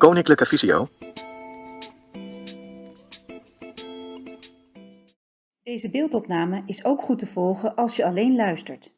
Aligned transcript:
Koninklijke 0.00 0.46
Visio. 0.46 0.86
Deze 5.62 5.90
beeldopname 5.90 6.62
is 6.66 6.84
ook 6.84 7.02
goed 7.02 7.18
te 7.18 7.26
volgen 7.26 7.74
als 7.74 7.96
je 7.96 8.04
alleen 8.04 8.36
luistert. 8.36 8.90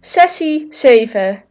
Sessie 0.00 0.66
7. 0.70 1.44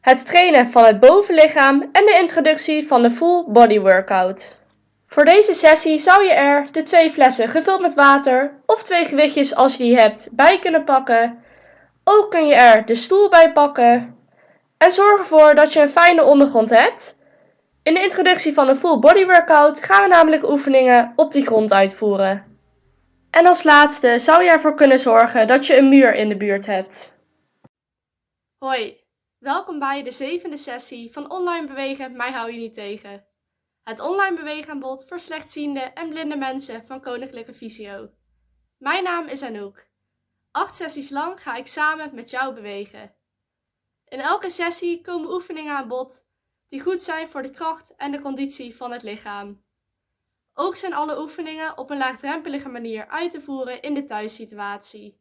Het 0.00 0.26
trainen 0.26 0.66
van 0.66 0.84
het 0.84 1.00
bovenlichaam 1.00 1.82
en 1.82 2.06
de 2.06 2.18
introductie 2.20 2.86
van 2.86 3.02
de 3.02 3.10
full 3.10 3.44
body 3.48 3.80
workout. 3.80 4.58
Voor 5.06 5.24
deze 5.24 5.52
sessie 5.52 5.98
zou 5.98 6.24
je 6.24 6.32
er 6.32 6.72
de 6.72 6.82
twee 6.82 7.10
flessen 7.10 7.48
gevuld 7.48 7.80
met 7.80 7.94
water 7.94 8.60
of 8.66 8.82
twee 8.82 9.04
gewichtjes 9.04 9.54
als 9.54 9.76
je 9.76 9.82
die 9.82 9.98
hebt 9.98 10.28
bij 10.32 10.58
kunnen 10.58 10.84
pakken. 10.84 11.38
Ook 12.04 12.30
kun 12.30 12.46
je 12.46 12.54
er 12.54 12.84
de 12.84 12.94
stoel 12.94 13.28
bij 13.28 13.52
pakken. 13.52 14.16
En 14.76 14.90
zorg 14.90 15.20
ervoor 15.20 15.54
dat 15.54 15.72
je 15.72 15.80
een 15.80 15.90
fijne 15.90 16.24
ondergrond 16.24 16.70
hebt. 16.70 17.16
In 17.86 17.94
de 17.94 18.02
introductie 18.02 18.52
van 18.52 18.66
de 18.66 18.76
full 18.76 18.98
body 18.98 19.24
workout 19.24 19.82
gaan 19.82 20.02
we 20.02 20.08
namelijk 20.08 20.48
oefeningen 20.48 21.12
op 21.16 21.32
die 21.32 21.46
grond 21.46 21.72
uitvoeren. 21.72 22.58
En 23.30 23.46
als 23.46 23.64
laatste 23.64 24.18
zou 24.18 24.42
je 24.42 24.50
ervoor 24.50 24.74
kunnen 24.74 24.98
zorgen 24.98 25.46
dat 25.46 25.66
je 25.66 25.76
een 25.76 25.88
muur 25.88 26.14
in 26.14 26.28
de 26.28 26.36
buurt 26.36 26.66
hebt. 26.66 27.14
Hoi, 28.58 29.00
welkom 29.38 29.78
bij 29.78 30.02
de 30.02 30.10
zevende 30.10 30.56
sessie 30.56 31.12
van 31.12 31.30
Online 31.30 31.66
Bewegen 31.66 32.16
Mij 32.16 32.30
Hou 32.30 32.52
Je 32.52 32.58
Niet 32.58 32.74
Tegen. 32.74 33.26
Het 33.82 34.00
online 34.00 34.36
beweegaanbod 34.36 35.04
voor 35.08 35.20
slechtziende 35.20 35.80
en 35.80 36.08
blinde 36.08 36.36
mensen 36.36 36.86
van 36.86 37.00
Koninklijke 37.00 37.54
Visio. 37.54 38.10
Mijn 38.78 39.04
naam 39.04 39.26
is 39.26 39.42
Anouk. 39.42 39.86
Acht 40.50 40.76
sessies 40.76 41.10
lang 41.10 41.42
ga 41.42 41.56
ik 41.56 41.66
samen 41.66 42.14
met 42.14 42.30
jou 42.30 42.54
bewegen. 42.54 43.14
In 44.04 44.20
elke 44.20 44.50
sessie 44.50 45.00
komen 45.00 45.32
oefeningen 45.32 45.76
aan 45.76 45.88
bod 45.88 46.24
die 46.68 46.80
goed 46.80 47.02
zijn 47.02 47.28
voor 47.28 47.42
de 47.42 47.50
kracht 47.50 47.94
en 47.96 48.10
de 48.10 48.20
conditie 48.20 48.76
van 48.76 48.92
het 48.92 49.02
lichaam. 49.02 49.64
Ook 50.54 50.76
zijn 50.76 50.94
alle 50.94 51.20
oefeningen 51.20 51.78
op 51.78 51.90
een 51.90 51.98
laagdrempelige 51.98 52.68
manier 52.68 53.08
uit 53.08 53.30
te 53.30 53.40
voeren 53.40 53.82
in 53.82 53.94
de 53.94 54.04
thuissituatie. 54.04 55.20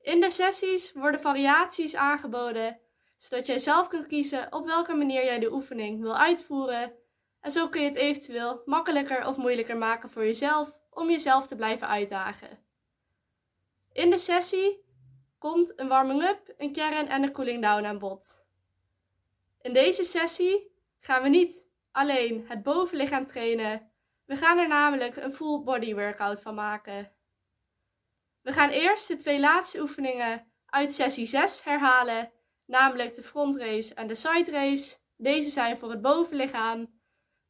In 0.00 0.20
de 0.20 0.30
sessies 0.30 0.92
worden 0.92 1.20
variaties 1.20 1.96
aangeboden, 1.96 2.80
zodat 3.16 3.46
jij 3.46 3.58
zelf 3.58 3.88
kunt 3.88 4.06
kiezen 4.06 4.52
op 4.52 4.66
welke 4.66 4.94
manier 4.94 5.24
jij 5.24 5.38
de 5.38 5.52
oefening 5.52 6.00
wil 6.00 6.16
uitvoeren. 6.16 6.92
En 7.40 7.50
zo 7.50 7.68
kun 7.68 7.80
je 7.80 7.88
het 7.88 7.96
eventueel 7.96 8.62
makkelijker 8.64 9.26
of 9.26 9.36
moeilijker 9.36 9.76
maken 9.76 10.10
voor 10.10 10.24
jezelf 10.24 10.76
om 10.90 11.10
jezelf 11.10 11.46
te 11.46 11.56
blijven 11.56 11.88
uitdagen. 11.88 12.58
In 13.92 14.10
de 14.10 14.18
sessie 14.18 14.84
komt 15.38 15.80
een 15.80 15.88
warming-up, 15.88 16.54
een 16.56 16.72
kern 16.72 17.08
en 17.08 17.22
een 17.22 17.32
cooling 17.32 17.62
down 17.62 17.84
aan 17.84 17.98
bod. 17.98 18.41
In 19.62 19.72
deze 19.72 20.04
sessie 20.04 20.72
gaan 21.00 21.22
we 21.22 21.28
niet 21.28 21.64
alleen 21.90 22.44
het 22.48 22.62
bovenlichaam 22.62 23.26
trainen, 23.26 23.90
we 24.24 24.36
gaan 24.36 24.58
er 24.58 24.68
namelijk 24.68 25.16
een 25.16 25.34
full 25.34 25.62
body 25.62 25.94
workout 25.94 26.42
van 26.42 26.54
maken. 26.54 27.12
We 28.40 28.52
gaan 28.52 28.70
eerst 28.70 29.08
de 29.08 29.16
twee 29.16 29.40
laatste 29.40 29.80
oefeningen 29.80 30.52
uit 30.66 30.94
sessie 30.94 31.26
6 31.26 31.64
herhalen, 31.64 32.32
namelijk 32.66 33.14
de 33.14 33.22
front 33.22 33.56
race 33.56 33.94
en 33.94 34.06
de 34.06 34.14
side 34.14 34.50
race. 34.50 34.96
Deze 35.16 35.50
zijn 35.50 35.78
voor 35.78 35.90
het 35.90 36.00
bovenlichaam. 36.00 37.00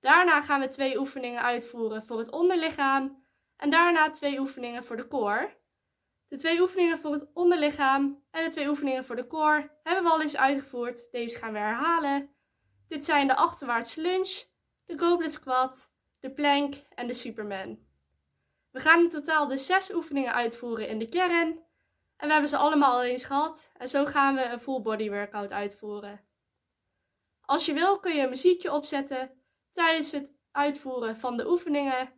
Daarna 0.01 0.43
gaan 0.43 0.61
we 0.61 0.69
twee 0.69 0.99
oefeningen 0.99 1.43
uitvoeren 1.43 2.07
voor 2.07 2.19
het 2.19 2.31
onderlichaam 2.31 3.25
en 3.57 3.71
daarna 3.71 4.11
twee 4.11 4.39
oefeningen 4.41 4.85
voor 4.85 4.97
de 4.97 5.09
core. 5.09 5.57
De 6.33 6.39
twee 6.39 6.61
oefeningen 6.61 6.99
voor 6.99 7.13
het 7.13 7.27
onderlichaam 7.35 8.23
en 8.31 8.45
de 8.45 8.51
twee 8.51 8.69
oefeningen 8.69 9.05
voor 9.05 9.17
de 9.17 9.27
core 9.27 9.71
hebben 9.83 10.05
we 10.05 10.11
al 10.11 10.23
eens 10.23 10.37
uitgevoerd. 10.37 11.11
Deze 11.11 11.39
gaan 11.39 11.53
we 11.53 11.59
herhalen. 11.59 12.31
Dit 12.89 13.05
zijn 13.05 13.27
de 13.27 13.37
achterwaartse 13.37 14.01
lunge, 14.01 14.45
de 14.85 14.99
goblet 14.99 15.33
squat, 15.33 15.93
de 16.21 16.31
plank 16.31 16.75
en 16.95 17.07
de 17.07 17.15
superman. 17.15 17.79
We 18.71 18.81
gaan 18.81 19.01
in 19.01 19.09
totaal 19.09 19.47
de 19.47 19.59
zes 19.59 19.95
oefeningen 19.95 20.33
uitvoeren 20.33 20.89
in 20.89 20.99
de 20.99 21.09
kern. 21.09 21.49
En 22.17 22.27
we 22.27 22.33
hebben 22.33 22.51
ze 22.51 22.57
allemaal 22.57 22.93
al 22.93 23.03
eens 23.03 23.25
gehad. 23.25 23.73
En 23.77 23.89
zo 23.89 24.05
gaan 24.05 24.35
we 24.35 24.45
een 24.45 24.61
full 24.61 24.83
body 24.83 25.11
workout 25.11 25.53
uitvoeren. 25.53 26.21
Als 27.41 27.67
je 27.67 27.73
wil 27.73 28.01
kun 28.01 28.15
je 28.15 28.23
een 28.23 28.29
muziekje 28.29 28.73
opzetten 28.73 29.43
tijdens 29.73 30.11
het 30.11 30.31
uitvoeren 30.53 31.17
van 31.17 31.37
de 31.37 31.51
oefeningen. 31.51 32.13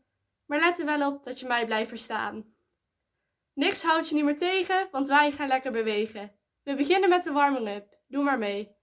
Maar 0.47 0.61
let 0.61 0.79
er 0.79 0.85
wel 0.85 1.13
op 1.13 1.25
dat 1.25 1.41
je 1.41 1.47
mij 1.47 1.67
blijft 1.67 1.89
verstaan. 1.89 2.54
Niks 3.55 3.83
houdt 3.83 4.09
je 4.09 4.15
niet 4.15 4.25
meer 4.25 4.39
tegen, 4.39 4.89
want 4.91 5.09
wij 5.09 5.31
gaan 5.31 5.49
lekker 5.49 5.73
bewegen. 5.73 6.33
We 6.63 6.75
beginnen 6.75 7.09
met 7.09 7.25
de 7.25 7.33
warming-up. 7.33 7.87
Doe 8.09 8.23
maar 8.23 8.39
mee. 8.39 8.77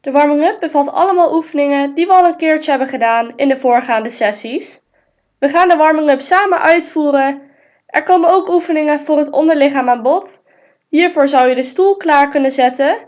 De 0.00 0.10
warming-up 0.10 0.60
bevat 0.60 0.92
allemaal 0.92 1.34
oefeningen 1.34 1.94
die 1.94 2.06
we 2.06 2.12
al 2.12 2.24
een 2.24 2.36
keertje 2.36 2.70
hebben 2.70 2.88
gedaan 2.88 3.32
in 3.36 3.48
de 3.48 3.58
voorgaande 3.58 4.10
sessies. 4.10 4.82
We 5.38 5.48
gaan 5.48 5.68
de 5.68 5.76
warming-up 5.76 6.20
samen 6.20 6.60
uitvoeren. 6.60 7.42
Er 7.86 8.02
komen 8.02 8.30
ook 8.30 8.48
oefeningen 8.48 9.00
voor 9.00 9.18
het 9.18 9.30
onderlichaam 9.30 9.88
aan 9.88 10.02
bod. 10.02 10.42
Hiervoor 10.88 11.28
zou 11.28 11.48
je 11.48 11.54
de 11.54 11.62
stoel 11.62 11.96
klaar 11.96 12.28
kunnen 12.28 12.50
zetten. 12.50 12.98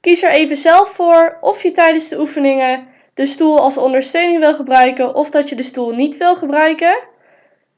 Kies 0.00 0.22
er 0.22 0.30
even 0.30 0.56
zelf 0.56 0.88
voor 0.88 1.38
of 1.40 1.62
je 1.62 1.72
tijdens 1.72 2.08
de 2.08 2.20
oefeningen 2.20 2.88
de 3.14 3.26
stoel 3.26 3.60
als 3.60 3.78
ondersteuning 3.78 4.38
wil 4.38 4.54
gebruiken 4.54 5.14
of 5.14 5.30
dat 5.30 5.48
je 5.48 5.54
de 5.54 5.62
stoel 5.62 5.90
niet 5.90 6.16
wil 6.16 6.36
gebruiken. 6.36 7.08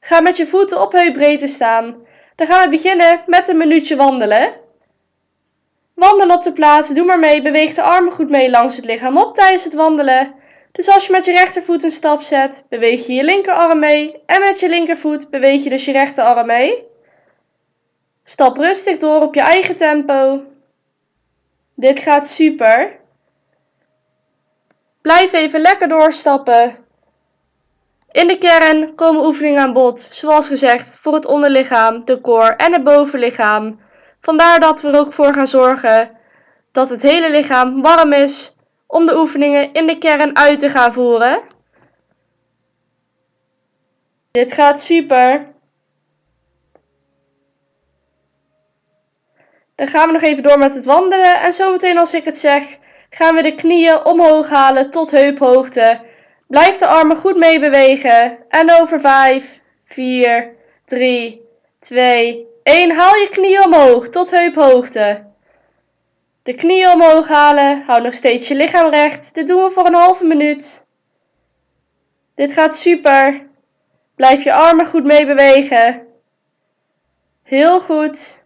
Ga 0.04 0.20
met 0.20 0.36
je 0.36 0.46
voeten 0.46 0.80
op 0.80 0.92
heupbreedte 0.92 1.46
staan. 1.46 2.06
Dan 2.34 2.46
gaan 2.46 2.64
we 2.64 2.76
beginnen 2.76 3.22
met 3.26 3.48
een 3.48 3.56
minuutje 3.56 3.96
wandelen. 3.96 4.52
Wandel 5.94 6.36
op 6.36 6.42
de 6.42 6.52
plaats, 6.52 6.94
doe 6.94 7.04
maar 7.04 7.18
mee, 7.18 7.42
beweeg 7.42 7.74
de 7.74 7.82
armen 7.82 8.12
goed 8.12 8.30
mee 8.30 8.50
langs 8.50 8.76
het 8.76 8.84
lichaam 8.84 9.16
op 9.16 9.34
tijdens 9.34 9.64
het 9.64 9.74
wandelen. 9.74 10.34
Dus 10.72 10.88
als 10.88 11.06
je 11.06 11.12
met 11.12 11.24
je 11.24 11.32
rechtervoet 11.32 11.84
een 11.84 11.90
stap 11.90 12.22
zet, 12.22 12.64
beweeg 12.68 13.06
je 13.06 13.12
je 13.12 13.24
linkerarm 13.24 13.78
mee 13.78 14.22
en 14.26 14.40
met 14.40 14.60
je 14.60 14.68
linkervoet 14.68 15.30
beweeg 15.30 15.62
je 15.62 15.70
dus 15.70 15.84
je 15.84 15.92
rechterarm 15.92 16.46
mee. 16.46 16.84
Stap 18.24 18.56
rustig 18.56 18.96
door 18.96 19.22
op 19.22 19.34
je 19.34 19.40
eigen 19.40 19.76
tempo. 19.76 20.42
Dit 21.74 22.00
gaat 22.00 22.28
super. 22.28 23.00
Blijf 25.00 25.32
even 25.32 25.60
lekker 25.60 25.88
doorstappen. 25.88 26.81
In 28.12 28.26
de 28.26 28.38
kern 28.38 28.94
komen 28.94 29.24
oefeningen 29.24 29.60
aan 29.60 29.72
bod, 29.72 30.06
zoals 30.10 30.48
gezegd, 30.48 30.96
voor 30.96 31.14
het 31.14 31.24
onderlichaam, 31.24 32.04
de 32.04 32.20
core 32.20 32.56
en 32.56 32.72
het 32.72 32.84
bovenlichaam. 32.84 33.80
Vandaar 34.20 34.60
dat 34.60 34.82
we 34.82 34.88
er 34.88 34.98
ook 34.98 35.12
voor 35.12 35.34
gaan 35.34 35.46
zorgen 35.46 36.10
dat 36.72 36.88
het 36.88 37.02
hele 37.02 37.30
lichaam 37.30 37.82
warm 37.82 38.12
is 38.12 38.56
om 38.86 39.06
de 39.06 39.16
oefeningen 39.16 39.72
in 39.72 39.86
de 39.86 39.98
kern 39.98 40.36
uit 40.36 40.58
te 40.58 40.70
gaan 40.70 40.92
voeren. 40.92 41.42
Dit 44.30 44.52
gaat 44.52 44.80
super. 44.80 45.46
Dan 49.74 49.88
gaan 49.88 50.06
we 50.06 50.12
nog 50.12 50.22
even 50.22 50.42
door 50.42 50.58
met 50.58 50.74
het 50.74 50.84
wandelen 50.84 51.40
en 51.40 51.52
zometeen 51.52 51.98
als 51.98 52.14
ik 52.14 52.24
het 52.24 52.38
zeg, 52.38 52.78
gaan 53.10 53.34
we 53.34 53.42
de 53.42 53.54
knieën 53.54 54.04
omhoog 54.04 54.48
halen 54.48 54.90
tot 54.90 55.10
heuphoogte. 55.10 56.10
Blijf 56.52 56.76
de 56.76 56.86
armen 56.86 57.16
goed 57.16 57.36
mee 57.36 57.60
bewegen. 57.60 58.38
En 58.48 58.72
over 58.72 59.00
5, 59.00 59.58
4, 59.84 60.54
3, 60.84 61.48
2, 61.78 62.46
1. 62.62 62.90
Haal 62.90 63.14
je 63.14 63.28
knieën 63.30 63.64
omhoog 63.64 64.08
tot 64.08 64.30
heuphoogte. 64.30 65.24
De 66.42 66.54
knieën 66.54 66.92
omhoog 66.92 67.28
halen. 67.28 67.82
Hou 67.82 68.02
nog 68.02 68.14
steeds 68.14 68.48
je 68.48 68.54
lichaam 68.54 68.90
recht. 68.90 69.34
Dit 69.34 69.46
doen 69.46 69.64
we 69.64 69.70
voor 69.70 69.86
een 69.86 69.94
halve 69.94 70.24
minuut. 70.24 70.86
Dit 72.34 72.52
gaat 72.52 72.76
super. 72.76 73.46
Blijf 74.14 74.44
je 74.44 74.52
armen 74.52 74.86
goed 74.86 75.04
mee 75.04 75.26
bewegen. 75.26 76.06
Heel 77.42 77.80
goed. 77.80 78.44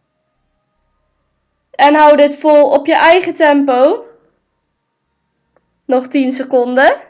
En 1.71 1.95
hou 1.95 2.17
dit 2.17 2.39
vol 2.39 2.71
op 2.71 2.87
je 2.87 2.97
eigen 2.97 3.35
tempo. 3.35 4.05
Nog 5.85 6.09
10 6.09 6.33
seconden. 6.33 7.06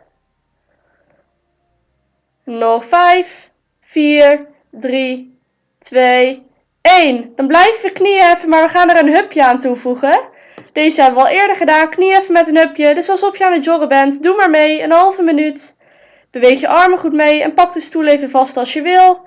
Nog 2.46 2.84
5, 2.84 3.50
4, 3.81 4.46
3, 4.70 5.38
2, 5.78 6.46
1. 6.82 7.32
Dan 7.37 7.46
blijven 7.46 7.82
we 7.82 7.93
knieën 7.93 8.20
heffen, 8.20 8.48
maar 8.48 8.62
we 8.62 8.69
gaan 8.69 8.90
er 8.90 8.98
een 8.98 9.14
hupje 9.14 9.44
aan 9.44 9.58
toevoegen. 9.58 10.28
Deze 10.72 11.02
hebben 11.02 11.22
we 11.22 11.28
al 11.28 11.34
eerder 11.34 11.56
gedaan. 11.56 11.90
Knie 11.90 12.16
even 12.19 12.32
met 12.32 12.48
een 12.48 12.56
hupje. 12.56 12.94
Dus 12.94 13.08
alsof 13.08 13.38
je 13.38 13.46
aan 13.46 13.52
het 13.52 13.64
joggen 13.64 13.88
bent. 13.88 14.22
Doe 14.22 14.37
maar 14.37 14.50
mee. 14.50 14.82
Een 14.82 14.90
halve 14.90 15.22
minuut. 15.22 15.76
Beweeg 16.31 16.60
je 16.60 16.69
armen 16.69 16.98
goed 16.98 17.12
mee 17.12 17.43
en 17.43 17.54
pak 17.54 17.72
de 17.72 17.81
stoel 17.81 18.06
even 18.06 18.31
vast 18.31 18.56
als 18.56 18.72
je 18.72 18.82
wil. 18.82 19.20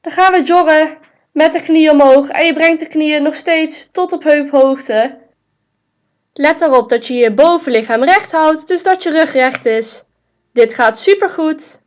Dan 0.00 0.12
gaan 0.12 0.32
we 0.32 0.42
joggen 0.42 0.98
met 1.32 1.52
de 1.52 1.60
knie 1.60 1.90
omhoog. 1.90 2.28
En 2.28 2.46
je 2.46 2.52
brengt 2.52 2.80
de 2.80 2.88
knieën 2.88 3.22
nog 3.22 3.34
steeds 3.34 3.88
tot 3.92 4.12
op 4.12 4.22
heuphoogte. 4.22 5.18
Let 6.32 6.60
erop 6.60 6.88
dat 6.88 7.06
je 7.06 7.14
je 7.14 7.32
bovenlichaam 7.32 8.04
recht 8.04 8.32
houdt, 8.32 8.68
dus 8.68 8.82
dat 8.82 9.02
je 9.02 9.10
rug 9.10 9.32
recht 9.32 9.66
is. 9.66 10.04
Dit 10.52 10.74
gaat 10.74 10.98
supergoed. 10.98 11.81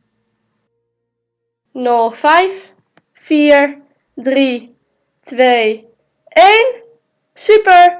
Nog 1.77 2.17
5, 2.17 2.71
4, 3.13 3.77
3, 4.13 4.77
2, 5.21 5.87
1. 6.29 6.75
Super! 7.33 7.97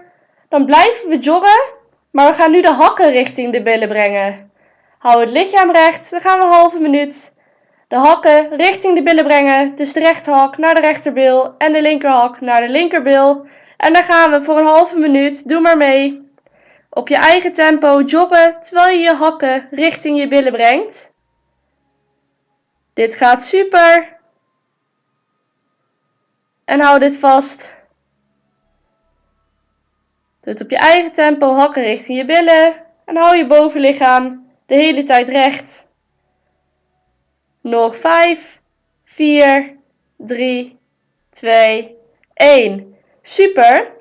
Dan 0.49 0.65
blijven 0.65 1.09
we 1.09 1.17
joggen 1.17 1.73
Maar 2.11 2.29
we 2.29 2.35
gaan 2.35 2.51
nu 2.51 2.61
de 2.61 2.71
hakken 2.71 3.11
richting 3.11 3.51
de 3.51 3.61
billen 3.61 3.87
brengen. 3.87 4.51
Hou 4.97 5.21
het 5.21 5.31
lichaam 5.31 5.71
recht, 5.71 6.11
dan 6.11 6.19
gaan 6.19 6.39
we 6.39 6.45
een 6.45 6.51
halve 6.51 6.79
minuut. 6.79 7.33
De 7.87 7.95
hakken 7.95 8.57
richting 8.57 8.95
de 8.95 9.03
billen 9.03 9.23
brengen, 9.23 9.75
dus 9.75 9.93
de 9.93 9.99
rechterhak 9.99 10.57
naar 10.57 10.75
de 10.75 10.81
rechterbil 10.81 11.55
en 11.57 11.73
de 11.73 11.81
linkerhak 11.81 12.41
naar 12.41 12.61
de 12.61 12.69
linkerbil. 12.69 13.45
En 13.77 13.93
dan 13.93 14.03
gaan 14.03 14.31
we 14.31 14.41
voor 14.41 14.59
een 14.59 14.65
halve 14.65 14.97
minuut, 14.97 15.47
doe 15.49 15.59
maar 15.59 15.77
mee. 15.77 16.29
Op 16.89 17.07
je 17.07 17.17
eigen 17.17 17.51
tempo 17.51 18.01
joggen 18.01 18.55
terwijl 18.59 18.97
je 18.97 19.03
je 19.03 19.13
hakken 19.13 19.67
richting 19.71 20.19
je 20.19 20.27
billen 20.27 20.51
brengt. 20.51 21.13
Dit 22.95 23.15
gaat 23.15 23.43
super. 23.43 24.17
En 26.65 26.79
hou 26.79 26.99
dit 26.99 27.17
vast. 27.17 27.75
Doe 30.41 30.53
het 30.53 30.61
op 30.61 30.69
je 30.69 30.77
eigen 30.77 31.11
tempo, 31.11 31.53
hakken 31.53 31.83
richting 31.83 32.17
je 32.17 32.25
billen. 32.25 32.75
En 33.05 33.15
hou 33.15 33.35
je 33.35 33.47
bovenlichaam 33.47 34.51
de 34.65 34.75
hele 34.75 35.03
tijd 35.03 35.29
recht. 35.29 35.87
Nog 37.61 37.97
5, 37.97 38.61
4, 39.05 39.77
3, 40.17 40.79
2, 41.29 41.97
1. 42.33 42.95
Super. 43.21 43.91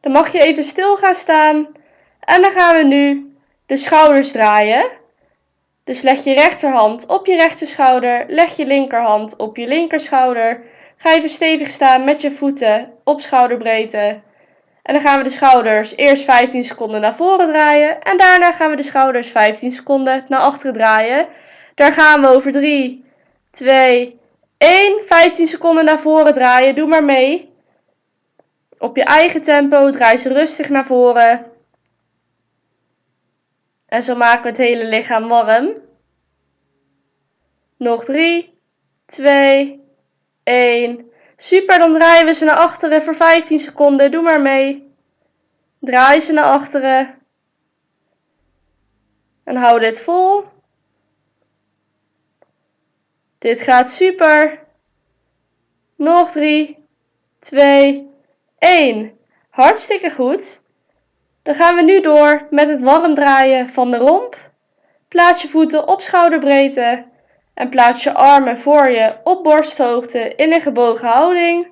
Dan 0.00 0.12
mag 0.12 0.32
je 0.32 0.40
even 0.40 0.62
stil 0.62 0.96
gaan 0.96 1.14
staan. 1.14 1.66
En 2.20 2.42
dan 2.42 2.52
gaan 2.52 2.76
we 2.76 2.82
nu 2.84 3.36
de 3.66 3.76
schouders 3.76 4.32
draaien. 4.32 5.02
Dus 5.84 6.02
leg 6.02 6.24
je 6.24 6.34
rechterhand 6.34 7.06
op 7.06 7.26
je 7.26 7.36
rechterschouder. 7.36 8.24
Leg 8.28 8.56
je 8.56 8.66
linkerhand 8.66 9.36
op 9.36 9.56
je 9.56 9.66
linkerschouder. 9.66 10.62
Ga 10.96 11.12
even 11.12 11.28
stevig 11.28 11.68
staan 11.68 12.04
met 12.04 12.20
je 12.20 12.30
voeten 12.30 12.92
op 13.04 13.20
schouderbreedte. 13.20 14.20
En 14.82 14.94
dan 14.94 15.02
gaan 15.02 15.18
we 15.18 15.24
de 15.24 15.30
schouders 15.30 15.96
eerst 15.96 16.24
15 16.24 16.64
seconden 16.64 17.00
naar 17.00 17.14
voren 17.14 17.48
draaien. 17.48 18.02
En 18.02 18.16
daarna 18.16 18.52
gaan 18.52 18.70
we 18.70 18.76
de 18.76 18.82
schouders 18.82 19.28
15 19.28 19.70
seconden 19.70 20.24
naar 20.28 20.40
achteren 20.40 20.74
draaien. 20.74 21.26
Daar 21.74 21.92
gaan 21.92 22.20
we 22.20 22.28
over 22.28 22.52
3, 22.52 23.04
2, 23.50 24.20
1. 24.58 25.02
15 25.06 25.46
seconden 25.46 25.84
naar 25.84 26.00
voren 26.00 26.34
draaien. 26.34 26.74
Doe 26.74 26.86
maar 26.86 27.04
mee. 27.04 27.52
Op 28.78 28.96
je 28.96 29.04
eigen 29.04 29.40
tempo 29.40 29.90
draai 29.90 30.16
ze 30.16 30.32
rustig 30.32 30.68
naar 30.68 30.86
voren. 30.86 31.46
En 33.94 34.02
zo 34.02 34.14
maken 34.16 34.42
we 34.42 34.48
het 34.48 34.58
hele 34.58 34.84
lichaam 34.84 35.28
warm. 35.28 35.72
Nog 37.76 38.04
3, 38.04 38.58
2, 39.06 39.84
1. 40.42 41.10
Super, 41.36 41.78
dan 41.78 41.92
draaien 41.92 42.26
we 42.26 42.34
ze 42.34 42.44
naar 42.44 42.56
achteren 42.56 43.02
voor 43.02 43.14
15 43.14 43.58
seconden. 43.58 44.10
Doe 44.10 44.22
maar 44.22 44.40
mee. 44.40 44.94
Draai 45.80 46.20
ze 46.20 46.32
naar 46.32 46.44
achteren. 46.44 47.18
En 49.44 49.56
hou 49.56 49.80
dit 49.80 50.00
vol. 50.00 50.44
Dit 53.38 53.60
gaat 53.60 53.90
super. 53.90 54.64
Nog 55.96 56.30
3, 56.30 56.86
2, 57.38 58.10
1. 58.58 59.18
Hartstikke 59.50 60.10
goed. 60.10 60.62
Dan 61.44 61.54
gaan 61.54 61.74
we 61.74 61.82
nu 61.82 62.00
door 62.00 62.46
met 62.50 62.68
het 62.68 62.80
warm 62.80 63.14
draaien 63.14 63.68
van 63.68 63.90
de 63.90 63.96
romp. 63.96 64.36
Plaats 65.08 65.42
je 65.42 65.48
voeten 65.48 65.88
op 65.88 66.00
schouderbreedte 66.00 67.04
en 67.54 67.68
plaats 67.68 68.02
je 68.02 68.14
armen 68.14 68.58
voor 68.58 68.90
je 68.90 69.14
op 69.24 69.42
borsthoogte 69.42 70.34
in 70.36 70.52
een 70.52 70.60
gebogen 70.60 71.08
houding. 71.08 71.66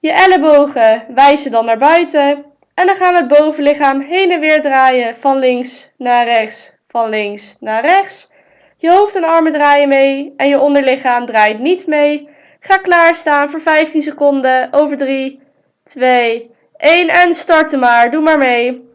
Je 0.00 0.12
ellebogen 0.12 1.04
wijzen 1.14 1.50
dan 1.50 1.64
naar 1.64 1.78
buiten 1.78 2.44
en 2.74 2.86
dan 2.86 2.96
gaan 2.96 3.12
we 3.12 3.18
het 3.18 3.38
bovenlichaam 3.38 4.00
heen 4.00 4.30
en 4.30 4.40
weer 4.40 4.60
draaien 4.60 5.16
van 5.16 5.38
links 5.38 5.90
naar 5.96 6.24
rechts, 6.24 6.74
van 6.88 7.08
links 7.08 7.56
naar 7.60 7.84
rechts. 7.84 8.30
Je 8.76 8.90
hoofd 8.90 9.14
en 9.14 9.24
armen 9.24 9.52
draaien 9.52 9.88
mee 9.88 10.34
en 10.36 10.48
je 10.48 10.60
onderlichaam 10.60 11.26
draait 11.26 11.58
niet 11.58 11.86
mee. 11.86 12.28
Ga 12.60 12.76
klaarstaan 12.76 13.50
voor 13.50 13.60
15 13.60 14.02
seconden 14.02 14.72
over 14.72 14.96
3, 14.96 15.40
2, 15.84 16.49
1 16.80 17.08
en 17.08 17.34
starten 17.34 17.78
maar. 17.78 18.10
Doe 18.10 18.20
maar 18.20 18.38
mee. 18.38 18.88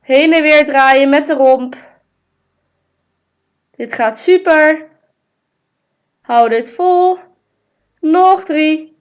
Heen 0.00 0.32
en 0.32 0.42
weer 0.42 0.64
draaien 0.64 1.08
met 1.08 1.26
de 1.26 1.34
romp. 1.34 1.76
Dit 3.76 3.92
gaat 3.92 4.18
super. 4.18 4.88
Hou 6.20 6.48
dit 6.48 6.72
vol. 6.72 7.18
Nog 8.00 8.44
3, 8.44 8.96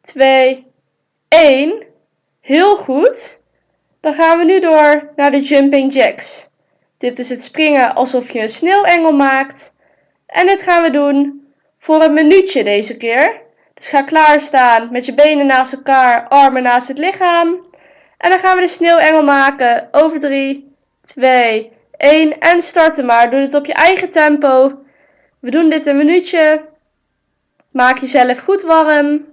2, 0.00 0.66
1. 1.28 1.84
Heel 2.40 2.76
goed. 2.76 3.38
Dan 4.00 4.14
gaan 4.14 4.38
we 4.38 4.44
nu 4.44 4.60
door 4.60 5.12
naar 5.16 5.30
de 5.30 5.40
jumping 5.40 5.92
jacks. 5.92 6.50
Dit 6.98 7.18
is 7.18 7.28
het 7.28 7.42
springen 7.42 7.94
alsof 7.94 8.30
je 8.30 8.40
een 8.40 8.48
sneeuwengel 8.48 9.12
maakt. 9.12 9.72
En 10.26 10.46
dit 10.46 10.62
gaan 10.62 10.82
we 10.82 10.90
doen 10.90 11.46
voor 11.78 12.02
een 12.02 12.14
minuutje 12.14 12.64
deze 12.64 12.96
keer. 12.96 13.45
Dus 13.76 13.88
ga 13.88 14.02
klaarstaan 14.02 14.88
met 14.92 15.06
je 15.06 15.14
benen 15.14 15.46
naast 15.46 15.72
elkaar, 15.72 16.28
armen 16.28 16.62
naast 16.62 16.88
het 16.88 16.98
lichaam. 16.98 17.66
En 18.18 18.30
dan 18.30 18.38
gaan 18.38 18.54
we 18.54 18.60
de 18.60 18.68
sneeuwengel 18.68 19.22
maken. 19.22 19.88
Over 19.90 20.20
3, 20.20 20.76
2, 21.00 21.72
1 21.96 22.38
en 22.38 22.62
starten 22.62 23.06
maar. 23.06 23.30
Doe 23.30 23.40
het 23.40 23.54
op 23.54 23.66
je 23.66 23.72
eigen 23.72 24.10
tempo. 24.10 24.82
We 25.40 25.50
doen 25.50 25.68
dit 25.70 25.86
een 25.86 25.96
minuutje. 25.96 26.64
Maak 27.70 27.98
jezelf 27.98 28.38
goed 28.38 28.62
warm. 28.62 29.24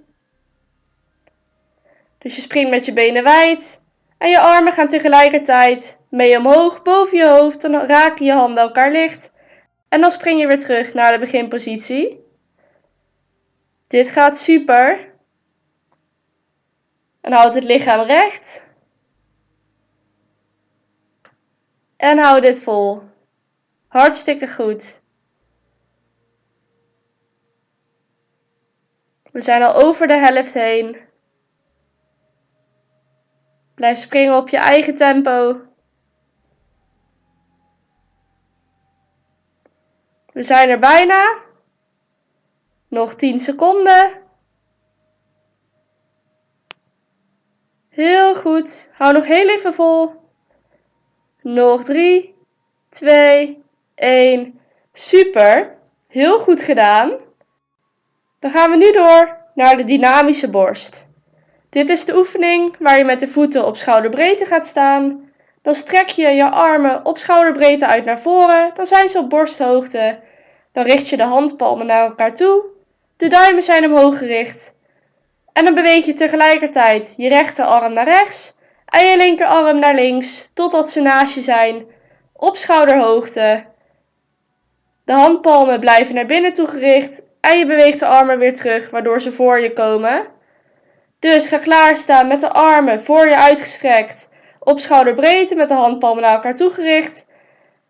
Dus 2.17 2.35
je 2.35 2.41
springt 2.41 2.69
met 2.69 2.85
je 2.85 2.93
benen 2.93 3.23
wijd. 3.23 3.81
En 4.17 4.29
je 4.29 4.39
armen 4.39 4.73
gaan 4.73 4.87
tegelijkertijd 4.87 5.99
mee 6.09 6.37
omhoog 6.37 6.81
boven 6.81 7.17
je 7.17 7.27
hoofd. 7.27 7.61
Dan 7.61 7.75
raken 7.75 8.25
je 8.25 8.31
handen 8.31 8.63
elkaar 8.63 8.91
licht. 8.91 9.33
En 9.89 10.01
dan 10.01 10.11
spring 10.11 10.39
je 10.39 10.47
weer 10.47 10.59
terug 10.59 10.93
naar 10.93 11.11
de 11.11 11.19
beginpositie. 11.19 12.22
Dit 13.93 14.09
gaat 14.09 14.37
super. 14.37 15.13
En 17.21 17.31
houd 17.31 17.53
het 17.53 17.63
lichaam 17.63 18.05
recht. 18.05 18.69
En 21.95 22.17
hou 22.17 22.41
dit 22.41 22.59
vol. 22.59 23.01
Hartstikke 23.87 24.47
goed. 24.47 25.01
We 29.31 29.41
zijn 29.41 29.63
al 29.63 29.73
over 29.73 30.07
de 30.07 30.17
helft 30.17 30.53
heen. 30.53 30.97
Blijf 33.73 33.97
springen 33.97 34.37
op 34.37 34.49
je 34.49 34.57
eigen 34.57 34.95
tempo. 34.95 35.61
We 40.31 40.43
zijn 40.43 40.69
er 40.69 40.79
bijna. 40.79 41.51
Nog 42.93 43.15
10 43.15 43.39
seconden. 43.39 44.11
Heel 47.89 48.35
goed. 48.35 48.89
Hou 48.91 49.13
nog 49.13 49.25
heel 49.25 49.49
even 49.49 49.73
vol. 49.73 50.11
Nog 51.41 51.83
3, 51.83 52.35
2, 52.89 53.63
1. 53.95 54.59
Super. 54.93 55.77
Heel 56.07 56.39
goed 56.39 56.61
gedaan. 56.61 57.11
Dan 58.39 58.51
gaan 58.51 58.71
we 58.71 58.77
nu 58.77 58.91
door 58.91 59.37
naar 59.55 59.77
de 59.77 59.83
dynamische 59.83 60.49
borst. 60.49 61.07
Dit 61.69 61.89
is 61.89 62.05
de 62.05 62.17
oefening 62.17 62.75
waar 62.79 62.97
je 62.97 63.03
met 63.03 63.19
de 63.19 63.27
voeten 63.27 63.65
op 63.65 63.77
schouderbreedte 63.77 64.45
gaat 64.45 64.65
staan. 64.65 65.31
Dan 65.61 65.73
strek 65.73 66.07
je 66.07 66.27
je 66.27 66.49
armen 66.49 67.05
op 67.05 67.17
schouderbreedte 67.17 67.87
uit 67.87 68.05
naar 68.05 68.19
voren. 68.19 68.71
Dan 68.73 68.85
zijn 68.85 69.09
ze 69.09 69.19
op 69.19 69.29
borsthoogte. 69.29 70.19
Dan 70.71 70.83
richt 70.83 71.09
je 71.09 71.17
de 71.17 71.23
handpalmen 71.23 71.85
naar 71.85 72.05
elkaar 72.05 72.35
toe. 72.35 72.71
De 73.23 73.29
duimen 73.29 73.63
zijn 73.63 73.85
omhoog 73.85 74.17
gericht. 74.17 74.73
En 75.53 75.65
dan 75.65 75.73
beweeg 75.73 76.05
je 76.05 76.13
tegelijkertijd 76.13 77.13
je 77.17 77.29
rechterarm 77.29 77.93
naar 77.93 78.05
rechts 78.05 78.55
en 78.85 79.05
je 79.05 79.17
linkerarm 79.17 79.79
naar 79.79 79.95
links 79.95 80.49
totdat 80.53 80.91
ze 80.91 81.01
naast 81.01 81.35
je 81.35 81.41
zijn 81.41 81.85
op 82.33 82.57
schouderhoogte. 82.57 83.65
De 85.05 85.11
handpalmen 85.11 85.79
blijven 85.79 86.15
naar 86.15 86.25
binnen 86.25 86.53
toe 86.53 86.67
gericht 86.67 87.23
en 87.41 87.57
je 87.57 87.65
beweegt 87.65 87.99
de 87.99 88.05
armen 88.05 88.39
weer 88.39 88.53
terug 88.53 88.89
waardoor 88.89 89.21
ze 89.21 89.31
voor 89.31 89.59
je 89.59 89.73
komen. 89.73 90.27
Dus 91.19 91.47
ga 91.47 91.57
klaarstaan 91.57 92.27
met 92.27 92.41
de 92.41 92.49
armen 92.49 93.03
voor 93.03 93.27
je 93.27 93.37
uitgestrekt 93.37 94.29
op 94.59 94.79
schouderbreedte 94.79 95.55
met 95.55 95.67
de 95.67 95.73
handpalmen 95.73 96.23
naar 96.23 96.35
elkaar 96.35 96.55
toegericht. 96.55 97.27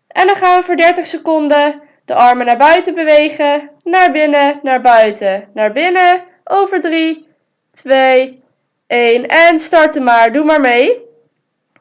En 0.08 0.26
dan 0.26 0.36
gaan 0.36 0.58
we 0.58 0.64
voor 0.64 0.76
30 0.76 1.06
seconden 1.06 1.82
de 2.04 2.14
armen 2.14 2.46
naar 2.46 2.56
buiten 2.56 2.94
bewegen, 2.94 3.70
naar 3.84 4.12
binnen, 4.12 4.60
naar 4.62 4.80
buiten, 4.80 5.48
naar 5.54 5.72
binnen, 5.72 6.22
over 6.44 6.80
3, 6.80 7.26
2, 7.72 8.42
1 8.86 9.28
en 9.28 9.58
starten 9.58 10.02
maar. 10.02 10.32
Doe 10.32 10.44
maar 10.44 10.60
mee. 10.60 11.02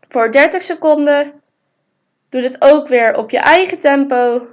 Voor 0.10 0.32
30 0.32 0.62
seconden. 0.62 1.42
Doe 2.30 2.42
dit 2.42 2.62
ook 2.62 2.88
weer 2.88 3.15
op 3.18 3.30
je 3.30 3.38
eigen 3.38 3.80
tempo. 3.80 4.48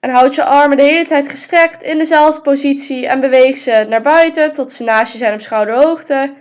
En 0.00 0.10
houd 0.10 0.34
je 0.34 0.44
armen 0.44 0.76
de 0.76 0.82
hele 0.82 1.06
tijd 1.06 1.28
gestrekt 1.28 1.82
in 1.82 1.98
dezelfde 1.98 2.40
positie 2.40 3.06
en 3.06 3.20
beweeg 3.20 3.56
ze 3.56 3.86
naar 3.88 4.02
buiten 4.02 4.54
tot 4.54 4.72
ze 4.72 4.84
naast 4.84 5.12
je 5.12 5.18
zijn 5.18 5.34
op 5.34 5.40
schouderhoogte. 5.40 6.34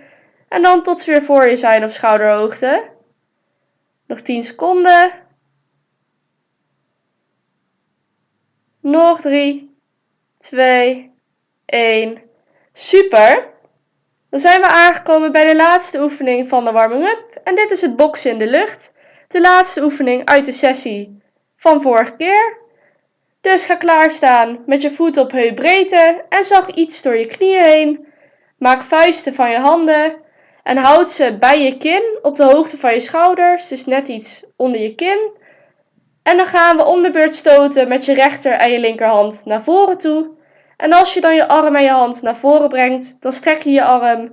En 0.47 0.61
dan 0.61 0.83
tot 0.83 1.01
ze 1.01 1.11
weer 1.11 1.23
voor 1.23 1.47
je 1.47 1.55
zijn 1.55 1.83
op 1.83 1.89
schouderhoogte. 1.89 2.83
Nog 4.07 4.21
10 4.21 4.41
seconden. 4.41 5.11
Nog 8.81 9.21
3, 9.21 9.75
2, 10.38 11.12
1. 11.65 12.21
Super! 12.74 13.48
Dan 14.29 14.39
zijn 14.39 14.62
we 14.62 14.67
aangekomen 14.67 15.31
bij 15.31 15.45
de 15.45 15.55
laatste 15.55 16.01
oefening 16.01 16.48
van 16.48 16.65
de 16.65 16.71
warming-up. 16.71 17.39
En 17.43 17.55
dit 17.55 17.71
is 17.71 17.81
het 17.81 17.95
boksen 17.95 18.31
in 18.31 18.38
de 18.38 18.50
lucht. 18.50 18.93
De 19.27 19.41
laatste 19.41 19.83
oefening 19.83 20.25
uit 20.25 20.45
de 20.45 20.51
sessie 20.51 21.21
van 21.57 21.81
vorige 21.81 22.15
keer. 22.15 22.57
Dus 23.41 23.65
ga 23.65 23.75
klaarstaan 23.75 24.63
met 24.65 24.81
je 24.81 24.91
voet 24.91 25.17
op 25.17 25.31
heupbreedte 25.31 26.25
en 26.29 26.43
zag 26.43 26.67
iets 26.67 27.01
door 27.01 27.15
je 27.17 27.25
knieën 27.25 27.63
heen. 27.63 28.07
Maak 28.57 28.83
vuisten 28.83 29.33
van 29.33 29.51
je 29.51 29.57
handen 29.57 30.15
en 30.63 30.77
houd 30.77 31.09
ze 31.09 31.38
bij 31.39 31.63
je 31.63 31.77
kin 31.77 32.17
op 32.21 32.36
de 32.36 32.43
hoogte 32.43 32.77
van 32.77 32.93
je 32.93 33.00
schouders, 33.00 33.67
dus 33.67 33.86
net 33.86 34.07
iets 34.07 34.45
onder 34.55 34.81
je 34.81 34.95
kin. 34.95 35.31
En 36.29 36.38
dan 36.38 36.48
gaan 36.48 36.77
we 36.77 36.86
om 36.86 37.01
de 37.01 37.12
beurt 37.12 37.36
stoten 37.36 37.88
met 37.88 38.05
je 38.05 38.13
rechter 38.13 38.51
en 38.51 38.71
je 38.71 38.79
linkerhand 38.79 39.41
naar 39.45 39.63
voren 39.63 39.98
toe. 39.98 40.29
En 40.77 40.93
als 40.93 41.13
je 41.13 41.21
dan 41.21 41.36
je 41.36 41.48
arm 41.48 41.75
en 41.75 41.83
je 41.83 41.89
hand 41.89 42.21
naar 42.21 42.38
voren 42.38 42.69
brengt, 42.69 43.21
dan 43.21 43.33
strek 43.33 43.62
je 43.62 43.71
je 43.71 43.83
arm 43.83 44.31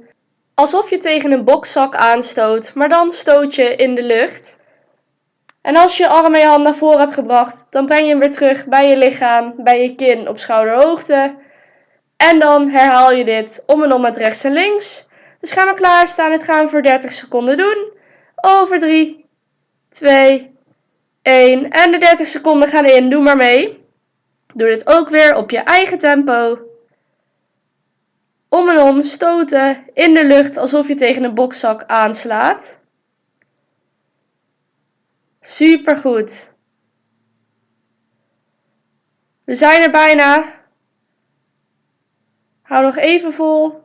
alsof 0.54 0.90
je 0.90 0.96
tegen 0.96 1.32
een 1.32 1.44
bokzak 1.44 1.94
aanstoot, 1.94 2.74
maar 2.74 2.88
dan 2.88 3.12
stoot 3.12 3.54
je 3.54 3.76
in 3.76 3.94
de 3.94 4.02
lucht. 4.02 4.58
En 5.62 5.76
als 5.76 5.96
je 5.96 6.02
je 6.02 6.08
arm 6.08 6.34
en 6.34 6.40
je 6.40 6.46
hand 6.46 6.62
naar 6.62 6.74
voren 6.74 7.00
hebt 7.00 7.14
gebracht, 7.14 7.66
dan 7.70 7.86
breng 7.86 8.02
je 8.02 8.08
hem 8.08 8.18
weer 8.18 8.32
terug 8.32 8.66
bij 8.66 8.88
je 8.88 8.96
lichaam, 8.96 9.54
bij 9.56 9.82
je 9.82 9.94
kin 9.94 10.28
op 10.28 10.38
schouderhoogte. 10.38 11.34
En 12.16 12.38
dan 12.38 12.68
herhaal 12.68 13.12
je 13.12 13.24
dit 13.24 13.62
om 13.66 13.82
en 13.82 13.92
om 13.92 14.00
met 14.00 14.16
rechts 14.16 14.44
en 14.44 14.52
links. 14.52 15.08
Dus 15.40 15.52
gaan 15.52 15.68
we 15.68 15.74
klaarstaan. 15.74 16.30
Dit 16.30 16.44
gaan 16.44 16.64
we 16.64 16.70
voor 16.70 16.82
30 16.82 17.12
seconden 17.12 17.56
doen. 17.56 17.92
Over 18.36 18.78
3, 18.78 19.26
2, 19.88 20.55
1. 21.26 21.70
En 21.70 21.90
de 21.90 21.98
30 21.98 22.26
seconden 22.26 22.68
gaan 22.68 22.84
in. 22.84 23.10
Doe 23.10 23.22
maar 23.22 23.36
mee. 23.36 23.84
Doe 24.54 24.68
dit 24.68 24.86
ook 24.86 25.08
weer 25.08 25.36
op 25.36 25.50
je 25.50 25.58
eigen 25.58 25.98
tempo. 25.98 26.58
Om 28.48 28.68
en 28.68 28.78
om 28.78 29.02
stoten 29.02 29.84
in 29.92 30.14
de 30.14 30.24
lucht 30.24 30.56
alsof 30.56 30.88
je 30.88 30.94
tegen 30.94 31.24
een 31.24 31.34
bokzak 31.34 31.84
aanslaat. 31.84 32.80
Supergoed. 35.40 36.52
We 39.44 39.54
zijn 39.54 39.82
er 39.82 39.90
bijna. 39.90 40.44
Hou 42.62 42.84
nog 42.84 42.96
even 42.96 43.32
vol. 43.32 43.84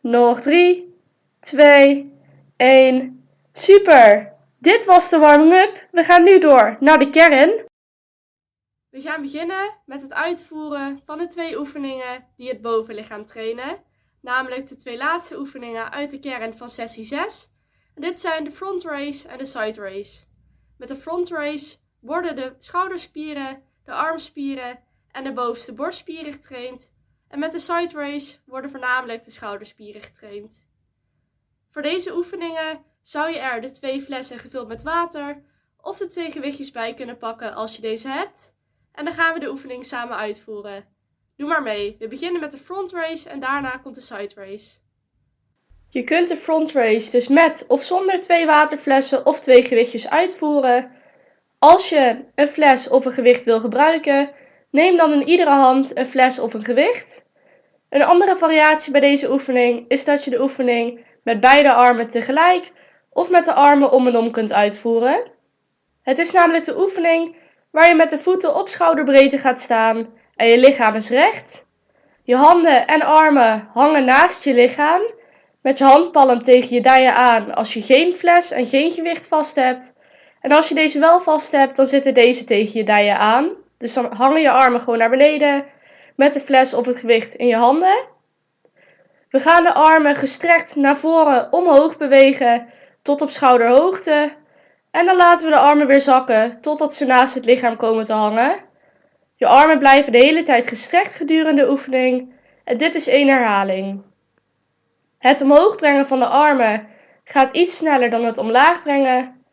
Nog 0.00 0.40
3, 0.40 0.96
2, 1.40 2.17
1. 2.58 3.28
Super! 3.52 4.32
Dit 4.58 4.84
was 4.84 5.10
de 5.10 5.18
warming-up. 5.18 5.88
We 5.90 6.04
gaan 6.04 6.24
nu 6.24 6.38
door 6.38 6.76
naar 6.80 6.98
de 6.98 7.10
kern. 7.10 7.64
We 8.88 9.00
gaan 9.00 9.22
beginnen 9.22 9.74
met 9.86 10.02
het 10.02 10.12
uitvoeren 10.12 11.00
van 11.04 11.18
de 11.18 11.26
twee 11.26 11.58
oefeningen 11.58 12.26
die 12.36 12.48
het 12.48 12.60
bovenlichaam 12.60 13.24
trainen. 13.24 13.82
Namelijk 14.20 14.68
de 14.68 14.76
twee 14.76 14.96
laatste 14.96 15.38
oefeningen 15.38 15.90
uit 15.90 16.10
de 16.10 16.20
kern 16.20 16.56
van 16.56 16.68
sessie 16.68 17.04
6. 17.04 17.50
En 17.94 18.02
dit 18.02 18.20
zijn 18.20 18.44
de 18.44 18.50
front 18.50 18.84
race 18.84 19.28
en 19.28 19.38
de 19.38 19.44
side 19.44 19.80
race. 19.80 20.24
Met 20.78 20.88
de 20.88 20.96
front 20.96 21.30
race 21.30 21.76
worden 22.00 22.36
de 22.36 22.54
schouderspieren, 22.58 23.62
de 23.84 23.92
armspieren 23.92 24.78
en 25.10 25.24
de 25.24 25.32
bovenste 25.32 25.72
borstspieren 25.72 26.32
getraind. 26.32 26.90
En 27.28 27.38
met 27.38 27.52
de 27.52 27.58
side 27.58 27.92
race 27.92 28.38
worden 28.44 28.70
voornamelijk 28.70 29.24
de 29.24 29.30
schouderspieren 29.30 30.02
getraind. 30.02 30.67
Voor 31.78 31.90
deze 31.90 32.16
oefeningen 32.16 32.84
zou 33.02 33.30
je 33.30 33.38
er 33.38 33.60
de 33.60 33.70
twee 33.70 34.00
flessen 34.00 34.38
gevuld 34.38 34.68
met 34.68 34.82
water 34.82 35.42
of 35.82 35.98
de 35.98 36.06
twee 36.06 36.30
gewichtjes 36.30 36.70
bij 36.70 36.94
kunnen 36.94 37.18
pakken 37.18 37.54
als 37.54 37.76
je 37.76 37.82
deze 37.82 38.08
hebt. 38.08 38.52
En 38.92 39.04
dan 39.04 39.14
gaan 39.14 39.34
we 39.34 39.40
de 39.40 39.50
oefening 39.50 39.84
samen 39.84 40.16
uitvoeren. 40.16 40.84
Doe 41.36 41.48
maar 41.48 41.62
mee. 41.62 41.96
We 41.98 42.08
beginnen 42.08 42.40
met 42.40 42.50
de 42.50 42.58
front 42.58 42.92
race 42.92 43.28
en 43.28 43.40
daarna 43.40 43.76
komt 43.76 43.94
de 43.94 44.00
side 44.00 44.30
race. 44.34 44.78
Je 45.88 46.04
kunt 46.04 46.28
de 46.28 46.36
front 46.36 46.72
race 46.72 47.10
dus 47.10 47.28
met 47.28 47.64
of 47.68 47.82
zonder 47.82 48.20
twee 48.20 48.46
waterflessen 48.46 49.26
of 49.26 49.40
twee 49.40 49.62
gewichtjes 49.62 50.10
uitvoeren. 50.10 50.90
Als 51.58 51.88
je 51.88 52.24
een 52.34 52.48
fles 52.48 52.88
of 52.88 53.04
een 53.04 53.12
gewicht 53.12 53.44
wil 53.44 53.60
gebruiken, 53.60 54.30
neem 54.70 54.96
dan 54.96 55.12
in 55.12 55.28
iedere 55.28 55.50
hand 55.50 55.96
een 55.96 56.06
fles 56.06 56.38
of 56.38 56.54
een 56.54 56.64
gewicht. 56.64 57.26
Een 57.88 58.04
andere 58.04 58.36
variatie 58.36 58.92
bij 58.92 59.00
deze 59.00 59.30
oefening 59.32 59.84
is 59.88 60.04
dat 60.04 60.24
je 60.24 60.30
de 60.30 60.40
oefening 60.40 61.06
met 61.28 61.40
beide 61.40 61.72
armen 61.72 62.08
tegelijk 62.08 62.72
of 63.12 63.30
met 63.30 63.44
de 63.44 63.52
armen 63.52 63.90
om 63.90 64.06
en 64.06 64.16
om 64.16 64.30
kunt 64.30 64.52
uitvoeren. 64.52 65.22
Het 66.02 66.18
is 66.18 66.32
namelijk 66.32 66.64
de 66.64 66.80
oefening 66.80 67.36
waar 67.70 67.88
je 67.88 67.94
met 67.94 68.10
de 68.10 68.18
voeten 68.18 68.54
op 68.54 68.68
schouderbreedte 68.68 69.38
gaat 69.38 69.60
staan 69.60 70.08
en 70.36 70.46
je 70.46 70.58
lichaam 70.58 70.94
is 70.94 71.10
recht. 71.10 71.66
Je 72.22 72.36
handen 72.36 72.86
en 72.86 73.02
armen 73.02 73.68
hangen 73.72 74.04
naast 74.04 74.44
je 74.44 74.54
lichaam, 74.54 75.02
met 75.62 75.78
je 75.78 75.84
handpalm 75.84 76.42
tegen 76.42 76.74
je 76.74 76.80
dijen 76.80 77.14
aan 77.14 77.54
als 77.54 77.74
je 77.74 77.82
geen 77.82 78.14
fles 78.14 78.50
en 78.50 78.66
geen 78.66 78.90
gewicht 78.90 79.26
vast 79.28 79.56
hebt. 79.56 79.94
En 80.40 80.52
als 80.52 80.68
je 80.68 80.74
deze 80.74 80.98
wel 80.98 81.20
vast 81.20 81.52
hebt, 81.52 81.76
dan 81.76 81.86
zitten 81.86 82.14
deze 82.14 82.44
tegen 82.44 82.78
je 82.78 82.84
dijen 82.84 83.18
aan. 83.18 83.48
Dus 83.78 83.94
dan 83.94 84.12
hangen 84.12 84.40
je 84.40 84.50
armen 84.50 84.80
gewoon 84.80 84.98
naar 84.98 85.10
beneden 85.10 85.64
met 86.16 86.32
de 86.32 86.40
fles 86.40 86.74
of 86.74 86.86
het 86.86 86.96
gewicht 86.96 87.34
in 87.34 87.46
je 87.46 87.56
handen. 87.56 88.16
We 89.30 89.40
gaan 89.40 89.62
de 89.62 89.74
armen 89.74 90.14
gestrekt 90.16 90.76
naar 90.76 90.98
voren 90.98 91.52
omhoog 91.52 91.96
bewegen 91.96 92.68
tot 93.02 93.20
op 93.20 93.30
schouderhoogte. 93.30 94.32
En 94.90 95.06
dan 95.06 95.16
laten 95.16 95.44
we 95.44 95.52
de 95.52 95.58
armen 95.58 95.86
weer 95.86 96.00
zakken 96.00 96.60
totdat 96.60 96.94
ze 96.94 97.04
naast 97.04 97.34
het 97.34 97.44
lichaam 97.44 97.76
komen 97.76 98.04
te 98.04 98.12
hangen. 98.12 98.54
Je 99.36 99.46
armen 99.46 99.78
blijven 99.78 100.12
de 100.12 100.18
hele 100.18 100.42
tijd 100.42 100.68
gestrekt 100.68 101.14
gedurende 101.14 101.62
de 101.62 101.70
oefening. 101.70 102.32
En 102.64 102.78
dit 102.78 102.94
is 102.94 103.08
één 103.08 103.28
herhaling. 103.28 104.02
Het 105.18 105.40
omhoog 105.40 105.76
brengen 105.76 106.06
van 106.06 106.18
de 106.18 106.26
armen 106.26 106.86
gaat 107.24 107.56
iets 107.56 107.76
sneller 107.76 108.10
dan 108.10 108.24
het 108.24 108.38
omlaag 108.38 108.82
brengen. 108.82 109.44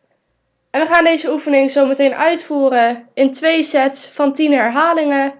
En 0.70 0.80
we 0.80 0.86
gaan 0.86 1.04
deze 1.04 1.30
oefening 1.32 1.70
zo 1.70 1.86
meteen 1.86 2.14
uitvoeren 2.14 3.08
in 3.14 3.32
twee 3.32 3.62
sets 3.62 4.08
van 4.08 4.32
10 4.32 4.52
herhalingen. 4.52 5.34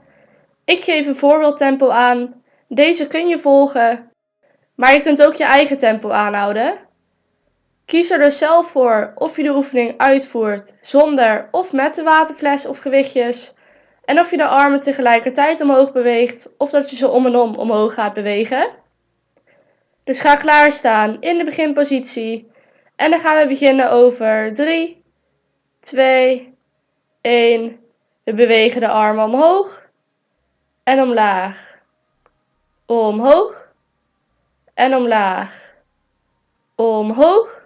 Ik 0.64 0.84
geef 0.84 1.06
een 1.06 1.16
voorbeeldtempo 1.16 1.88
aan. 1.88 2.42
Deze 2.68 3.06
kun 3.06 3.28
je 3.28 3.38
volgen, 3.38 4.10
maar 4.76 4.92
je 4.92 5.00
kunt 5.00 5.22
ook 5.22 5.34
je 5.34 5.44
eigen 5.44 5.76
tempo 5.76 6.10
aanhouden. 6.10 6.78
Kies 7.84 8.10
er 8.10 8.18
dus 8.18 8.38
zelf 8.38 8.70
voor 8.70 9.12
of 9.14 9.36
je 9.36 9.42
de 9.42 9.54
oefening 9.54 9.94
uitvoert 9.96 10.74
zonder 10.80 11.48
of 11.50 11.72
met 11.72 11.94
de 11.94 12.02
waterfles 12.02 12.66
of 12.66 12.78
gewichtjes. 12.78 13.54
En 14.04 14.20
of 14.20 14.30
je 14.30 14.36
de 14.36 14.46
armen 14.46 14.80
tegelijkertijd 14.80 15.60
omhoog 15.60 15.92
beweegt 15.92 16.50
of 16.58 16.70
dat 16.70 16.90
je 16.90 16.96
ze 16.96 17.08
om 17.08 17.26
en 17.26 17.36
om 17.36 17.54
omhoog 17.54 17.94
gaat 17.94 18.14
bewegen. 18.14 18.68
Dus 20.04 20.20
ga 20.20 20.34
klaarstaan 20.34 21.20
in 21.20 21.38
de 21.38 21.44
beginpositie. 21.44 22.50
En 22.96 23.10
dan 23.10 23.20
gaan 23.20 23.38
we 23.42 23.48
beginnen 23.48 23.90
over 23.90 24.54
3, 24.54 25.02
2, 25.80 26.54
1. 27.20 27.78
We 28.24 28.34
bewegen 28.34 28.80
de 28.80 28.88
armen 28.88 29.24
omhoog 29.24 29.88
en 30.84 31.02
omlaag. 31.02 31.78
Omhoog 32.86 33.65
en 34.76 34.94
omlaag. 34.94 35.74
Omhoog 36.74 37.62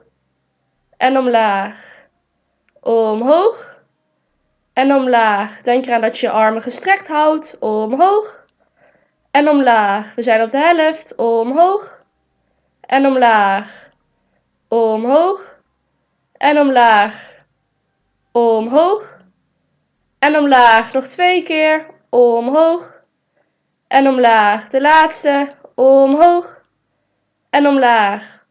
en 0.97 1.19
omlaag. 1.19 2.07
Omhoog 2.81 3.79
en 4.73 4.95
omlaag. 4.95 5.63
Denk 5.63 5.87
eraan 5.87 6.01
dat 6.01 6.19
je 6.19 6.27
je 6.27 6.33
armen 6.33 6.63
gestrekt 6.63 7.09
houdt. 7.09 7.59
Omhoog 7.59 8.47
en 9.31 9.49
omlaag. 9.49 10.15
We 10.15 10.23
zijn 10.23 10.43
op 10.43 10.51
de 10.51 10.59
helft. 10.59 11.15
Omhoog 11.17 12.03
en 12.81 13.07
omlaag. 13.07 13.89
Omhoog 14.69 15.59
en 16.33 16.59
omlaag. 16.59 17.33
Omhoog 18.33 19.19
en 20.19 20.37
omlaag. 20.37 20.93
Nog 20.93 21.07
twee 21.07 21.43
keer. 21.43 21.87
Omhoog 22.09 23.03
en 23.89 24.09
omlaag. 24.09 24.69
De 24.69 24.81
laatste. 24.81 25.55
Omhoog 25.75 26.60
en 27.51 27.67
omlaag. 27.67 28.45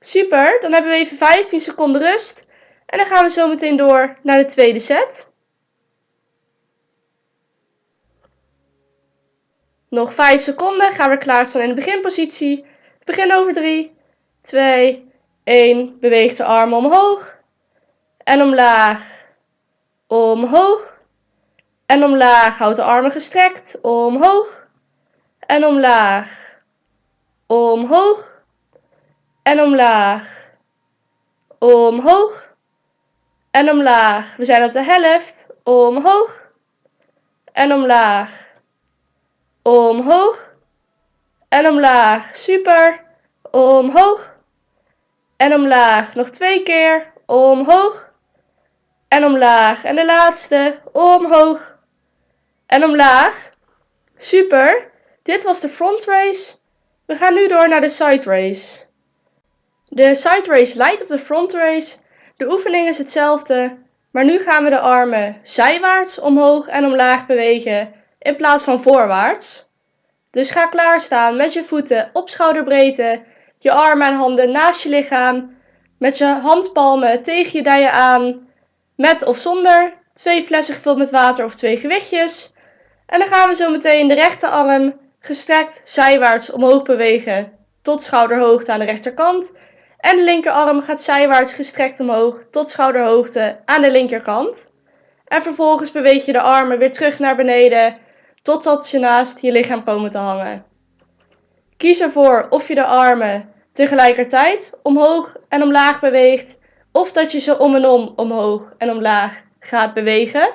Super, 0.00 0.58
dan 0.60 0.72
hebben 0.72 0.90
we 0.90 0.96
even 0.96 1.16
15 1.16 1.60
seconden 1.60 2.02
rust. 2.02 2.46
En 2.86 2.98
dan 2.98 3.06
gaan 3.06 3.24
we 3.24 3.30
zo 3.30 3.48
meteen 3.48 3.76
door 3.76 4.16
naar 4.22 4.36
de 4.36 4.44
tweede 4.44 4.80
set. 4.80 5.30
Nog 9.88 10.14
5 10.14 10.42
seconden. 10.42 10.92
Gaan 10.92 11.10
we 11.10 11.16
klaarstaan 11.16 11.62
in 11.62 11.68
de 11.68 11.74
beginpositie. 11.74 12.64
Begin 13.04 13.32
over 13.32 13.52
3, 13.52 13.96
2, 14.40 15.10
1. 15.44 15.98
Beweeg 16.00 16.36
de 16.36 16.44
armen 16.44 16.78
omhoog 16.78 17.36
en 18.18 18.42
omlaag. 18.42 19.26
Omhoog 20.06 21.00
en 21.86 22.04
omlaag. 22.04 22.58
Houd 22.58 22.76
de 22.76 22.82
armen 22.82 23.10
gestrekt. 23.10 23.80
Omhoog 23.80 24.66
en 25.40 25.64
omlaag. 25.64 26.51
Omhoog 27.52 28.42
en 29.42 29.60
omlaag. 29.60 30.44
Omhoog 31.58 32.54
en 33.50 33.70
omlaag. 33.70 34.36
We 34.36 34.44
zijn 34.44 34.64
op 34.64 34.72
de 34.72 34.82
helft. 34.82 35.48
Omhoog 35.62 36.50
en 37.52 37.72
omlaag. 37.72 38.48
Omhoog 39.62 40.50
en 41.48 41.68
omlaag. 41.68 42.36
Super. 42.36 43.04
Omhoog 43.50 44.36
en 45.36 45.54
omlaag. 45.54 46.14
Nog 46.14 46.30
twee 46.30 46.62
keer. 46.62 47.12
Omhoog 47.26 48.12
en 49.08 49.24
omlaag. 49.24 49.84
En 49.84 49.94
de 49.94 50.04
laatste. 50.04 50.80
Omhoog 50.92 51.78
en 52.66 52.84
omlaag. 52.84 53.50
Super. 54.16 54.90
Dit 55.22 55.44
was 55.44 55.60
de 55.60 55.68
front 55.68 56.04
race. 56.04 56.60
We 57.12 57.18
gaan 57.18 57.34
nu 57.34 57.48
door 57.48 57.68
naar 57.68 57.80
de 57.80 57.90
side 57.90 58.24
race. 58.24 58.84
De 59.88 60.14
side 60.14 60.44
race 60.46 60.76
lijkt 60.76 61.02
op 61.02 61.08
de 61.08 61.18
front 61.18 61.52
race. 61.52 61.98
De 62.36 62.50
oefening 62.50 62.88
is 62.88 62.98
hetzelfde, 62.98 63.76
maar 64.10 64.24
nu 64.24 64.38
gaan 64.38 64.64
we 64.64 64.70
de 64.70 64.78
armen 64.78 65.40
zijwaarts 65.42 66.20
omhoog 66.20 66.66
en 66.66 66.84
omlaag 66.84 67.26
bewegen 67.26 67.94
in 68.18 68.36
plaats 68.36 68.62
van 68.62 68.82
voorwaarts. 68.82 69.66
Dus 70.30 70.50
ga 70.50 70.66
klaarstaan 70.66 71.36
met 71.36 71.52
je 71.52 71.64
voeten 71.64 72.10
op 72.12 72.28
schouderbreedte, 72.28 73.22
je 73.58 73.72
armen 73.72 74.06
en 74.06 74.14
handen 74.14 74.50
naast 74.50 74.82
je 74.82 74.88
lichaam, 74.88 75.56
met 75.98 76.18
je 76.18 76.26
handpalmen 76.26 77.22
tegen 77.22 77.58
je 77.58 77.62
dijen 77.62 77.92
aan, 77.92 78.48
met 78.96 79.24
of 79.24 79.38
zonder 79.38 79.94
twee 80.14 80.42
flessen 80.42 80.74
gevuld 80.74 80.98
met 80.98 81.10
water 81.10 81.44
of 81.44 81.54
twee 81.54 81.76
gewichtjes. 81.76 82.52
En 83.06 83.18
dan 83.18 83.28
gaan 83.28 83.48
we 83.48 83.54
zo 83.54 83.70
meteen 83.70 84.08
de 84.08 84.14
rechterarm 84.14 85.00
gestrekt 85.22 85.80
zijwaarts 85.84 86.50
omhoog 86.50 86.82
bewegen 86.82 87.52
tot 87.82 88.02
schouderhoogte 88.02 88.72
aan 88.72 88.78
de 88.78 88.84
rechterkant. 88.84 89.52
En 89.98 90.16
de 90.16 90.22
linkerarm 90.22 90.82
gaat 90.82 91.02
zijwaarts 91.02 91.54
gestrekt 91.54 92.00
omhoog 92.00 92.44
tot 92.50 92.70
schouderhoogte 92.70 93.60
aan 93.64 93.82
de 93.82 93.90
linkerkant. 93.90 94.70
En 95.24 95.42
vervolgens 95.42 95.92
beweeg 95.92 96.24
je 96.24 96.32
de 96.32 96.40
armen 96.40 96.78
weer 96.78 96.92
terug 96.92 97.18
naar 97.18 97.36
beneden 97.36 97.98
totdat 98.42 98.86
ze 98.86 98.98
naast 98.98 99.40
je 99.40 99.52
lichaam 99.52 99.84
komen 99.84 100.10
te 100.10 100.18
hangen. 100.18 100.64
Kies 101.76 102.00
ervoor 102.00 102.46
of 102.50 102.68
je 102.68 102.74
de 102.74 102.84
armen 102.84 103.52
tegelijkertijd 103.72 104.72
omhoog 104.82 105.36
en 105.48 105.62
omlaag 105.62 106.00
beweegt 106.00 106.58
of 106.92 107.12
dat 107.12 107.32
je 107.32 107.38
ze 107.38 107.58
om 107.58 107.74
en 107.74 107.86
om 107.86 108.12
omhoog 108.16 108.74
en 108.78 108.90
omlaag 108.90 109.42
gaat 109.60 109.94
bewegen. 109.94 110.52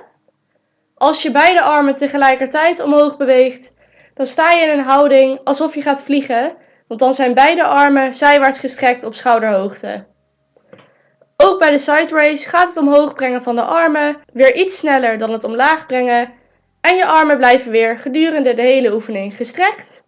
Als 0.96 1.22
je 1.22 1.32
beide 1.32 1.62
armen 1.62 1.96
tegelijkertijd 1.96 2.80
omhoog 2.80 3.18
beweegt, 3.18 3.74
dan 4.18 4.26
sta 4.26 4.52
je 4.52 4.64
in 4.66 4.80
een 4.80 4.86
houding 4.86 5.40
alsof 5.44 5.76
je 5.76 5.82
gaat 5.82 6.04
vliegen, 6.04 6.56
want 6.88 7.00
dan 7.00 7.14
zijn 7.14 7.34
beide 7.34 7.64
armen 7.64 8.16
zijwaarts 8.16 8.60
gestrekt 8.60 9.04
op 9.04 9.16
schouderhoogte. 9.16 10.06
Ook 11.38 11.60
bij 11.60 11.72
de 11.72 11.78
side 11.78 12.16
race 12.16 12.50
gaat 12.50 12.68
het 12.68 12.78
omhoog 12.78 13.14
brengen 13.14 13.44
van 13.44 13.56
de 13.56 13.62
armen 13.62 14.18
weer 14.34 14.56
iets 14.56 14.78
sneller 14.78 15.18
dan 15.18 15.32
het 15.32 15.44
omlaag 15.44 15.86
brengen 15.86 16.34
en 16.82 16.96
je 16.96 17.06
armen 17.06 17.38
blijven 17.38 17.72
weer 17.72 18.00
gedurende 18.00 18.54
de 18.54 18.62
hele 18.62 18.94
oefening 18.94 19.36
gestrekt. 19.36 20.04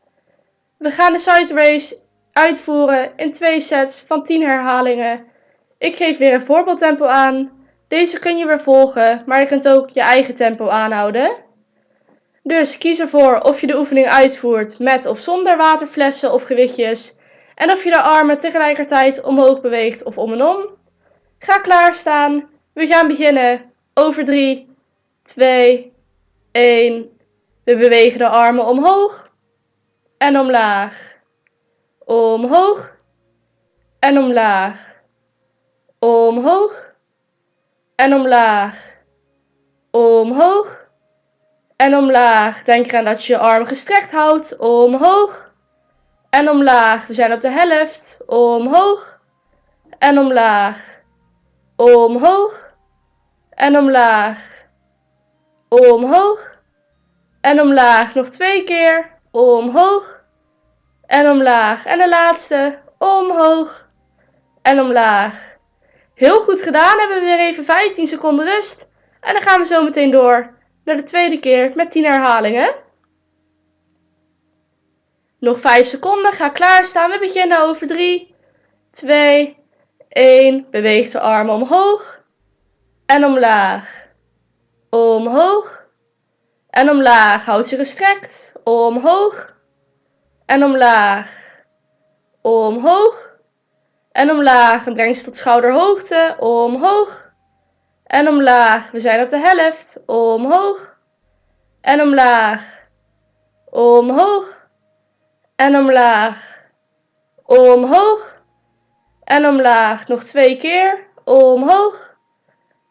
We 0.78 0.90
gaan 0.90 1.14
de 1.14 1.20
side 1.20 1.54
race 1.54 2.00
uitvoeren 2.34 3.12
in 3.16 3.32
twee 3.32 3.60
sets 3.60 4.04
van 4.08 4.24
10 4.24 4.42
herhalingen. 4.42 5.26
Ik 5.78 5.96
geef 5.96 6.18
weer 6.18 6.34
een 6.34 6.42
voorbeeldtempo 6.42 7.06
aan. 7.06 7.52
Deze 7.88 8.20
kun 8.20 8.38
je 8.38 8.46
weer 8.46 8.62
volgen, 8.62 9.24
maar 9.26 9.40
je 9.40 9.46
kunt 9.46 9.68
ook 9.68 9.90
je 9.90 10.02
eigen 10.02 10.36
tempo 10.36 10.68
aanhouden. 10.68 11.48
Dus 12.44 12.78
kies 12.78 13.00
ervoor 13.00 13.40
of 13.40 13.62
je 13.62 13.68
de 13.68 13.78
oefening 13.78 14.08
uitvoert 14.08 14.80
met 14.80 15.06
of 15.06 15.20
zonder 15.20 15.58
waterflessen 15.58 16.34
of 16.34 16.44
gewichtjes. 16.44 17.18
En 17.56 17.72
of 17.72 17.84
je 17.84 17.90
de 17.90 18.02
armen 18.02 18.40
tegelijkertijd 18.40 19.22
omhoog 19.24 19.62
beweegt 19.62 20.04
of 20.04 20.18
om 20.18 20.34
en 20.34 20.44
om. 20.44 20.66
Ga 21.40 21.60
klaarstaan. 21.60 22.50
We 22.74 22.88
gaan 22.88 23.08
beginnen. 23.08 23.72
Over 23.94 24.24
3, 24.24 24.76
2, 25.24 25.94
1. 26.52 27.10
We 27.64 27.78
bewegen 27.78 28.18
de 28.18 28.28
armen 28.28 28.66
omhoog 28.66 29.30
en 30.18 30.40
omlaag. 30.40 31.14
Omhoog 32.06 32.96
en 34.00 34.18
omlaag. 34.18 34.96
Omhoog 36.00 36.94
en 37.96 38.14
omlaag. 38.14 38.88
Omhoog 39.92 40.89
en 41.80 41.96
omlaag. 41.96 42.64
Denk 42.64 42.88
eraan 42.88 43.04
dat 43.06 43.26
je 43.26 43.34
je 43.34 43.40
arm 43.40 43.66
gestrekt 43.66 44.12
houdt. 44.12 44.58
Omhoog 44.58 45.52
en 46.30 46.50
omlaag. 46.50 47.08
We 47.08 47.14
zijn 47.14 47.34
op 47.34 47.42
de 47.42 47.50
helft. 47.50 48.20
Omhoog 48.26 49.20
en 50.00 50.18
omlaag. 50.18 51.02
Omhoog 51.76 52.74
en 53.50 53.78
omlaag. 53.78 54.64
Omhoog 55.70 56.58
en 57.42 57.62
omlaag. 57.62 58.14
Nog 58.14 58.30
twee 58.30 58.64
keer. 58.64 59.12
Omhoog 59.32 60.24
en 61.06 61.30
omlaag. 61.30 61.86
En 61.86 61.98
de 61.98 62.10
laatste. 62.10 62.80
Omhoog 62.98 63.88
en 64.62 64.80
omlaag. 64.80 65.58
Heel 66.14 66.42
goed 66.42 66.62
gedaan. 66.62 67.00
Hebben 67.00 67.20
we 67.20 67.26
weer 67.26 67.40
even 67.40 67.66
15 67.66 68.08
seconden 68.08 68.46
rust. 68.46 68.90
En 69.22 69.34
dan 69.34 69.42
gaan 69.42 69.60
we 69.60 69.66
zo 69.66 69.84
meteen 69.84 70.12
door 70.12 70.58
naar 70.84 70.96
de 70.96 71.04
tweede 71.04 71.40
keer 71.40 71.72
met 71.76 71.92
10 71.92 72.06
herhalingen. 72.06 72.76
Nog 75.40 75.60
5 75.60 75.88
seconden. 75.88 76.34
Ga 76.34 76.50
klaarstaan. 76.50 77.12
We 77.12 77.20
beginnen 77.20 77.60
over 77.60 77.88
3, 77.88 78.36
2, 78.92 79.58
1. 80.10 80.68
Beweeg 80.72 81.12
de 81.12 81.20
armen 81.20 81.54
omhoog 81.54 82.24
en 83.06 83.26
omlaag. 83.26 84.08
Omhoog 84.90 85.86
en 86.70 86.90
omlaag. 86.90 87.46
Houd 87.46 87.68
ze 87.68 87.76
gestrekt. 87.76 88.54
Omhoog 88.64 89.56
en 90.46 90.64
omlaag. 90.64 91.38
Omhoog 92.42 93.38
en 94.12 94.32
omlaag. 94.32 94.86
En 94.86 94.94
breng 94.94 95.16
ze 95.16 95.24
tot 95.24 95.36
schouderhoogte. 95.36 96.36
Omhoog 96.40 97.29
en 98.10 98.28
omlaag. 98.28 98.92
We 98.92 99.00
zijn 99.00 99.22
op 99.22 99.30
de 99.30 99.38
helft. 99.38 100.04
Omhoog 100.06 100.98
en 101.82 102.02
omlaag. 102.02 102.88
Omhoog 103.66 104.68
en 105.56 105.76
omlaag. 105.76 106.58
Omhoog 107.46 108.42
en 109.24 109.46
omlaag. 109.48 110.08
Nog 110.08 110.24
twee 110.24 110.58
keer. 110.58 111.08
Omhoog 111.24 112.16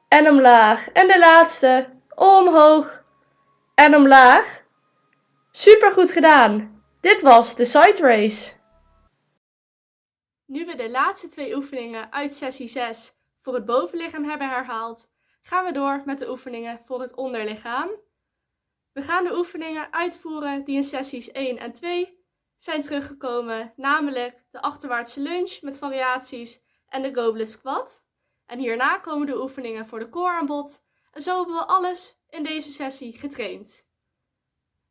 en 0.09 0.28
omlaag. 0.28 0.88
En 0.88 1.09
de 1.09 1.18
laatste. 1.18 1.88
Omhoog 2.14 3.02
en 3.74 3.96
omlaag. 3.96 4.62
Super 5.50 5.92
goed 5.92 6.12
gedaan. 6.12 6.83
Dit 7.00 7.22
was 7.22 7.57
de 7.57 7.64
side 7.64 7.98
race. 8.00 8.52
Nu 10.46 10.66
we 10.66 10.76
de 10.76 10.90
laatste 10.90 11.28
twee 11.28 11.57
oefeningen 11.57 12.12
uit 12.12 12.35
sessie 12.35 12.68
6 12.68 13.17
voor 13.48 13.56
het 13.56 13.66
bovenlichaam 13.66 14.24
hebben 14.24 14.48
herhaald, 14.48 15.11
gaan 15.42 15.64
we 15.64 15.72
door 15.72 16.02
met 16.04 16.18
de 16.18 16.30
oefeningen 16.30 16.80
voor 16.84 17.00
het 17.00 17.14
onderlichaam. 17.14 17.90
We 18.92 19.02
gaan 19.02 19.24
de 19.24 19.37
oefeningen 19.37 19.92
uitvoeren 19.92 20.64
die 20.64 20.76
in 20.76 20.84
sessies 20.84 21.30
1 21.30 21.58
en 21.58 21.72
2 21.72 22.24
zijn 22.56 22.82
teruggekomen, 22.82 23.72
namelijk 23.76 24.44
de 24.50 24.61
achterwaartse 24.61 25.20
lunge 25.20 25.58
met 25.61 25.78
variaties 25.78 26.62
en 26.88 27.02
de 27.02 27.14
goblet 27.14 27.50
squat. 27.50 28.06
En 28.46 28.58
hierna 28.58 28.98
komen 28.98 29.26
de 29.26 29.40
oefeningen 29.40 29.87
voor 29.87 29.98
de 29.98 30.08
core 30.08 30.32
aan 30.32 30.46
bod 30.46 30.84
en 31.12 31.22
zo 31.22 31.37
hebben 31.37 31.54
we 31.54 31.66
alles 31.66 32.20
in 32.28 32.44
deze 32.44 32.72
sessie 32.72 33.18
getraind. 33.18 33.88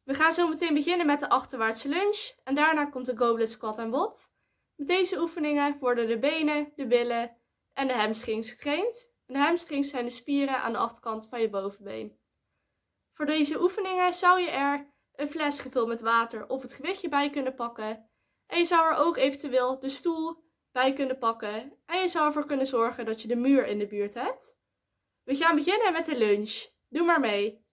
We 0.04 0.14
gaan 0.14 0.34
zo 0.34 0.48
meteen 0.48 0.74
beginnen 0.74 1.06
met 1.06 1.20
de 1.20 1.30
achterwaartse 1.30 1.90
lunge 1.90 2.34
en 2.44 2.56
daarna 2.56 2.86
komt 2.86 3.06
de 3.06 3.18
goblet 3.18 3.52
squat 3.52 3.78
aan 3.78 3.92
bod. 3.92 4.32
Met 4.76 4.88
deze 4.88 5.20
oefeningen 5.20 5.78
worden 5.80 6.08
de 6.08 6.20
benen, 6.20 6.72
de 6.76 6.88
billen 6.88 7.38
en 7.78 7.88
de 7.88 7.94
hamstrings 7.94 8.56
de 9.26 9.38
hamstrings 9.38 9.90
zijn 9.90 10.06
de 10.06 10.12
spieren 10.12 10.62
aan 10.62 10.72
de 10.72 10.78
achterkant 10.78 11.28
van 11.30 11.42
je 11.42 11.50
bovenbeen. 11.50 12.18
Voor 13.14 13.26
deze 13.26 13.62
oefeningen 13.62 14.14
zou 14.14 14.42
je 14.42 14.50
er 14.50 14.88
een 15.16 15.30
fles 15.30 15.60
gevuld 15.60 15.88
met 15.88 16.02
water 16.02 16.48
of 16.48 16.62
het 16.62 16.74
gewichtje 16.74 17.10
bij 17.10 17.30
kunnen 17.30 17.56
pakken. 17.56 18.10
En 18.48 18.58
je 18.58 18.66
zou 18.66 18.88
er 18.88 18.98
ook 18.98 19.18
eventueel 19.18 19.80
de 19.80 19.90
stoel 19.90 20.44
bij 20.72 20.94
kunnen 20.94 21.18
pakken. 21.18 21.74
En 21.86 22.02
je 22.02 22.08
zou 22.08 22.26
ervoor 22.26 22.46
kunnen 22.46 22.66
zorgen 22.66 23.06
dat 23.06 23.22
je 23.22 23.28
de 23.28 23.36
muur 23.36 23.68
in 23.68 23.80
de 23.80 23.88
buurt 23.88 24.14
hebt. 24.14 24.56
We 25.24 25.36
gaan 25.36 25.56
beginnen 25.56 25.94
met 25.94 26.06
de 26.06 26.18
lunge. 26.18 26.70
Doe 26.90 27.06
maar 27.06 27.20
mee. 27.20 27.66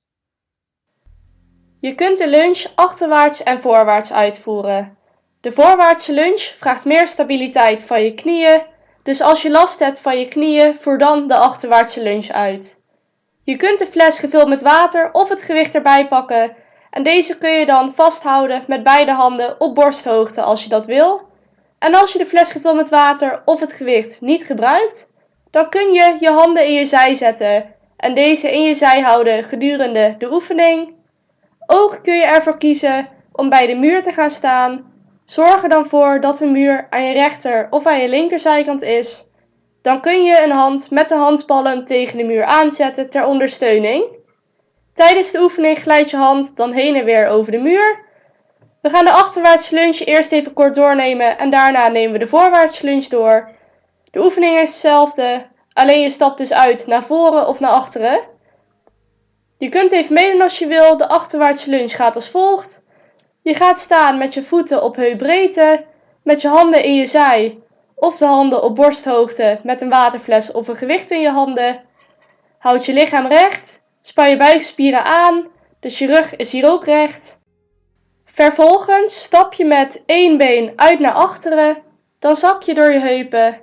Je 1.81 1.95
kunt 1.95 2.19
de 2.19 2.29
lunge 2.29 2.73
achterwaarts 2.75 3.43
en 3.43 3.61
voorwaarts 3.61 4.13
uitvoeren. 4.13 4.99
De 5.41 5.53
voorwaartse 5.53 6.13
lunge 6.13 6.55
vraagt 6.59 6.85
meer 6.85 7.09
stabiliteit 7.09 7.85
van 7.85 8.03
je 8.03 8.15
knieën 8.15 8.73
dus 9.05 9.21
als 9.21 9.43
je 9.43 9.51
last 9.51 9.79
hebt 9.79 10.01
van 10.01 10.19
je 10.19 10.29
knieën, 10.29 10.77
voer 10.77 10.99
dan 10.99 11.27
de 11.27 11.37
achterwaartse 11.37 12.03
lunge 12.03 12.33
uit. 12.33 12.79
Je 13.43 13.57
kunt 13.57 13.79
de 13.79 13.87
fles 13.87 14.19
gevuld 14.19 14.49
met 14.49 14.63
water 14.63 15.13
of 15.13 15.29
het 15.29 15.43
gewicht 15.43 15.75
erbij 15.75 16.09
pakken 16.09 16.57
en 16.91 17.03
deze 17.03 17.39
kun 17.39 17.51
je 17.51 17.67
dan 17.67 17.95
vasthouden 17.95 18.65
met 18.67 18.83
beide 18.83 19.13
handen 19.13 19.61
op 19.61 19.75
borsthoogte 19.75 20.43
als 20.43 20.63
je 20.63 20.69
dat 20.69 20.87
wil. 20.87 21.23
En 21.79 21.95
als 21.95 22.13
je 22.13 22.19
de 22.19 22.27
fles 22.27 22.53
gevuld 22.53 22.77
met 22.77 22.91
water 22.91 23.43
of 23.45 23.61
het 23.61 23.73
gewicht 23.73 24.21
niet 24.21 24.45
gebruikt, 24.45 25.09
dan 25.51 25.69
kun 25.69 25.93
je 25.93 26.17
je 26.21 26.31
handen 26.31 26.67
in 26.67 26.73
je 26.73 26.85
zij 26.85 27.15
zetten 27.15 27.75
en 27.97 28.15
deze 28.15 28.53
in 28.53 28.63
je 28.63 28.75
zij 28.75 29.01
houden 29.01 29.45
gedurende 29.45 30.15
de 30.19 30.33
oefening. 30.33 30.95
Ook 31.67 31.99
kun 32.03 32.17
je 32.17 32.25
ervoor 32.25 32.59
kiezen 32.59 33.09
om 33.33 33.49
bij 33.49 33.67
de 33.67 33.75
muur 33.75 34.03
te 34.03 34.13
gaan 34.13 34.31
staan. 34.31 34.93
Zorg 35.25 35.63
er 35.63 35.69
dan 35.69 35.87
voor 35.87 36.21
dat 36.21 36.39
de 36.39 36.47
muur 36.47 36.87
aan 36.91 37.05
je 37.05 37.13
rechter 37.13 37.67
of 37.71 37.87
aan 37.87 38.01
je 38.01 38.09
linkerzijkant 38.09 38.83
is. 38.83 39.27
Dan 39.83 40.01
kun 40.01 40.25
je 40.25 40.43
een 40.43 40.51
hand 40.51 40.91
met 40.91 41.09
de 41.09 41.15
handpalm 41.15 41.85
tegen 41.85 42.17
de 42.17 42.25
muur 42.25 42.45
aanzetten 42.45 43.11
ter 43.11 43.25
ondersteuning. 43.25 44.05
Tijdens 44.95 45.31
de 45.31 45.41
oefening 45.41 45.79
glijd 45.79 46.11
je 46.11 46.17
hand 46.17 46.57
dan 46.57 46.73
heen 46.73 46.97
en 46.97 47.05
weer 47.05 47.27
over 47.27 47.53
de 47.53 47.59
muur. 47.59 48.03
We 48.83 48.91
gaan 48.91 49.05
de 49.05 49.11
achterwaartse 49.11 49.75
lunge 49.75 50.05
eerst 50.05 50.33
even 50.33 50.53
kort 50.53 50.75
doornemen 50.75 51.39
en 51.39 51.51
daarna 51.51 51.89
nemen 51.89 52.13
we 52.13 52.19
de 52.19 52.27
voorwaartse 52.27 52.85
lunge 52.85 53.09
door. 53.09 53.51
De 54.11 54.21
oefening 54.21 54.55
is 54.55 54.69
hetzelfde, 54.69 55.47
alleen 55.73 56.01
je 56.01 56.11
stapt 56.11 56.39
dus 56.39 56.53
uit 56.53 56.87
naar 56.87 57.05
voren 57.05 57.49
of 57.49 57.61
naar 57.61 57.71
achteren. 57.71 58.21
Je 59.59 59.69
kunt 59.69 59.93
even 59.93 60.15
meedoen 60.15 60.43
als 60.43 60.59
je 60.59 60.67
wil. 60.67 60.97
De 60.97 61.09
achterwaartse 61.09 61.71
lunge 61.71 61.89
gaat 61.89 62.15
als 62.15 62.29
volgt. 62.29 62.84
Je 63.45 63.55
gaat 63.55 63.79
staan 63.79 64.19
met 64.19 64.35
je 64.35 64.43
voeten 64.43 64.83
op 64.83 64.97
heupbreedte, 64.97 65.85
met 66.23 66.43
je 66.43 66.49
handen 66.49 66.85
in 66.85 66.95
je 66.95 67.07
zij 67.07 67.59
of 67.95 68.17
de 68.17 68.25
handen 68.25 68.63
op 68.63 68.75
borsthoogte 68.75 69.61
met 69.63 69.83
een 69.83 69.89
waterfles 69.89 70.53
of 70.53 70.69
een 70.69 70.77
gewicht 70.77 71.11
in 71.11 71.21
je 71.21 71.31
handen. 71.31 71.83
Houd 72.59 72.87
je 72.87 72.93
lichaam 72.93 73.27
recht, 73.27 73.83
span 74.01 74.31
je 74.31 74.37
buikspieren 74.37 75.05
aan, 75.05 75.47
dus 75.81 75.99
je 75.99 76.07
rug 76.07 76.37
is 76.37 76.53
hier 76.53 76.71
ook 76.71 76.85
recht. 76.85 77.39
Vervolgens 78.25 79.23
stap 79.23 79.53
je 79.53 79.65
met 79.65 80.03
één 80.07 80.37
been 80.37 80.73
uit 80.77 80.99
naar 80.99 81.13
achteren, 81.13 81.83
dan 82.19 82.37
zak 82.37 82.63
je 82.63 82.75
door 82.75 82.93
je 82.93 82.99
heupen. 82.99 83.61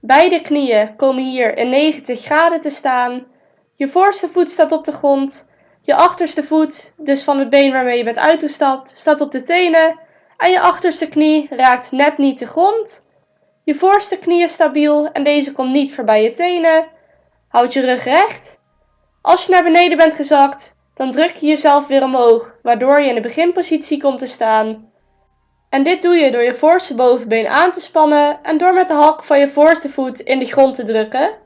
Beide 0.00 0.40
knieën 0.40 0.96
komen 0.96 1.24
hier 1.24 1.58
in 1.58 1.68
90 1.68 2.20
graden 2.20 2.60
te 2.60 2.70
staan. 2.70 3.26
Je 3.74 3.88
voorste 3.88 4.28
voet 4.28 4.50
staat 4.50 4.72
op 4.72 4.84
de 4.84 4.92
grond. 4.92 5.46
Je 5.86 5.94
achterste 5.94 6.42
voet, 6.42 6.92
dus 6.96 7.22
van 7.22 7.38
het 7.38 7.50
been 7.50 7.72
waarmee 7.72 7.98
je 7.98 8.04
bent 8.04 8.18
uitgestapt, 8.18 8.92
staat 8.94 9.20
op 9.20 9.30
de 9.30 9.42
tenen. 9.42 9.98
En 10.36 10.50
je 10.50 10.60
achterste 10.60 11.08
knie 11.08 11.46
raakt 11.50 11.92
net 11.92 12.18
niet 12.18 12.38
de 12.38 12.46
grond. 12.46 13.06
Je 13.64 13.74
voorste 13.74 14.18
knie 14.18 14.42
is 14.42 14.52
stabiel 14.52 15.08
en 15.12 15.24
deze 15.24 15.52
komt 15.52 15.72
niet 15.72 15.94
voorbij 15.94 16.22
je 16.22 16.32
tenen. 16.32 16.86
Houd 17.48 17.72
je 17.72 17.80
rug 17.80 18.04
recht. 18.04 18.58
Als 19.22 19.46
je 19.46 19.52
naar 19.52 19.62
beneden 19.62 19.98
bent 19.98 20.14
gezakt, 20.14 20.76
dan 20.94 21.10
druk 21.10 21.30
je 21.30 21.46
jezelf 21.46 21.86
weer 21.86 22.02
omhoog, 22.02 22.54
waardoor 22.62 23.00
je 23.00 23.08
in 23.08 23.14
de 23.14 23.20
beginpositie 23.20 24.00
komt 24.00 24.18
te 24.18 24.26
staan. 24.26 24.92
En 25.68 25.82
dit 25.82 26.02
doe 26.02 26.14
je 26.14 26.30
door 26.30 26.42
je 26.42 26.54
voorste 26.54 26.94
bovenbeen 26.94 27.46
aan 27.46 27.70
te 27.70 27.80
spannen 27.80 28.38
en 28.42 28.58
door 28.58 28.74
met 28.74 28.88
de 28.88 28.94
hak 28.94 29.24
van 29.24 29.38
je 29.38 29.48
voorste 29.48 29.88
voet 29.88 30.20
in 30.20 30.38
de 30.38 30.44
grond 30.44 30.74
te 30.74 30.82
drukken. 30.82 31.42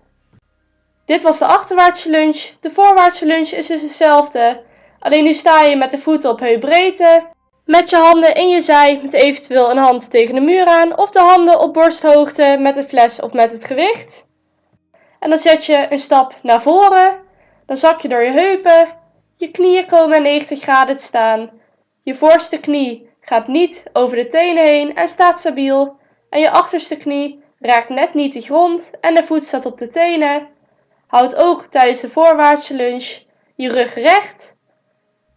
Dit 1.09 1.23
was 1.23 1.39
de 1.39 1.47
achterwaartse 1.47 2.11
lunge. 2.11 2.51
De 2.61 2.71
voorwaartse 2.71 3.27
lunge 3.27 3.57
is 3.57 3.67
dus 3.67 3.83
hetzelfde. 3.83 4.63
Alleen 4.99 5.25
nu 5.25 5.33
sta 5.35 5.63
je 5.63 5.77
met 5.77 5.91
de 5.91 5.99
voeten 5.99 6.31
op 6.31 6.41
heupbreedte, 6.41 7.27
met 7.65 7.91
je 7.91 7.97
handen 7.97 8.35
in 8.35 8.49
je 8.49 8.61
zij 8.61 9.01
met 9.03 9.13
eventueel 9.13 9.71
een 9.71 9.77
hand 9.77 10.11
tegen 10.11 10.35
de 10.35 10.41
muur 10.41 10.67
aan 10.67 10.99
of 10.99 11.11
de 11.11 11.19
handen 11.21 11.61
op 11.61 11.73
borsthoogte 11.73 12.57
met 12.59 12.77
het 12.77 12.87
fles 12.87 13.21
of 13.21 13.33
met 13.33 13.53
het 13.53 13.65
gewicht. 13.65 14.27
En 15.21 15.31
dan 15.31 15.39
zet 15.39 15.65
je 15.65 15.87
een 15.91 15.99
stap 15.99 16.39
naar 16.43 16.63
voren, 16.63 17.17
dan 17.67 17.77
zak 17.77 18.01
je 18.01 18.09
door 18.09 18.23
je 18.23 18.31
heupen, 18.31 18.89
je 19.37 19.51
knieën 19.51 19.87
komen 19.87 20.23
90 20.23 20.61
graden 20.61 20.97
te 20.97 21.03
staan. 21.03 21.51
Je 22.03 22.15
voorste 22.15 22.61
knie 22.61 23.11
gaat 23.21 23.47
niet 23.47 23.85
over 23.93 24.17
de 24.17 24.27
tenen 24.27 24.65
heen 24.65 24.97
en 24.97 25.09
staat 25.09 25.39
stabiel. 25.39 25.97
En 26.31 26.41
je 26.41 26.51
achterste 26.51 26.97
knie 26.97 27.43
raakt 27.61 27.89
net 27.89 28.15
niet 28.15 28.33
de 28.33 28.41
grond 28.41 28.91
en 29.01 29.15
de 29.15 29.25
voet 29.25 29.45
staat 29.45 29.67
op 29.67 29.79
de 29.79 29.89
tenen. 29.89 30.57
Houd 31.09 31.37
ook 31.37 31.67
tijdens 31.67 32.01
de 32.01 32.09
voorwaartse 32.09 32.75
lunge 32.75 33.23
je 33.57 33.73
rug 33.73 33.95
recht. 33.95 34.57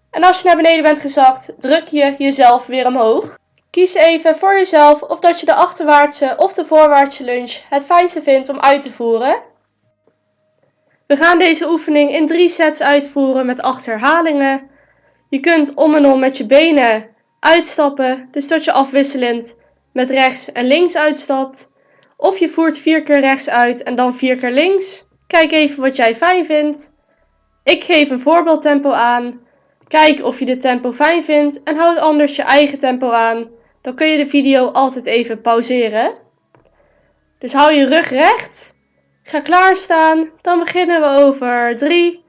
En 0.09 0.23
als 0.23 0.41
je 0.41 0.47
naar 0.47 0.55
beneden 0.55 0.83
bent 0.83 0.99
gezakt, 0.99 1.53
druk 1.59 1.87
je 1.87 2.15
jezelf 2.17 2.65
weer 2.65 2.85
omhoog. 2.85 3.37
Kies 3.69 3.93
even 3.93 4.37
voor 4.37 4.53
jezelf 4.53 5.01
of 5.01 5.19
dat 5.19 5.39
je 5.39 5.45
de 5.45 5.53
achterwaartse 5.53 6.33
of 6.37 6.53
de 6.53 6.65
voorwaartse 6.65 7.23
lunge 7.23 7.59
het 7.69 7.85
fijnste 7.85 8.23
vindt 8.23 8.49
om 8.49 8.59
uit 8.59 8.81
te 8.81 8.91
voeren. 8.91 9.41
We 11.07 11.17
gaan 11.17 11.37
deze 11.37 11.69
oefening 11.69 12.11
in 12.11 12.27
drie 12.27 12.47
sets 12.47 12.81
uitvoeren 12.81 13.45
met 13.45 13.61
acht 13.61 13.85
herhalingen. 13.85 14.69
Je 15.29 15.39
kunt 15.39 15.73
om 15.73 15.95
en 15.95 16.05
om 16.05 16.19
met 16.19 16.37
je 16.37 16.45
benen 16.45 17.07
uitstappen, 17.39 18.27
dus 18.31 18.47
dat 18.47 18.63
je 18.63 18.71
afwisselend 18.71 19.57
met 19.93 20.09
rechts 20.09 20.51
en 20.51 20.65
links 20.65 20.95
uitstapt. 20.95 21.69
Of 22.17 22.37
je 22.37 22.49
voert 22.49 22.77
vier 22.77 23.03
keer 23.03 23.19
rechts 23.19 23.49
uit 23.49 23.83
en 23.83 23.95
dan 23.95 24.15
vier 24.15 24.37
keer 24.37 24.51
links. 24.51 25.09
Kijk 25.31 25.51
even 25.51 25.81
wat 25.81 25.95
jij 25.95 26.15
fijn 26.15 26.45
vindt. 26.45 26.93
Ik 27.63 27.83
geef 27.83 28.09
een 28.09 28.19
voorbeeldtempo 28.19 28.91
aan. 28.91 29.41
Kijk 29.87 30.23
of 30.23 30.39
je 30.39 30.45
dit 30.45 30.61
tempo 30.61 30.91
fijn 30.91 31.23
vindt 31.23 31.63
en 31.63 31.75
houd 31.75 31.97
anders 31.97 32.35
je 32.35 32.41
eigen 32.41 32.77
tempo 32.77 33.11
aan. 33.11 33.49
Dan 33.81 33.95
kun 33.95 34.07
je 34.07 34.17
de 34.17 34.27
video 34.27 34.67
altijd 34.67 35.05
even 35.05 35.41
pauzeren. 35.41 36.13
Dus 37.39 37.53
hou 37.53 37.73
je 37.73 37.85
rug 37.85 38.09
recht. 38.09 38.75
Ga 39.23 39.39
klaarstaan. 39.39 40.29
Dan 40.41 40.59
beginnen 40.59 41.01
we 41.01 41.07
over 41.07 41.75
3, 41.75 42.23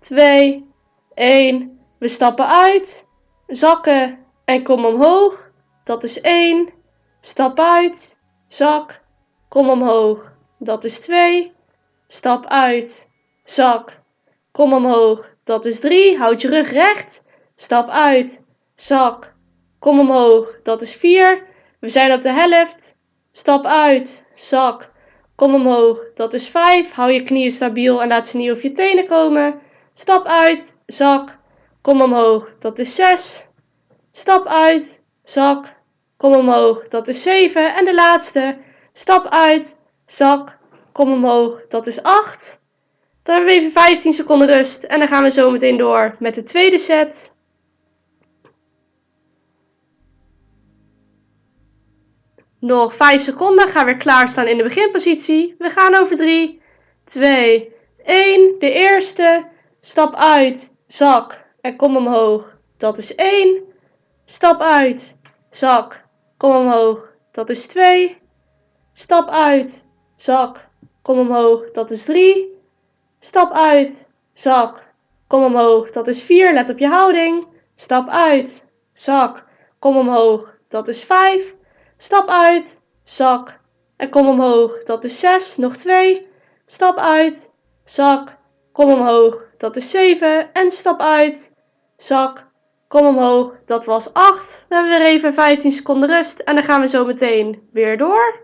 2, 0.00 0.66
1. 1.14 1.80
We 1.98 2.08
stappen 2.08 2.48
uit. 2.48 3.06
Zakken 3.46 4.18
en 4.44 4.62
kom 4.62 4.84
omhoog. 4.84 5.50
Dat 5.84 6.04
is 6.04 6.20
1. 6.20 6.68
Stap 7.20 7.60
uit. 7.60 8.16
Zak. 8.48 9.00
Kom 9.48 9.70
omhoog. 9.70 10.32
Dat 10.58 10.84
is 10.84 11.00
2. 11.00 11.52
Stap 12.12 12.46
uit. 12.46 13.08
Zak. 13.44 14.00
Kom 14.50 14.72
omhoog. 14.72 15.28
Dat 15.44 15.64
is 15.64 15.80
3. 15.80 16.18
Houd 16.18 16.40
je 16.40 16.48
rug 16.48 16.70
recht. 16.70 17.22
Stap 17.56 17.88
uit. 17.88 18.42
Zak. 18.74 19.34
Kom 19.78 20.00
omhoog. 20.00 20.62
Dat 20.62 20.82
is 20.82 20.94
4. 20.94 21.46
We 21.80 21.88
zijn 21.88 22.12
op 22.12 22.22
de 22.22 22.30
helft. 22.30 22.94
Stap 23.30 23.64
uit. 23.64 24.24
Zak. 24.34 24.90
Kom 25.34 25.54
omhoog. 25.54 25.98
Dat 26.14 26.34
is 26.34 26.48
5. 26.48 26.92
Hou 26.92 27.12
je 27.12 27.22
knieën 27.22 27.50
stabiel 27.50 28.02
en 28.02 28.08
laat 28.08 28.28
ze 28.28 28.36
niet 28.36 28.50
over 28.50 28.62
je 28.62 28.72
tenen 28.72 29.06
komen. 29.06 29.60
Stap 29.94 30.26
uit. 30.26 30.74
Zak. 30.86 31.38
Kom 31.82 32.02
omhoog. 32.02 32.52
Dat 32.58 32.78
is 32.78 32.94
6. 32.94 33.46
Stap 34.10 34.46
uit. 34.46 35.02
Zak. 35.22 35.74
Kom 36.16 36.34
omhoog. 36.34 36.88
Dat 36.88 37.08
is 37.08 37.22
7. 37.22 37.74
En 37.74 37.84
de 37.84 37.94
laatste. 37.94 38.58
Stap 38.92 39.26
uit. 39.26 39.78
Zak. 40.06 40.60
Kom 40.92 41.12
omhoog. 41.12 41.66
Dat 41.68 41.86
is 41.86 42.02
8. 42.02 42.60
Dan 43.22 43.34
hebben 43.34 43.54
we 43.54 43.60
even 43.60 43.72
15 43.72 44.12
seconden 44.12 44.48
rust. 44.48 44.82
En 44.82 44.98
dan 44.98 45.08
gaan 45.08 45.22
we 45.22 45.30
zo 45.30 45.50
meteen 45.50 45.76
door 45.76 46.16
met 46.18 46.34
de 46.34 46.42
tweede 46.42 46.78
set. 46.78 47.32
Nog 52.58 52.96
5 52.96 53.22
seconden. 53.22 53.68
Ga 53.68 53.84
weer 53.84 53.96
klaarstaan 53.96 54.46
in 54.46 54.56
de 54.56 54.62
beginpositie. 54.62 55.54
We 55.58 55.70
gaan 55.70 55.94
over 55.94 56.16
3, 56.16 56.60
2, 57.04 57.74
1. 58.04 58.56
De 58.58 58.70
eerste. 58.70 59.48
Stap 59.80 60.14
uit. 60.14 60.72
Zak. 60.86 61.44
En 61.60 61.76
kom 61.76 61.96
omhoog. 61.96 62.56
Dat 62.76 62.98
is 62.98 63.14
1. 63.14 63.62
Stap 64.24 64.60
uit. 64.60 65.16
Zak. 65.50 66.04
Kom 66.36 66.56
omhoog. 66.56 67.12
Dat 67.32 67.50
is 67.50 67.66
2. 67.66 68.18
Stap 68.92 69.28
uit. 69.28 69.84
Zak. 70.16 70.70
Kom 71.02 71.18
omhoog. 71.18 71.70
Dat 71.70 71.90
is 71.90 72.04
3. 72.04 72.60
Stap 73.20 73.52
uit. 73.52 74.06
Zak. 74.32 74.82
Kom 75.26 75.44
omhoog. 75.44 75.90
Dat 75.90 76.08
is 76.08 76.22
4. 76.22 76.52
Let 76.52 76.70
op 76.70 76.78
je 76.78 76.88
houding. 76.88 77.44
Stap 77.74 78.08
uit. 78.08 78.64
Zak. 78.92 79.46
Kom 79.78 79.96
omhoog. 79.96 80.56
Dat 80.68 80.88
is 80.88 81.04
5. 81.04 81.54
Stap 81.96 82.28
uit. 82.28 82.80
Zak. 83.04 83.60
En 83.96 84.10
kom 84.10 84.28
omhoog. 84.28 84.82
Dat 84.82 85.04
is 85.04 85.20
6. 85.20 85.56
Nog 85.56 85.76
2. 85.76 86.26
Stap 86.64 86.98
uit. 86.98 87.50
Zak. 87.84 88.36
Kom 88.72 88.90
omhoog. 88.90 89.44
Dat 89.58 89.76
is 89.76 89.90
7. 89.90 90.52
En 90.52 90.70
stap 90.70 91.00
uit. 91.00 91.52
Zak. 91.96 92.46
Kom 92.88 93.06
omhoog. 93.06 93.54
Dat 93.66 93.84
was 93.84 94.12
8. 94.12 94.64
Dan 94.68 94.78
hebben 94.78 94.98
we 94.98 95.04
weer 95.04 95.14
even 95.14 95.34
15 95.34 95.72
seconden 95.72 96.08
rust. 96.08 96.38
En 96.40 96.54
dan 96.54 96.64
gaan 96.64 96.80
we 96.80 96.86
zo 96.86 97.04
meteen 97.04 97.68
weer 97.72 97.96
door. 97.96 98.40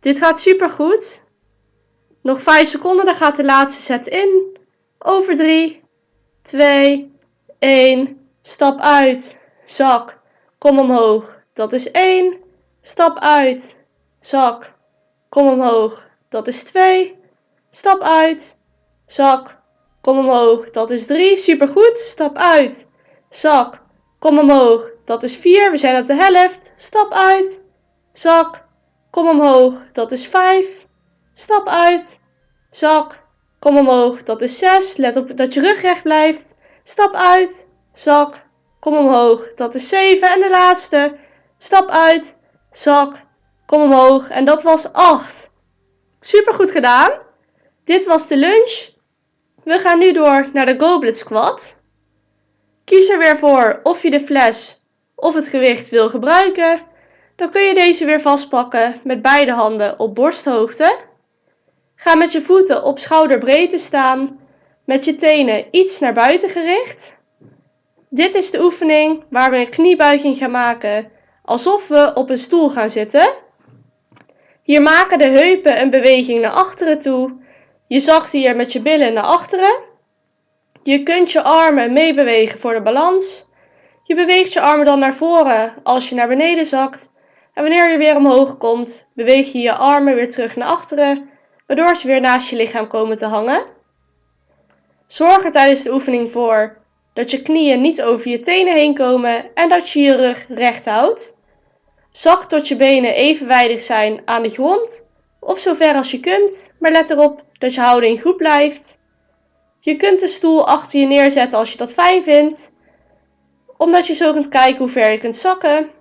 Dit 0.00 0.18
gaat 0.18 0.40
super 0.40 0.70
goed. 0.70 1.22
Nog 2.22 2.42
5 2.42 2.68
seconden, 2.68 3.04
dan 3.04 3.14
gaat 3.14 3.36
de 3.36 3.44
laatste 3.44 3.82
set 3.82 4.06
in. 4.06 4.56
Over 4.98 5.36
3, 5.36 5.82
2, 6.42 7.12
1. 7.58 8.28
Stap 8.42 8.78
uit. 8.80 9.38
Zak. 9.64 10.18
Kom 10.58 10.78
omhoog. 10.78 11.42
Dat 11.52 11.72
is 11.72 11.90
1. 11.90 12.36
Stap 12.80 13.18
uit. 13.18 13.76
Zak. 14.20 14.72
Kom 15.28 15.46
omhoog. 15.46 16.08
Dat 16.28 16.46
is 16.46 16.62
2. 16.62 17.18
Stap 17.70 18.00
uit. 18.00 18.56
Zak. 19.06 19.58
Kom 20.00 20.18
omhoog. 20.18 20.70
Dat 20.70 20.90
is 20.90 21.06
3. 21.06 21.36
Supergoed. 21.36 21.98
Stap 21.98 22.36
uit. 22.36 22.86
Zak. 23.30 23.82
Kom 24.18 24.38
omhoog. 24.38 24.90
dat 25.04 25.22
is 25.22 25.36
4. 25.36 25.70
We 25.70 25.76
zijn 25.76 26.00
op 26.00 26.06
de 26.06 26.14
helft. 26.14 26.72
Stap 26.76 27.12
uit. 27.12 27.64
Zak. 28.12 28.66
Kom 29.10 29.28
omhoog, 29.28 29.74
dat 29.92 30.12
is 30.12 30.26
5. 30.26 30.86
Stap 31.34 31.68
uit. 31.68 32.18
Zak. 32.70 33.26
Kom 33.58 33.76
omhoog, 33.76 34.22
dat 34.22 34.42
is 34.42 34.58
6. 34.58 34.96
Let 34.96 35.16
op 35.16 35.36
dat 35.36 35.54
je 35.54 35.60
rug 35.60 35.82
recht 35.82 36.02
blijft. 36.02 36.54
Stap 36.84 37.14
uit. 37.14 37.66
Zak. 37.92 38.46
Kom 38.80 38.96
omhoog, 38.96 39.54
dat 39.54 39.74
is 39.74 39.88
7. 39.88 40.30
En 40.30 40.40
de 40.40 40.48
laatste. 40.48 41.16
Stap 41.58 41.88
uit. 41.88 42.36
Zak. 42.72 43.16
Kom 43.66 43.82
omhoog. 43.82 44.28
En 44.28 44.44
dat 44.44 44.62
was 44.62 44.92
8. 44.92 45.50
Super 46.20 46.54
goed 46.54 46.70
gedaan. 46.70 47.10
Dit 47.84 48.06
was 48.06 48.28
de 48.28 48.36
lunch. 48.36 48.88
We 49.64 49.78
gaan 49.78 49.98
nu 49.98 50.12
door 50.12 50.48
naar 50.52 50.66
de 50.66 50.74
goblet 50.78 51.18
squat. 51.18 51.76
Kies 52.84 53.08
er 53.08 53.18
weer 53.18 53.38
voor 53.38 53.80
of 53.82 54.02
je 54.02 54.10
de 54.10 54.20
fles 54.20 54.84
of 55.14 55.34
het 55.34 55.48
gewicht 55.48 55.88
wil 55.88 56.10
gebruiken. 56.10 56.82
Dan 57.38 57.50
kun 57.50 57.62
je 57.62 57.74
deze 57.74 58.04
weer 58.04 58.20
vastpakken 58.20 59.00
met 59.04 59.22
beide 59.22 59.52
handen 59.52 59.98
op 59.98 60.14
borsthoogte. 60.14 60.96
Ga 61.94 62.16
met 62.16 62.32
je 62.32 62.40
voeten 62.40 62.82
op 62.84 62.98
schouderbreedte 62.98 63.78
staan, 63.78 64.40
met 64.84 65.04
je 65.04 65.14
tenen 65.14 65.64
iets 65.70 65.98
naar 65.98 66.12
buiten 66.12 66.48
gericht. 66.48 67.16
Dit 68.08 68.34
is 68.34 68.50
de 68.50 68.62
oefening 68.62 69.24
waar 69.30 69.50
we 69.50 69.56
een 69.56 69.68
kniebuiging 69.68 70.36
gaan 70.36 70.50
maken, 70.50 71.10
alsof 71.44 71.88
we 71.88 72.10
op 72.14 72.30
een 72.30 72.38
stoel 72.38 72.68
gaan 72.68 72.90
zitten. 72.90 73.34
Hier 74.62 74.82
maken 74.82 75.18
de 75.18 75.28
heupen 75.28 75.80
een 75.80 75.90
beweging 75.90 76.40
naar 76.40 76.50
achteren 76.50 76.98
toe. 76.98 77.32
Je 77.86 78.00
zakt 78.00 78.30
hier 78.32 78.56
met 78.56 78.72
je 78.72 78.82
billen 78.82 79.12
naar 79.12 79.24
achteren. 79.24 79.78
Je 80.82 81.02
kunt 81.02 81.32
je 81.32 81.42
armen 81.42 81.92
meebewegen 81.92 82.60
voor 82.60 82.74
de 82.74 82.82
balans. 82.82 83.46
Je 84.02 84.14
beweegt 84.14 84.52
je 84.52 84.60
armen 84.60 84.86
dan 84.86 84.98
naar 84.98 85.14
voren 85.14 85.74
als 85.82 86.08
je 86.08 86.14
naar 86.14 86.28
beneden 86.28 86.64
zakt. 86.64 87.16
En 87.58 87.64
wanneer 87.64 87.90
je 87.90 87.96
weer 87.96 88.16
omhoog 88.16 88.58
komt, 88.58 89.06
beweeg 89.14 89.52
je 89.52 89.58
je 89.58 89.72
armen 89.72 90.14
weer 90.14 90.30
terug 90.30 90.56
naar 90.56 90.68
achteren, 90.68 91.30
waardoor 91.66 91.96
ze 91.96 92.06
weer 92.06 92.20
naast 92.20 92.50
je 92.50 92.56
lichaam 92.56 92.86
komen 92.86 93.18
te 93.18 93.26
hangen. 93.26 93.64
Zorg 95.06 95.44
er 95.44 95.50
tijdens 95.50 95.82
de 95.82 95.92
oefening 95.92 96.30
voor 96.30 96.76
dat 97.12 97.30
je 97.30 97.42
knieën 97.42 97.80
niet 97.80 98.02
over 98.02 98.30
je 98.30 98.40
tenen 98.40 98.74
heen 98.74 98.94
komen 98.94 99.54
en 99.54 99.68
dat 99.68 99.90
je 99.90 100.00
je 100.00 100.16
rug 100.16 100.46
recht 100.48 100.84
houdt. 100.84 101.34
Zak 102.12 102.44
tot 102.44 102.68
je 102.68 102.76
benen 102.76 103.14
evenwijdig 103.14 103.80
zijn 103.80 104.22
aan 104.24 104.42
de 104.42 104.48
grond 104.48 105.08
of 105.40 105.58
zo 105.58 105.74
ver 105.74 105.94
als 105.94 106.10
je 106.10 106.20
kunt, 106.20 106.72
maar 106.78 106.92
let 106.92 107.10
erop 107.10 107.44
dat 107.52 107.74
je 107.74 107.80
houding 107.80 108.22
goed 108.22 108.36
blijft. 108.36 108.98
Je 109.80 109.96
kunt 109.96 110.20
de 110.20 110.28
stoel 110.28 110.68
achter 110.68 111.00
je 111.00 111.06
neerzetten 111.06 111.58
als 111.58 111.72
je 111.72 111.78
dat 111.78 111.92
fijn 111.92 112.22
vindt, 112.22 112.72
omdat 113.76 114.06
je 114.06 114.14
zo 114.14 114.32
kunt 114.32 114.48
kijken 114.48 114.78
hoe 114.78 114.88
ver 114.88 115.10
je 115.10 115.18
kunt 115.18 115.36
zakken. 115.36 115.96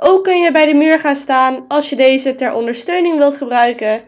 Ook 0.00 0.24
kun 0.24 0.40
je 0.40 0.52
bij 0.52 0.66
de 0.66 0.74
muur 0.74 0.98
gaan 0.98 1.16
staan 1.16 1.64
als 1.68 1.90
je 1.90 1.96
deze 1.96 2.34
ter 2.34 2.54
ondersteuning 2.54 3.18
wilt 3.18 3.36
gebruiken. 3.36 4.04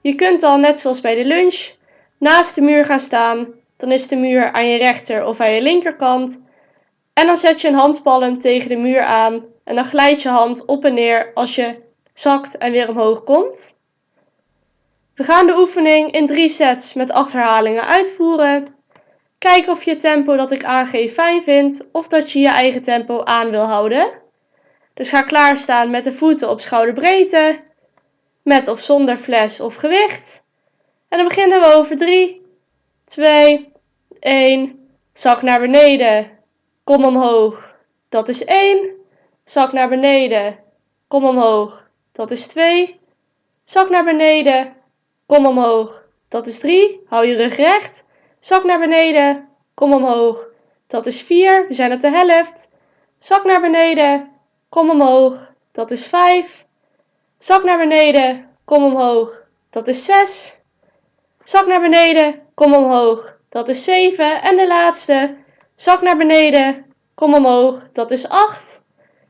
Je 0.00 0.14
kunt 0.14 0.40
dan, 0.40 0.60
net 0.60 0.80
zoals 0.80 1.00
bij 1.00 1.14
de 1.14 1.24
lunch, 1.24 1.70
naast 2.18 2.54
de 2.54 2.60
muur 2.60 2.84
gaan 2.84 3.00
staan. 3.00 3.46
Dan 3.76 3.92
is 3.92 4.08
de 4.08 4.16
muur 4.16 4.52
aan 4.52 4.68
je 4.68 4.78
rechter 4.78 5.24
of 5.24 5.40
aan 5.40 5.50
je 5.50 5.62
linkerkant. 5.62 6.42
En 7.12 7.26
dan 7.26 7.38
zet 7.38 7.60
je 7.60 7.68
een 7.68 7.74
handpalm 7.74 8.38
tegen 8.38 8.68
de 8.68 8.76
muur 8.76 9.02
aan 9.02 9.44
en 9.64 9.74
dan 9.74 9.84
glijd 9.84 10.22
je 10.22 10.28
hand 10.28 10.66
op 10.66 10.84
en 10.84 10.94
neer 10.94 11.30
als 11.34 11.54
je 11.54 11.76
zakt 12.14 12.58
en 12.58 12.72
weer 12.72 12.88
omhoog 12.88 13.24
komt. 13.24 13.76
We 15.14 15.24
gaan 15.24 15.46
de 15.46 15.58
oefening 15.58 16.10
in 16.10 16.26
drie 16.26 16.48
sets 16.48 16.94
met 16.94 17.10
acht 17.10 17.32
herhalingen 17.32 17.86
uitvoeren. 17.86 18.74
Kijk 19.38 19.68
of 19.68 19.82
je 19.82 19.96
tempo 19.96 20.36
dat 20.36 20.50
ik 20.50 20.64
aangeef 20.64 21.12
fijn 21.12 21.42
vindt 21.42 21.84
of 21.92 22.08
dat 22.08 22.30
je 22.30 22.38
je 22.38 22.48
eigen 22.48 22.82
tempo 22.82 23.22
aan 23.24 23.50
wil 23.50 23.64
houden. 23.64 24.21
Dus 24.94 25.10
ga 25.10 25.22
klaarstaan 25.22 25.90
met 25.90 26.04
de 26.04 26.12
voeten 26.12 26.50
op 26.50 26.60
schouderbreedte, 26.60 27.60
met 28.42 28.68
of 28.68 28.80
zonder 28.80 29.16
fles 29.16 29.60
of 29.60 29.74
gewicht. 29.74 30.42
En 31.08 31.18
dan 31.18 31.28
beginnen 31.28 31.60
we 31.60 31.74
over 31.74 31.96
3, 31.96 32.46
2, 33.04 33.72
1. 34.20 34.88
Zak 35.12 35.42
naar 35.42 35.60
beneden, 35.60 36.30
kom 36.84 37.04
omhoog. 37.04 37.74
Dat 38.08 38.28
is 38.28 38.44
1. 38.44 38.90
Zak 39.44 39.72
naar 39.72 39.88
beneden, 39.88 40.58
kom 41.08 41.24
omhoog. 41.24 41.88
Dat 42.12 42.30
is 42.30 42.46
2. 42.46 43.00
Zak 43.64 43.90
naar 43.90 44.04
beneden, 44.04 44.76
kom 45.26 45.46
omhoog. 45.46 46.02
Dat 46.28 46.46
is 46.46 46.58
3. 46.58 47.00
Hou 47.06 47.26
je 47.26 47.34
rug 47.34 47.56
recht. 47.56 48.04
Zak 48.38 48.64
naar 48.64 48.78
beneden, 48.78 49.48
kom 49.74 49.92
omhoog. 49.92 50.46
Dat 50.86 51.06
is 51.06 51.22
4. 51.22 51.66
We 51.68 51.74
zijn 51.74 51.92
op 51.92 52.00
de 52.00 52.10
helft. 52.10 52.68
Zak 53.18 53.44
naar 53.44 53.60
beneden, 53.60 54.31
kom 54.72 54.90
omhoog. 54.90 55.52
Dat 55.72 55.90
is 55.90 56.06
5. 56.06 56.66
Zak 57.38 57.64
naar 57.64 57.78
beneden, 57.78 58.48
kom 58.64 58.84
omhoog. 58.84 59.42
Dat 59.70 59.88
is 59.88 60.04
6. 60.04 60.58
Zak 61.42 61.66
naar 61.66 61.80
beneden, 61.80 62.42
kom 62.54 62.74
omhoog. 62.74 63.36
Dat 63.48 63.68
is 63.68 63.84
7. 63.84 64.42
En 64.42 64.56
de 64.56 64.66
laatste. 64.66 65.36
Zak 65.74 66.02
naar 66.02 66.16
beneden, 66.16 66.86
kom 67.14 67.34
omhoog. 67.34 67.88
Dat 67.92 68.10
is 68.10 68.28
8. 68.28 68.82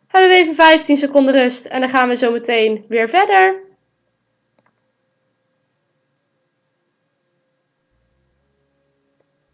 Hebben 0.06 0.30
we 0.30 0.36
even 0.36 0.54
15 0.54 0.96
seconden 0.96 1.34
rust 1.34 1.64
en 1.66 1.80
dan 1.80 1.90
gaan 1.90 2.08
we 2.08 2.16
zo 2.16 2.30
meteen 2.30 2.84
weer 2.88 3.08
verder. 3.08 3.62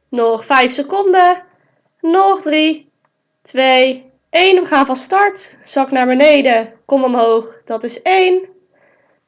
Nog 0.09 0.44
5 0.44 0.72
seconden. 0.72 1.42
Nog 2.01 2.42
3, 2.42 2.90
2, 3.42 4.08
1. 4.31 4.61
We 4.61 4.67
gaan 4.67 4.87
van 4.87 4.97
start. 4.97 5.57
Zak 5.64 5.91
naar 5.91 6.07
beneden. 6.07 6.73
Kom 6.85 7.05
omhoog. 7.05 7.62
Dat 7.64 7.85
is 7.85 8.03
1. 8.03 8.49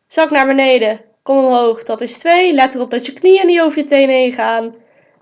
Zak 0.06 0.30
naar 0.30 0.46
beneden. 0.46 1.00
Kom 1.22 1.44
omhoog. 1.44 1.82
Dat 1.82 2.00
is 2.00 2.18
2. 2.18 2.52
Let 2.52 2.74
erop 2.74 2.90
dat 2.90 3.06
je 3.06 3.12
knieën 3.12 3.46
niet 3.46 3.60
over 3.60 3.78
je 3.78 3.84
tenen 3.84 4.14
heen 4.14 4.32
gaan. 4.32 4.74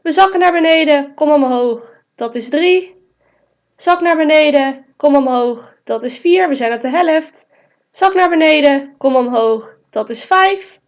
We 0.03 0.13
zakken 0.13 0.41
naar 0.41 0.53
beneden. 0.53 1.15
Kom 1.15 1.31
omhoog. 1.31 1.93
Dat 2.15 2.35
is 2.35 2.49
3. 2.49 2.97
Zak 3.77 4.01
naar 4.01 4.17
beneden. 4.17 4.85
Kom 4.97 5.17
omhoog. 5.17 5.75
Dat 5.85 6.03
is 6.03 6.19
4. 6.19 6.49
We 6.49 6.55
zijn 6.55 6.73
op 6.73 6.81
de 6.81 6.89
helft. 6.89 7.47
Zak 7.91 8.15
naar 8.15 8.29
beneden. 8.29 8.95
Kom 8.99 9.17
omhoog. 9.17 9.77
Dat 9.91 10.11
is 10.11 10.25
5. 10.25 10.79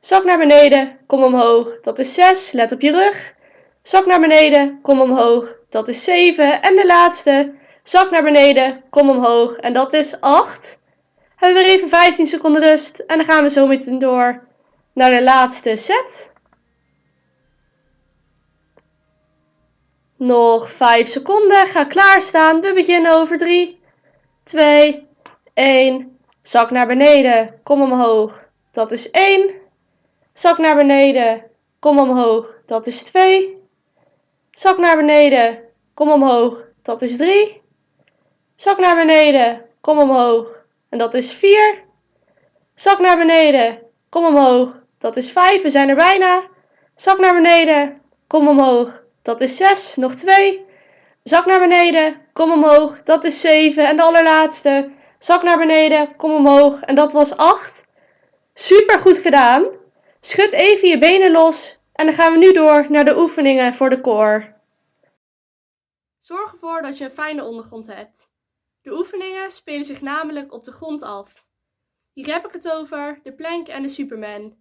Zak 0.00 0.24
naar 0.24 0.38
beneden. 0.38 0.98
Kom 1.06 1.22
omhoog. 1.22 1.80
Dat 1.80 1.98
is 1.98 2.14
6. 2.14 2.52
Let 2.52 2.72
op 2.72 2.80
je 2.80 2.90
rug. 2.90 3.34
Zak 3.82 4.06
naar 4.06 4.20
beneden. 4.20 4.78
Kom 4.82 5.00
omhoog. 5.00 5.54
Dat 5.70 5.88
is 5.88 6.04
7. 6.04 6.62
En 6.62 6.76
de 6.76 6.86
laatste. 6.86 7.62
Zak 7.84 8.10
naar 8.10 8.22
beneden, 8.22 8.84
kom 8.90 9.10
omhoog. 9.10 9.56
En 9.56 9.72
dat 9.72 9.92
is 9.92 10.20
8. 10.20 10.78
Hebben 11.36 11.58
we 11.58 11.64
weer 11.64 11.76
even 11.76 11.88
15 11.88 12.26
seconden 12.26 12.62
rust. 12.62 12.98
En 12.98 13.16
dan 13.16 13.26
gaan 13.26 13.42
we 13.42 13.50
zo 13.50 13.66
meteen 13.66 13.98
door 13.98 14.46
naar 14.92 15.10
de 15.10 15.22
laatste 15.22 15.76
set. 15.76 16.32
Nog 20.16 20.70
5 20.70 21.08
seconden. 21.08 21.66
Ga 21.66 21.84
klaarstaan. 21.84 22.60
We 22.60 22.72
beginnen 22.72 23.14
over 23.14 23.36
3, 23.36 23.80
2, 24.44 25.06
1. 25.54 26.18
Zak 26.42 26.70
naar 26.70 26.86
beneden, 26.86 27.60
kom 27.62 27.82
omhoog. 27.82 28.44
Dat 28.72 28.92
is 28.92 29.10
1. 29.10 29.50
Zak 30.32 30.58
naar 30.58 30.76
beneden, 30.76 31.44
kom 31.78 31.98
omhoog. 31.98 32.54
Dat 32.66 32.86
is 32.86 33.02
2. 33.02 33.62
Zak 34.50 34.78
naar 34.78 34.96
beneden, 34.96 35.58
kom 35.94 36.10
omhoog. 36.10 36.58
Dat 36.82 37.02
is 37.02 37.16
3. 37.16 37.62
Zak 38.64 38.78
naar 38.78 38.96
beneden, 38.96 39.66
kom 39.80 39.98
omhoog. 39.98 40.48
En 40.88 40.98
dat 40.98 41.14
is 41.14 41.32
4. 41.32 41.84
Zak 42.74 42.98
naar 42.98 43.16
beneden, 43.16 43.78
kom 44.08 44.24
omhoog. 44.24 44.82
Dat 44.98 45.16
is 45.16 45.32
5, 45.32 45.62
we 45.62 45.70
zijn 45.70 45.88
er 45.88 45.96
bijna. 45.96 46.42
Zak 46.94 47.18
naar 47.18 47.34
beneden, 47.34 48.02
kom 48.26 48.48
omhoog. 48.48 49.02
Dat 49.22 49.40
is 49.40 49.56
6, 49.56 49.96
nog 49.96 50.14
2. 50.14 50.66
Zak 51.22 51.46
naar 51.46 51.60
beneden, 51.60 52.20
kom 52.32 52.52
omhoog. 52.52 53.02
Dat 53.02 53.24
is 53.24 53.40
7. 53.40 53.88
En 53.88 53.96
de 53.96 54.02
allerlaatste. 54.02 54.90
Zak 55.18 55.42
naar 55.42 55.58
beneden, 55.58 56.16
kom 56.16 56.32
omhoog. 56.34 56.80
En 56.80 56.94
dat 56.94 57.12
was 57.12 57.36
8. 57.36 57.84
Super 58.54 58.98
goed 58.98 59.18
gedaan. 59.18 59.66
Schud 60.20 60.52
even 60.52 60.88
je 60.88 60.98
benen 60.98 61.30
los. 61.30 61.78
En 61.92 62.06
dan 62.06 62.14
gaan 62.14 62.32
we 62.32 62.38
nu 62.38 62.52
door 62.52 62.86
naar 62.88 63.04
de 63.04 63.18
oefeningen 63.18 63.74
voor 63.74 63.90
de 63.90 64.00
core. 64.00 64.54
Zorg 66.18 66.52
ervoor 66.52 66.82
dat 66.82 66.98
je 66.98 67.04
een 67.04 67.10
fijne 67.10 67.44
ondergrond 67.44 67.86
hebt. 67.86 68.32
De 68.84 68.92
oefeningen 68.92 69.52
spelen 69.52 69.84
zich 69.84 70.00
namelijk 70.00 70.52
op 70.52 70.64
de 70.64 70.72
grond 70.72 71.02
af. 71.02 71.46
Hier 72.12 72.32
heb 72.32 72.46
ik 72.46 72.52
het 72.52 72.70
over 72.70 73.20
de 73.22 73.32
plank 73.32 73.68
en 73.68 73.82
de 73.82 73.88
superman. 73.88 74.56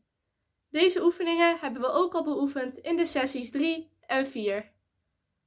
Deze 0.70 1.04
oefeningen 1.04 1.58
hebben 1.60 1.82
we 1.82 1.88
ook 1.88 2.14
al 2.14 2.24
beoefend 2.24 2.78
in 2.78 2.96
de 2.96 3.06
sessies 3.06 3.52
3 3.52 3.92
en 4.00 4.28
4. 4.28 4.72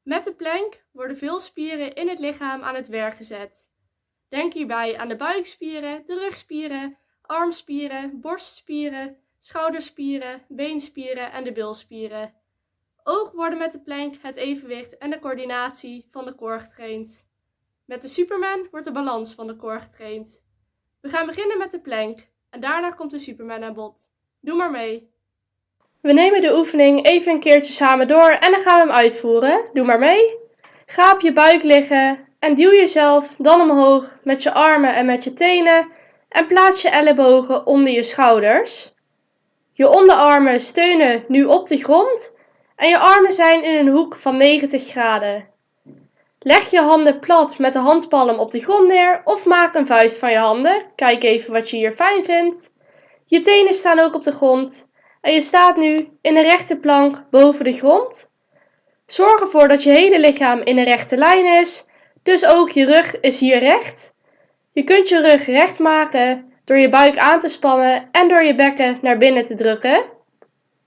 Met 0.03 0.25
de 0.25 0.35
plank 0.35 0.85
worden 0.93 1.17
veel 1.17 1.41
spieren 1.41 1.95
in 1.95 2.09
het 2.09 2.19
lichaam 2.19 2.63
aan 2.63 2.75
het 2.75 2.89
werk 2.89 3.17
gezet. 3.17 3.69
Denk 4.29 4.53
hierbij 4.53 4.99
aan 4.99 5.09
de 5.09 5.17
buikspieren, 5.17 6.03
de 6.07 6.15
rugspieren, 6.15 6.99
armspieren, 7.23 8.21
borstspieren, 8.21 9.19
schouderspieren, 9.39 10.45
beenspieren 10.49 11.33
en 11.33 11.45
de 11.45 11.53
bilspieren. 11.53 12.35
Ook 13.03 13.33
worden 13.33 13.59
met 13.59 13.73
de 13.73 13.81
plank 13.81 14.15
het 14.23 14.37
evenwicht 14.37 14.99
en 14.99 15.11
de 15.11 15.19
coördinatie 15.19 16.09
van 16.11 16.25
de 16.25 16.35
core 16.35 16.61
getraind. 16.61 17.26
Met 17.87 18.03
de 18.03 18.09
Superman 18.09 18.67
wordt 18.71 18.87
de 18.87 18.93
balans 18.93 19.35
van 19.35 19.47
de 19.47 19.57
core 19.57 19.81
getraind. 19.81 20.43
We 21.01 21.09
gaan 21.09 21.27
beginnen 21.27 21.59
met 21.59 21.71
de 21.71 21.81
plank 21.81 22.19
en 22.51 22.61
daarna 22.61 22.91
komt 22.91 23.11
de 23.11 23.19
Superman 23.19 23.63
aan 23.63 23.75
bod. 23.75 24.09
Doe 24.41 24.57
maar 24.57 24.71
mee. 24.71 25.11
We 26.01 26.13
nemen 26.13 26.43
de 26.43 26.57
oefening 26.57 27.05
even 27.05 27.33
een 27.33 27.41
keertje 27.41 27.73
samen 27.73 28.09
door 28.09 28.31
en 28.31 28.51
dan 28.53 28.61
gaan 28.61 28.75
we 28.75 28.93
hem 28.93 29.03
uitvoeren. 29.03 29.65
Doe 29.73 29.85
maar 29.85 29.99
mee. 29.99 30.37
Ga 30.87 31.13
op 31.13 31.21
je 31.21 31.33
buik 31.33 31.63
liggen 31.63 32.29
en 32.39 32.55
duw 32.55 32.73
jezelf 32.73 33.35
dan 33.39 33.61
omhoog 33.61 34.19
met 34.25 34.43
je 34.43 34.53
armen 34.53 34.95
en 34.95 35.07
met 35.07 35.25
je 35.25 35.33
tenen 35.33 35.89
en 36.29 36.47
plaats 36.47 36.83
je 36.83 36.89
ellebogen 36.89 37.67
onder 37.67 37.93
je 37.93 38.03
schouders. 38.03 38.95
Je 39.73 39.89
onderarmen 39.89 40.61
steunen 40.61 41.25
nu 41.29 41.45
op 41.45 41.67
de 41.67 41.77
grond 41.77 42.37
en 42.77 42.89
je 42.89 42.99
armen 42.99 43.33
zijn 43.33 43.65
in 43.65 43.75
een 43.87 43.95
hoek 43.95 44.19
van 44.19 44.37
90 44.37 44.87
graden. 44.87 45.55
Leg 46.47 46.71
je 46.71 46.81
handen 46.81 47.19
plat 47.19 47.59
met 47.59 47.73
de 47.73 47.79
handpalm 47.79 48.39
op 48.39 48.51
de 48.51 48.61
grond 48.61 48.89
neer 48.89 49.21
of 49.25 49.45
maak 49.45 49.75
een 49.75 49.87
vuist 49.87 50.19
van 50.19 50.31
je 50.31 50.39
handen. 50.39 50.83
Kijk 50.95 51.23
even 51.23 51.53
wat 51.53 51.71
je 51.71 51.77
hier 51.77 51.93
fijn 51.93 52.25
vindt. 52.25 52.71
Je 53.25 53.41
tenen 53.41 53.75
staan 53.75 53.99
ook 53.99 54.15
op 54.15 54.23
de 54.23 54.33
grond 54.33 54.89
en 55.21 55.33
je 55.33 55.41
staat 55.41 55.77
nu 55.77 56.09
in 56.21 56.37
een 56.37 56.43
rechte 56.43 56.77
plank 56.77 57.25
boven 57.31 57.65
de 57.65 57.73
grond. 57.73 58.31
Zorg 59.07 59.41
ervoor 59.41 59.69
dat 59.69 59.83
je 59.83 59.91
hele 59.91 60.21
lichaam 60.21 60.61
in 60.61 60.79
een 60.79 60.85
rechte 60.85 61.17
lijn 61.17 61.61
is, 61.61 61.87
dus 62.23 62.47
ook 62.47 62.71
je 62.71 62.85
rug 62.85 63.21
is 63.21 63.39
hier 63.39 63.59
recht. 63.59 64.15
Je 64.73 64.83
kunt 64.83 65.09
je 65.09 65.21
rug 65.21 65.47
recht 65.47 65.79
maken 65.79 66.53
door 66.65 66.79
je 66.79 66.89
buik 66.89 67.19
aan 67.19 67.41
te 67.41 67.49
spannen 67.49 68.09
en 68.13 68.29
door 68.29 68.43
je 68.43 68.55
bekken 68.55 68.99
naar 69.03 69.17
binnen 69.17 69.45
te 69.45 69.55
drukken. 69.55 70.05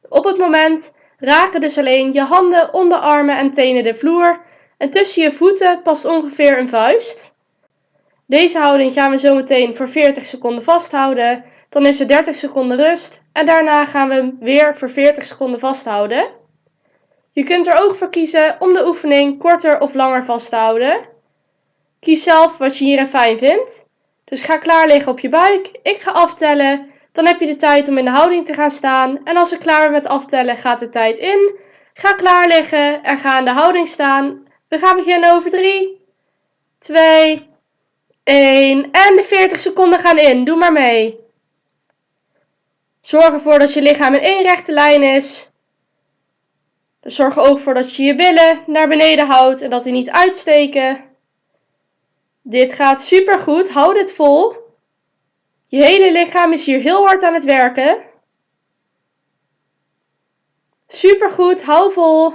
Op 0.09 0.23
het 0.23 0.37
moment 0.37 0.95
raken 1.17 1.61
dus 1.61 1.77
alleen 1.77 2.13
je 2.13 2.21
handen, 2.21 2.73
onderarmen 2.73 3.37
en 3.37 3.51
tenen 3.51 3.83
de 3.83 3.95
vloer 3.95 4.47
en 4.79 4.89
tussen 4.89 5.23
je 5.23 5.31
voeten 5.31 5.81
past 5.81 6.05
ongeveer 6.05 6.59
een 6.59 6.69
vuist. 6.69 7.31
Deze 8.25 8.59
houding 8.59 8.93
gaan 8.93 9.11
we 9.11 9.17
zo 9.17 9.35
meteen 9.35 9.75
voor 9.75 9.89
40 9.89 10.25
seconden 10.25 10.63
vasthouden. 10.63 11.43
Dan 11.69 11.85
is 11.85 11.99
er 11.99 12.07
30 12.07 12.35
seconden 12.35 12.77
rust 12.77 13.21
en 13.33 13.45
daarna 13.45 13.85
gaan 13.85 14.07
we 14.07 14.13
hem 14.13 14.37
weer 14.39 14.77
voor 14.77 14.89
40 14.89 15.25
seconden 15.25 15.59
vasthouden. 15.59 16.27
Je 17.31 17.43
kunt 17.43 17.67
er 17.67 17.81
ook 17.83 17.95
voor 17.95 18.09
kiezen 18.09 18.55
om 18.59 18.73
de 18.73 18.87
oefening 18.87 19.39
korter 19.39 19.79
of 19.79 19.93
langer 19.93 20.25
vast 20.25 20.49
te 20.49 20.55
houden. 20.55 20.99
Kies 21.99 22.23
zelf 22.23 22.57
wat 22.57 22.77
je 22.77 22.85
hierin 22.85 23.07
fijn 23.07 23.37
vindt. 23.37 23.85
Dus 24.25 24.43
ga 24.43 24.57
klaar 24.57 24.87
liggen 24.87 25.11
op 25.11 25.19
je 25.19 25.29
buik. 25.29 25.69
Ik 25.83 26.01
ga 26.01 26.11
aftellen. 26.11 26.91
Dan 27.11 27.25
heb 27.25 27.39
je 27.39 27.45
de 27.45 27.55
tijd 27.55 27.87
om 27.87 27.97
in 27.97 28.05
de 28.05 28.11
houding 28.11 28.45
te 28.45 28.53
gaan 28.53 28.71
staan. 28.71 29.19
En 29.23 29.37
als 29.37 29.51
ik 29.51 29.59
klaar 29.59 29.81
ben 29.81 29.91
met 29.91 30.07
aftellen, 30.07 30.57
gaat 30.57 30.79
de 30.79 30.89
tijd 30.89 31.17
in. 31.17 31.55
Ga 31.93 32.13
klaar 32.13 32.47
liggen 32.47 33.03
en 33.03 33.17
ga 33.17 33.39
in 33.39 33.45
de 33.45 33.51
houding 33.51 33.87
staan. 33.87 34.47
We 34.69 34.77
gaan 34.77 34.97
beginnen 34.97 35.33
over 35.33 35.49
3, 35.49 36.01
2, 36.79 37.49
1 38.23 38.91
en 38.91 39.15
de 39.15 39.23
40 39.23 39.59
seconden 39.59 39.99
gaan 39.99 40.17
in. 40.17 40.43
Doe 40.45 40.57
maar 40.57 40.71
mee. 40.71 41.19
Zorg 43.01 43.33
ervoor 43.33 43.59
dat 43.59 43.73
je 43.73 43.81
lichaam 43.81 44.13
in 44.13 44.21
één 44.21 44.41
rechte 44.41 44.71
lijn 44.71 45.03
is. 45.03 45.49
Zorg 47.01 47.35
er 47.35 47.43
ook 47.43 47.59
voor 47.59 47.73
dat 47.73 47.95
je 47.95 48.03
je 48.03 48.15
billen 48.15 48.63
naar 48.65 48.87
beneden 48.87 49.25
houdt 49.25 49.61
en 49.61 49.69
dat 49.69 49.83
die 49.83 49.93
niet 49.93 50.09
uitsteken. 50.09 51.03
Dit 52.41 52.73
gaat 52.73 53.01
super 53.01 53.39
goed. 53.39 53.69
Houd 53.69 53.97
het 53.97 54.13
vol. 54.13 54.55
Je 55.67 55.83
hele 55.83 56.11
lichaam 56.11 56.53
is 56.53 56.65
hier 56.65 56.79
heel 56.79 57.05
hard 57.05 57.23
aan 57.23 57.33
het 57.33 57.43
werken. 57.43 58.03
Super 60.87 61.31
goed. 61.31 61.63
Hou 61.63 61.91
vol. 61.91 62.33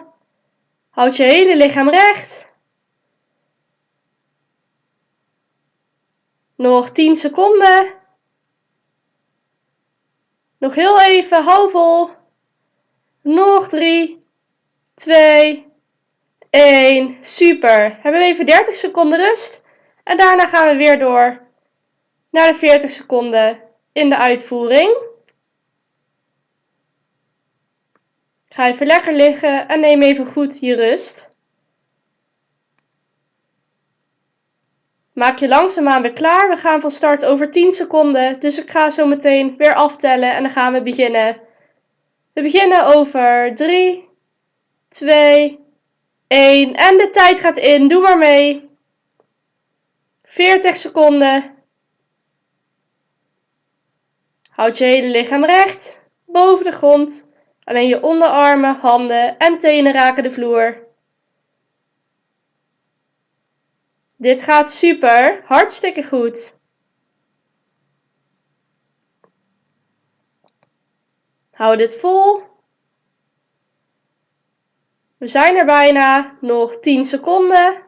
Houd 0.94 1.16
je 1.16 1.22
hele 1.22 1.56
lichaam 1.56 1.88
recht. 1.88 2.48
Nog 6.56 6.90
10 6.90 7.16
seconden. 7.16 7.94
Nog 10.58 10.74
heel 10.74 11.00
even, 11.00 11.42
hou 11.42 11.70
vol. 11.70 12.10
Nog 13.22 13.68
3, 13.68 14.24
2, 14.94 15.66
1. 16.50 17.18
Super. 17.20 17.98
Hebben 18.02 18.20
we 18.20 18.26
even 18.26 18.46
30 18.46 18.74
seconden 18.74 19.18
rust. 19.18 19.62
En 20.04 20.16
daarna 20.16 20.46
gaan 20.46 20.68
we 20.68 20.76
weer 20.76 20.98
door 20.98 21.40
naar 22.30 22.52
de 22.52 22.58
40 22.58 22.90
seconden 22.90 23.62
in 23.92 24.08
de 24.08 24.16
uitvoering. 24.16 25.13
Ga 28.54 28.66
even 28.66 28.86
lekker 28.86 29.12
liggen 29.12 29.68
en 29.68 29.80
neem 29.80 30.02
even 30.02 30.26
goed 30.26 30.58
je 30.60 30.74
rust. 30.74 31.28
Maak 35.12 35.38
je 35.38 35.48
langzaamaan 35.48 36.02
weer 36.02 36.12
klaar. 36.12 36.48
We 36.48 36.56
gaan 36.56 36.80
van 36.80 36.90
start 36.90 37.24
over 37.24 37.50
10 37.50 37.72
seconden. 37.72 38.40
Dus 38.40 38.58
ik 38.58 38.70
ga 38.70 38.90
zo 38.90 39.06
meteen 39.06 39.56
weer 39.56 39.74
aftellen 39.74 40.34
en 40.34 40.42
dan 40.42 40.52
gaan 40.52 40.72
we 40.72 40.82
beginnen. 40.82 41.40
We 42.32 42.42
beginnen 42.42 42.84
over 42.84 43.54
3, 43.54 44.08
2, 44.88 45.58
1 46.26 46.74
en 46.74 46.96
de 46.96 47.10
tijd 47.10 47.40
gaat 47.40 47.58
in. 47.58 47.88
Doe 47.88 48.00
maar 48.00 48.18
mee. 48.18 48.70
40 50.22 50.76
seconden. 50.76 51.54
Houd 54.50 54.78
je 54.78 54.84
hele 54.84 55.08
lichaam 55.08 55.44
recht, 55.44 56.00
boven 56.26 56.64
de 56.64 56.72
grond. 56.72 57.32
Alleen 57.64 57.88
je 57.88 58.02
onderarmen, 58.02 58.76
handen 58.76 59.38
en 59.38 59.58
tenen 59.58 59.92
raken 59.92 60.22
de 60.22 60.30
vloer. 60.30 60.82
Dit 64.16 64.42
gaat 64.42 64.70
super, 64.70 65.42
hartstikke 65.44 66.02
goed. 66.02 66.58
Hou 71.50 71.76
dit 71.76 71.96
vol. 71.96 72.42
We 75.16 75.26
zijn 75.26 75.56
er 75.56 75.66
bijna, 75.66 76.38
nog 76.40 76.80
10 76.80 77.04
seconden. 77.04 77.82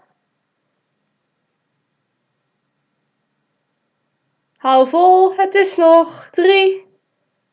Hou 4.57 4.89
vol, 4.89 5.35
het 5.37 5.55
is 5.55 5.77
nog 5.77 6.29
3, 6.31 6.87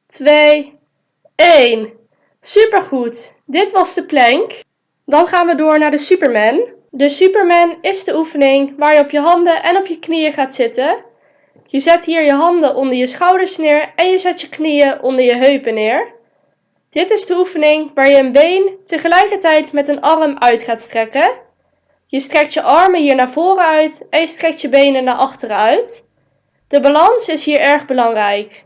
2, 0.08 0.80
1. 1.36 2.03
Supergoed, 2.46 3.34
dit 3.46 3.72
was 3.72 3.94
de 3.94 4.06
plank. 4.06 4.60
Dan 5.06 5.28
gaan 5.28 5.48
we 5.48 5.56
door 5.56 5.80
naar 5.80 5.92
de 5.92 5.98
Superman. 5.98 6.74
De 6.90 7.10
Superman 7.10 7.78
is 7.82 8.04
de 8.04 8.16
oefening 8.18 8.74
waar 8.78 8.94
je 8.94 9.00
op 9.00 9.10
je 9.10 9.20
handen 9.20 9.64
en 9.64 9.78
op 9.78 9.86
je 9.86 10.00
knieën 10.00 10.32
gaat 10.32 10.56
zitten. 10.56 10.98
Je 11.66 11.80
zet 11.80 12.06
hier 12.06 12.24
je 12.24 12.34
handen 12.34 12.76
onder 12.76 12.96
je 12.96 13.08
schouders 13.08 13.58
neer 13.58 13.94
en 13.96 14.10
je 14.10 14.18
zet 14.18 14.42
je 14.42 14.50
knieën 14.50 15.02
onder 15.02 15.26
je 15.26 15.36
heupen 15.36 15.74
neer. 15.74 16.14
Dit 16.90 17.12
is 17.12 17.26
de 17.26 17.38
oefening 17.38 17.92
waar 17.94 18.10
je 18.10 18.18
een 18.18 18.32
been 18.32 18.78
tegelijkertijd 18.86 19.74
met 19.74 19.88
een 19.88 20.02
arm 20.02 20.38
uit 20.38 20.64
gaat 20.64 20.82
strekken. 20.82 21.32
Je 22.08 22.20
strekt 22.20 22.54
je 22.54 22.62
armen 22.62 23.02
hier 23.02 23.16
naar 23.16 23.32
voren 23.32 23.66
uit 23.66 24.06
en 24.10 24.20
je 24.20 24.28
strekt 24.28 24.62
je 24.62 24.70
benen 24.70 25.04
naar 25.04 25.16
achteren 25.16 25.58
uit. 25.58 26.06
De 26.68 26.80
balans 26.80 27.28
is 27.28 27.46
hier 27.46 27.60
erg 27.60 27.86
belangrijk. 27.86 28.63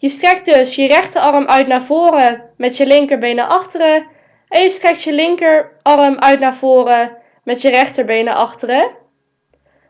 Je 0.00 0.08
strekt 0.08 0.44
dus 0.44 0.74
je 0.74 0.86
rechterarm 0.86 1.46
uit 1.46 1.66
naar 1.66 1.82
voren 1.82 2.42
met 2.56 2.76
je 2.76 2.86
linkerbeen 2.86 3.36
naar 3.36 3.46
achteren. 3.46 4.06
En 4.48 4.62
je 4.62 4.70
strekt 4.70 5.02
je 5.02 5.12
linkerarm 5.12 6.18
uit 6.18 6.40
naar 6.40 6.54
voren 6.54 7.16
met 7.44 7.62
je 7.62 7.70
rechterbeen 7.70 8.24
naar 8.24 8.34
achteren. 8.34 8.90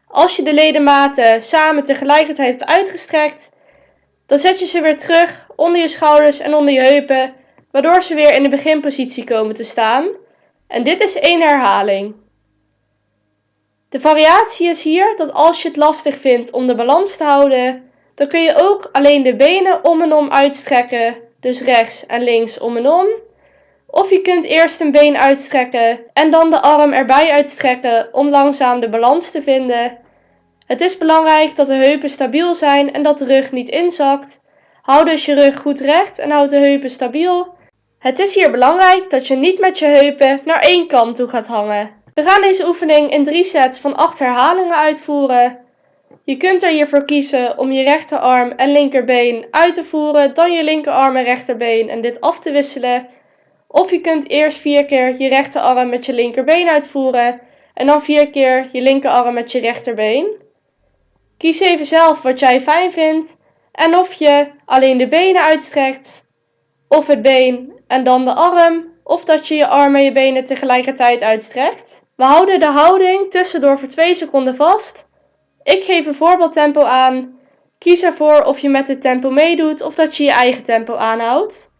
Als 0.07 0.37
je 0.37 0.43
de 0.43 0.53
ledematen 0.53 1.43
samen 1.43 1.85
tegelijkertijd 1.85 2.49
hebt 2.49 2.71
uitgestrekt, 2.71 3.53
dan 4.27 4.39
zet 4.39 4.61
je 4.61 4.67
ze 4.67 4.81
weer 4.81 4.99
terug 4.99 5.47
onder 5.57 5.81
je 5.81 5.89
schouders 5.89 6.39
en 6.39 6.55
onder 6.55 6.75
je 6.75 6.81
heupen, 6.81 7.35
waardoor 7.71 8.03
ze 8.03 8.15
weer 8.15 8.35
in 8.35 8.43
de 8.43 8.49
beginpositie 8.49 9.25
komen 9.25 9.55
te 9.55 9.65
staan. 9.65 10.09
En 10.67 10.85
dit 10.85 11.01
is 11.01 11.19
één 11.19 11.41
herhaling. 11.41 12.15
De 13.89 14.01
variatie 14.01 14.69
is 14.69 14.83
hier 14.83 15.17
dat 15.17 15.33
als 15.33 15.63
je 15.63 15.69
het 15.69 15.77
lastig 15.77 16.17
vindt 16.17 16.51
om 16.51 16.67
de 16.67 16.75
balans 16.75 17.17
te 17.17 17.25
houden, 17.25 17.88
dan 18.19 18.29
kun 18.29 18.43
je 18.43 18.55
ook 18.57 18.89
alleen 18.93 19.23
de 19.23 19.37
benen 19.37 19.85
om 19.85 20.03
en 20.03 20.13
om 20.13 20.31
uitstrekken, 20.31 21.17
dus 21.41 21.61
rechts 21.61 22.07
en 22.07 22.23
links 22.23 22.59
om 22.59 22.77
en 22.77 22.89
om. 22.89 23.07
Of 23.87 24.11
je 24.11 24.21
kunt 24.21 24.45
eerst 24.45 24.81
een 24.81 24.91
been 24.91 25.17
uitstrekken 25.17 26.01
en 26.13 26.31
dan 26.31 26.51
de 26.51 26.61
arm 26.61 26.93
erbij 26.93 27.31
uitstrekken 27.31 28.09
om 28.13 28.29
langzaam 28.29 28.81
de 28.81 28.89
balans 28.89 29.31
te 29.31 29.43
vinden. 29.43 29.99
Het 30.67 30.81
is 30.81 30.99
belangrijk 30.99 31.57
dat 31.57 31.67
de 31.67 31.75
heupen 31.75 32.09
stabiel 32.09 32.55
zijn 32.55 32.93
en 32.93 33.03
dat 33.03 33.19
de 33.19 33.25
rug 33.25 33.53
niet 33.53 33.69
inzakt. 33.69 34.41
Hou 34.83 35.05
dus 35.05 35.25
je 35.25 35.35
rug 35.35 35.61
goed 35.61 35.81
recht 35.81 36.19
en 36.19 36.31
houd 36.31 36.51
de 36.51 36.59
heupen 36.59 36.91
stabiel. 36.91 37.55
Het 37.99 38.19
is 38.19 38.35
hier 38.35 38.51
belangrijk 38.51 39.11
dat 39.11 39.27
je 39.27 39.37
niet 39.37 39.61
met 39.61 39.79
je 39.79 39.87
heupen 39.87 40.41
naar 40.45 40.61
één 40.61 40.87
kant 40.87 41.17
toe 41.17 41.29
gaat 41.29 41.47
hangen. 41.47 41.91
We 42.15 42.23
gaan 42.23 42.43
deze 42.43 42.67
oefening 42.67 43.11
in 43.11 43.25
drie 43.25 43.45
sets 43.45 43.79
van 43.79 43.97
8 43.97 44.19
herhalingen 44.19 44.77
uitvoeren. 44.77 45.67
Je 46.25 46.37
kunt 46.37 46.63
er 46.63 46.71
hiervoor 46.71 47.05
kiezen 47.05 47.59
om 47.59 47.73
je 47.73 47.83
rechterarm 47.83 48.51
en 48.51 48.73
linkerbeen 48.73 49.47
uit 49.51 49.75
te 49.75 49.85
voeren, 49.85 50.35
dan 50.35 50.53
je 50.53 50.65
linkerarm 50.65 51.17
en 51.17 51.25
rechterbeen 51.25 51.89
en 51.89 52.01
dit 52.01 52.21
af 52.21 52.41
te 52.41 52.51
wisselen. 52.51 53.09
Of 53.67 53.91
je 53.91 54.01
kunt 54.01 54.29
eerst 54.29 54.59
vier 54.59 54.85
keer 54.85 55.21
je 55.23 55.29
rechterarm 55.29 55.89
met 55.89 56.07
je 56.07 56.13
linkerbeen 56.13 56.69
uitvoeren 56.69 57.41
en 57.75 57.87
dan 57.87 58.03
vier 58.03 58.31
keer 58.31 58.69
je 58.73 58.83
linkerarm 58.83 59.35
met 59.35 59.53
je 59.53 59.61
rechterbeen. 59.61 60.37
Kies 61.37 61.61
even 61.61 61.87
zelf 61.87 62.23
wat 62.23 62.39
jij 62.39 62.61
fijn 62.61 62.93
vindt 62.93 63.37
en 63.73 63.97
of 63.97 64.13
je 64.13 64.47
alleen 64.65 64.99
de 64.99 65.09
benen 65.09 65.43
uitstrekt, 65.43 66.25
of 66.89 67.07
het 67.07 67.23
been 67.23 67.73
en 67.87 68.05
dan 68.05 68.25
de 68.25 68.35
arm, 68.35 68.93
of 69.05 69.25
dat 69.25 69.49
je 69.49 69.55
je 69.55 69.67
arm 69.67 69.97
en 69.97 70.05
je 70.05 70.13
benen 70.13 70.45
tegelijkertijd 70.45 71.23
uitstrekt. 71.23 72.03
We 72.17 72.25
houden 72.25 72.61
de 72.61 72.67
houding 72.67 73.31
tussendoor 73.31 73.79
voor 73.79 73.89
2 73.89 74.15
seconden 74.15 74.57
vast. 74.57 75.08
Ik 75.69 75.85
geef 75.85 76.07
een 76.07 76.15
voorbeeldtempo 76.15 76.83
aan. 76.83 77.39
Kies 77.79 78.03
ervoor 78.03 78.43
of 78.43 78.59
je 78.59 78.69
met 78.69 78.89
het 78.89 79.03
tempo 79.03 79.31
meedoet 79.31 79.83
of 79.83 79.95
dat 79.95 80.17
je 80.17 80.25
je 80.25 80.31
eigen 80.31 80.65
tempo 80.65 80.95
aanhoudt. 80.95 81.71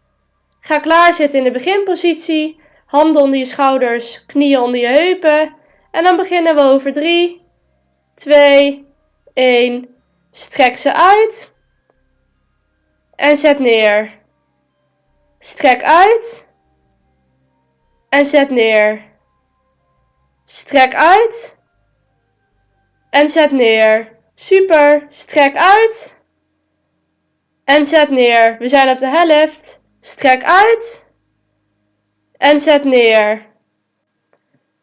Ga 0.59 0.79
klaarzitten 0.79 1.39
in 1.39 1.45
de 1.45 1.51
beginpositie. 1.51 2.59
Handen 2.85 3.21
onder 3.21 3.39
je 3.39 3.45
schouders, 3.45 4.25
knieën 4.25 4.59
onder 4.59 4.79
je 4.79 4.87
heupen. 4.87 5.55
En 5.91 6.03
dan 6.03 6.17
beginnen 6.17 6.55
we 6.55 6.61
over 6.61 6.91
3, 6.93 7.41
2, 8.15 8.85
1. 9.33 9.95
Strek 10.31 10.75
ze 10.75 10.93
uit. 10.93 11.53
En 13.15 13.37
zet 13.37 13.59
neer. 13.59 14.19
Strek 15.39 15.83
uit. 15.83 16.47
En 18.09 18.25
zet 18.25 18.49
neer. 18.49 19.05
Strek 20.45 20.95
uit. 20.95 21.57
En 23.09 23.29
zet 23.29 23.51
neer. 23.51 24.17
Super. 24.35 25.07
Strek 25.09 25.55
uit. 25.55 26.15
En 27.63 27.85
zet 27.85 28.09
neer. 28.09 28.57
We 28.57 28.67
zijn 28.67 28.89
op 28.89 28.97
de 28.97 29.07
helft. 29.07 29.79
Strek 30.01 30.43
uit. 30.43 31.05
En 32.37 32.59
zet 32.59 32.83
neer. 32.83 33.45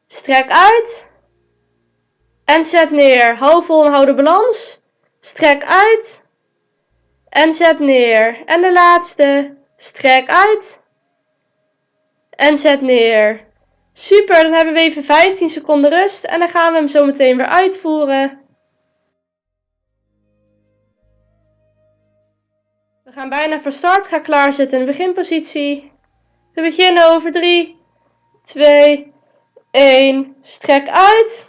Strek 0.07 0.51
uit. 0.51 1.07
En 2.45 2.65
zet 2.65 2.91
neer. 2.91 3.37
Hou 3.37 3.65
vol 3.65 3.85
en 3.85 3.93
hou 3.93 4.07
de 4.07 4.15
balans. 4.15 4.81
Strek 5.21 5.65
uit. 5.65 6.21
En 7.29 7.53
zet 7.53 7.79
neer. 7.79 8.45
En 8.45 8.61
de 8.63 8.73
laatste. 8.73 9.57
Strek 9.77 10.31
uit. 10.31 10.83
En 12.31 12.59
zet 12.59 12.81
neer. 12.81 13.46
Super, 13.99 14.43
dan 14.43 14.53
hebben 14.53 14.75
we 14.75 14.81
even 14.81 15.05
15 15.05 15.49
seconden 15.49 15.91
rust 15.91 16.25
en 16.25 16.39
dan 16.39 16.49
gaan 16.49 16.73
we 16.73 16.79
hem 16.79 16.89
zo 16.89 17.05
meteen 17.05 17.37
weer 17.37 17.47
uitvoeren. 17.47 18.41
We 23.05 23.13
gaan 23.13 23.29
bijna 23.29 23.61
voor 23.61 23.73
start. 23.73 24.07
Ga 24.07 24.19
klaarzitten 24.19 24.79
in 24.79 24.85
de 24.85 24.91
beginpositie. 24.91 25.93
We 26.53 26.63
beginnen 26.63 27.11
over 27.11 27.31
3, 27.33 27.81
2, 28.43 29.13
1. 29.71 30.37
Strek 30.43 30.89
uit. 30.89 31.49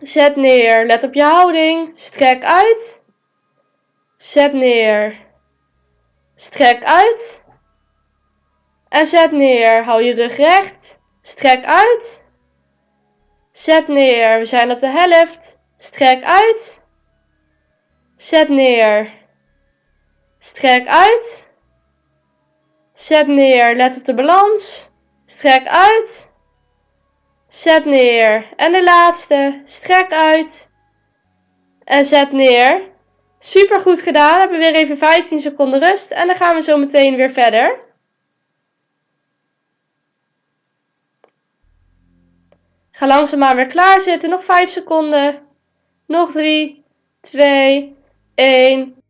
Zet 0.00 0.36
neer. 0.36 0.86
Let 0.86 1.04
op 1.04 1.14
je 1.14 1.24
houding. 1.24 1.90
Strek 1.94 2.42
uit. 2.42 3.02
Zet 4.16 4.52
neer. 4.52 5.26
Strek 6.34 6.84
uit. 6.84 7.44
En 8.88 9.06
zet 9.06 9.32
neer. 9.32 9.84
Hou 9.84 10.02
je 10.02 10.14
rug 10.14 10.36
recht. 10.36 11.00
Strek 11.22 11.64
uit. 11.64 12.22
Zet 13.52 13.88
neer. 13.88 14.38
We 14.38 14.44
zijn 14.44 14.70
op 14.70 14.78
de 14.78 14.86
helft. 14.86 15.58
Strek 15.76 16.24
uit. 16.24 16.80
Zet 18.16 18.48
neer. 18.48 19.12
Strek 20.38 20.86
uit. 20.86 21.48
Zet 22.94 23.26
neer. 23.26 23.74
Let 23.76 23.96
op 23.96 24.04
de 24.04 24.14
balans. 24.14 24.90
Strek 25.24 25.66
uit. 25.66 26.28
Zet 27.48 27.84
neer. 27.84 28.52
En 28.56 28.72
de 28.72 28.82
laatste. 28.82 29.62
Strek 29.64 30.12
uit. 30.12 30.68
En 31.84 32.04
zet 32.04 32.32
neer. 32.32 32.90
Super 33.38 33.80
goed 33.80 34.00
gedaan. 34.00 34.34
We 34.34 34.40
hebben 34.40 34.58
weer 34.58 34.74
even 34.74 34.96
15 34.96 35.40
seconden 35.40 35.80
rust. 35.80 36.10
En 36.10 36.26
dan 36.26 36.36
gaan 36.36 36.54
we 36.54 36.62
zo 36.62 36.76
meteen 36.76 37.16
weer 37.16 37.30
verder. 37.30 37.91
Ga 43.02 43.08
langzaamaan 43.08 43.56
weer 43.56 43.66
klaar 43.66 44.00
zitten. 44.00 44.30
Nog 44.30 44.44
5 44.44 44.70
seconden. 44.70 45.46
Nog 46.06 46.32
3, 46.32 46.84
2, 47.20 47.96
1. 48.34 49.02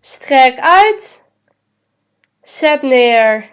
Strek 0.00 0.58
uit. 0.58 1.22
Zet 2.42 2.82
neer. 2.82 3.50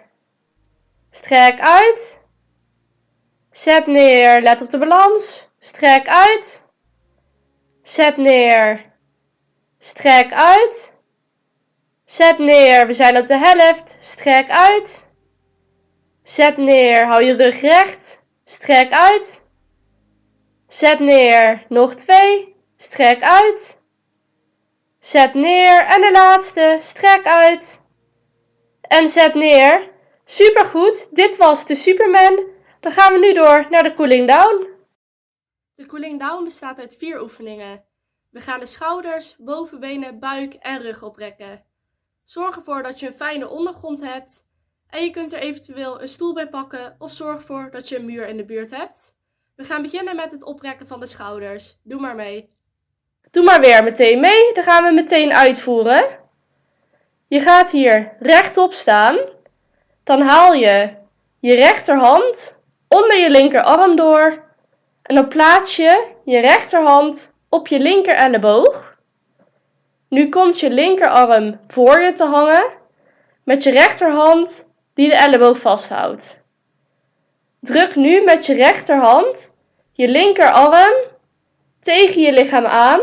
Strek 1.10 1.60
uit. 1.60 2.20
Zet 3.50 3.86
neer. 3.86 4.40
Let 4.40 4.62
op 4.62 4.70
de 4.70 4.78
balans. 4.78 5.50
Strek 5.58 6.08
uit. 6.08 6.64
Zet 7.82 8.16
neer. 8.16 8.92
Strek 9.78 10.32
uit. 10.32 10.94
Zet 12.04 12.38
neer. 12.38 12.86
We 12.86 12.92
zijn 12.92 13.16
op 13.16 13.26
de 13.26 13.38
helft. 13.38 13.96
Strek 14.00 14.50
uit. 14.50 15.06
Zet 16.22 16.56
neer. 16.56 17.06
Hou 17.06 17.22
je 17.22 17.36
rug 17.36 17.60
recht. 17.60 18.22
Strek 18.44 18.92
uit. 18.92 19.41
Zet 20.72 20.98
neer. 20.98 21.64
Nog 21.68 21.94
twee. 21.94 22.56
Strek 22.76 23.22
uit. 23.22 23.80
Zet 24.98 25.34
neer. 25.34 25.84
En 25.84 26.00
de 26.00 26.12
laatste. 26.12 26.76
Strek 26.78 27.26
uit. 27.26 27.82
En 28.80 29.08
zet 29.08 29.34
neer. 29.34 29.90
Supergoed. 30.24 31.16
Dit 31.16 31.36
was 31.36 31.66
de 31.66 31.74
Superman. 31.74 32.46
Dan 32.80 32.92
gaan 32.92 33.12
we 33.12 33.18
nu 33.18 33.32
door 33.32 33.66
naar 33.70 33.82
de 33.82 33.92
cooling 33.92 34.28
down. 34.28 34.66
De 35.74 35.86
cooling 35.86 36.20
down 36.20 36.44
bestaat 36.44 36.78
uit 36.78 36.96
vier 36.96 37.22
oefeningen. 37.22 37.84
We 38.30 38.40
gaan 38.40 38.60
de 38.60 38.66
schouders, 38.66 39.36
bovenbenen, 39.38 40.18
buik 40.18 40.54
en 40.54 40.82
rug 40.82 41.02
oprekken. 41.02 41.64
Zorg 42.24 42.56
ervoor 42.56 42.82
dat 42.82 43.00
je 43.00 43.06
een 43.06 43.14
fijne 43.14 43.48
ondergrond 43.48 44.00
hebt. 44.00 44.46
En 44.86 45.04
je 45.04 45.10
kunt 45.10 45.32
er 45.32 45.38
eventueel 45.38 46.02
een 46.02 46.08
stoel 46.08 46.34
bij 46.34 46.48
pakken 46.48 46.96
of 46.98 47.12
zorg 47.12 47.36
ervoor 47.36 47.70
dat 47.70 47.88
je 47.88 47.96
een 47.96 48.06
muur 48.06 48.28
in 48.28 48.36
de 48.36 48.44
buurt 48.44 48.70
hebt. 48.70 49.11
We 49.54 49.64
gaan 49.64 49.82
beginnen 49.82 50.16
met 50.16 50.30
het 50.30 50.44
oprekken 50.44 50.86
van 50.86 51.00
de 51.00 51.06
schouders. 51.06 51.78
Doe 51.82 52.00
maar 52.00 52.14
mee. 52.14 52.50
Doe 53.30 53.44
maar 53.44 53.60
weer 53.60 53.84
meteen 53.84 54.20
mee. 54.20 54.52
Dan 54.52 54.64
gaan 54.64 54.84
we 54.84 54.92
meteen 54.92 55.32
uitvoeren. 55.32 56.18
Je 57.28 57.40
gaat 57.40 57.70
hier 57.70 58.16
rechtop 58.18 58.72
staan. 58.72 59.18
Dan 60.04 60.20
haal 60.20 60.52
je 60.52 60.94
je 61.38 61.54
rechterhand 61.54 62.58
onder 62.88 63.16
je 63.16 63.30
linkerarm 63.30 63.96
door. 63.96 64.44
En 65.02 65.14
dan 65.14 65.28
plaats 65.28 65.76
je 65.76 66.12
je 66.24 66.38
rechterhand 66.38 67.32
op 67.48 67.68
je 67.68 67.80
linker 67.80 68.14
elleboog. 68.14 68.96
Nu 70.08 70.28
komt 70.28 70.60
je 70.60 70.70
linkerarm 70.70 71.60
voor 71.66 72.00
je 72.00 72.12
te 72.12 72.24
hangen 72.24 72.70
met 73.44 73.62
je 73.62 73.70
rechterhand 73.70 74.66
die 74.94 75.08
de 75.08 75.14
elleboog 75.14 75.58
vasthoudt. 75.58 76.41
Druk 77.62 77.96
nu 77.96 78.24
met 78.24 78.46
je 78.46 78.54
rechterhand 78.54 79.54
je 79.92 80.08
linkerarm 80.08 80.94
tegen 81.80 82.22
je 82.22 82.32
lichaam 82.32 82.64
aan. 82.64 83.00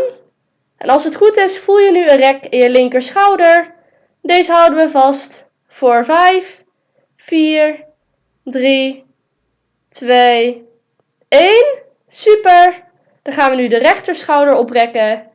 En 0.78 0.90
als 0.90 1.04
het 1.04 1.16
goed 1.16 1.38
is, 1.38 1.60
voel 1.60 1.80
je 1.80 1.92
nu 1.92 2.10
een 2.10 2.18
rek 2.18 2.46
in 2.46 2.60
je 2.60 2.70
linker 2.70 3.02
schouder. 3.02 3.74
Deze 4.22 4.52
houden 4.52 4.80
we 4.80 4.90
vast 4.90 5.46
voor 5.68 6.06
5, 6.06 6.64
4, 7.16 7.86
3, 8.44 9.06
2, 9.90 10.68
1. 11.28 11.80
Super! 12.10 12.84
Dan 13.24 13.34
gaan 13.34 13.50
we 13.50 13.56
nu 13.56 13.68
de 13.68 13.78
rechterschouder 13.78 14.56
oprekken. 14.56 15.28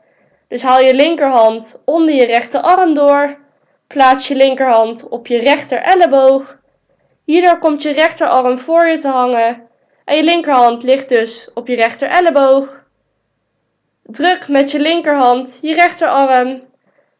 Dus 0.48 0.62
haal 0.62 0.80
je 0.80 0.94
linkerhand 0.94 1.82
onder 1.84 2.14
je 2.14 2.24
rechterarm 2.24 2.94
door. 2.94 3.38
Plaats 3.86 4.28
je 4.28 4.34
linkerhand 4.34 5.08
op 5.08 5.26
je 5.26 5.38
rechter 5.38 5.78
elleboog. 5.78 6.62
Hierdoor 7.24 7.58
komt 7.58 7.82
je 7.82 7.92
rechterarm 7.92 8.58
voor 8.58 8.86
je 8.86 8.98
te 8.98 9.08
hangen. 9.08 9.68
En 10.04 10.16
je 10.16 10.22
linkerhand 10.22 10.82
ligt 10.82 11.08
dus 11.08 11.50
op 11.54 11.66
je 11.66 11.74
rechter 11.74 12.08
elleboog. 12.08 12.82
Druk 14.02 14.48
met 14.48 14.70
je 14.70 14.80
linkerhand 14.80 15.58
je 15.62 15.74
rechterarm 15.74 16.62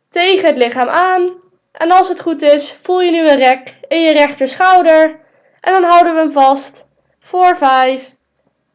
tegen 0.09 0.47
het 0.47 0.57
lichaam 0.57 0.89
aan. 0.89 1.33
En 1.73 1.91
als 1.91 2.09
het 2.09 2.21
goed 2.21 2.43
is, 2.43 2.79
voel 2.83 3.01
je 3.01 3.11
nu 3.11 3.29
een 3.29 3.39
rek 3.39 3.75
in 3.89 4.01
je 4.01 4.13
rechter 4.13 4.49
schouder. 4.49 5.19
En 5.61 5.73
dan 5.73 5.85
houden 5.85 6.15
we 6.15 6.21
hem 6.21 6.33
vast 6.33 6.87
voor 7.21 7.57
5, 7.57 8.15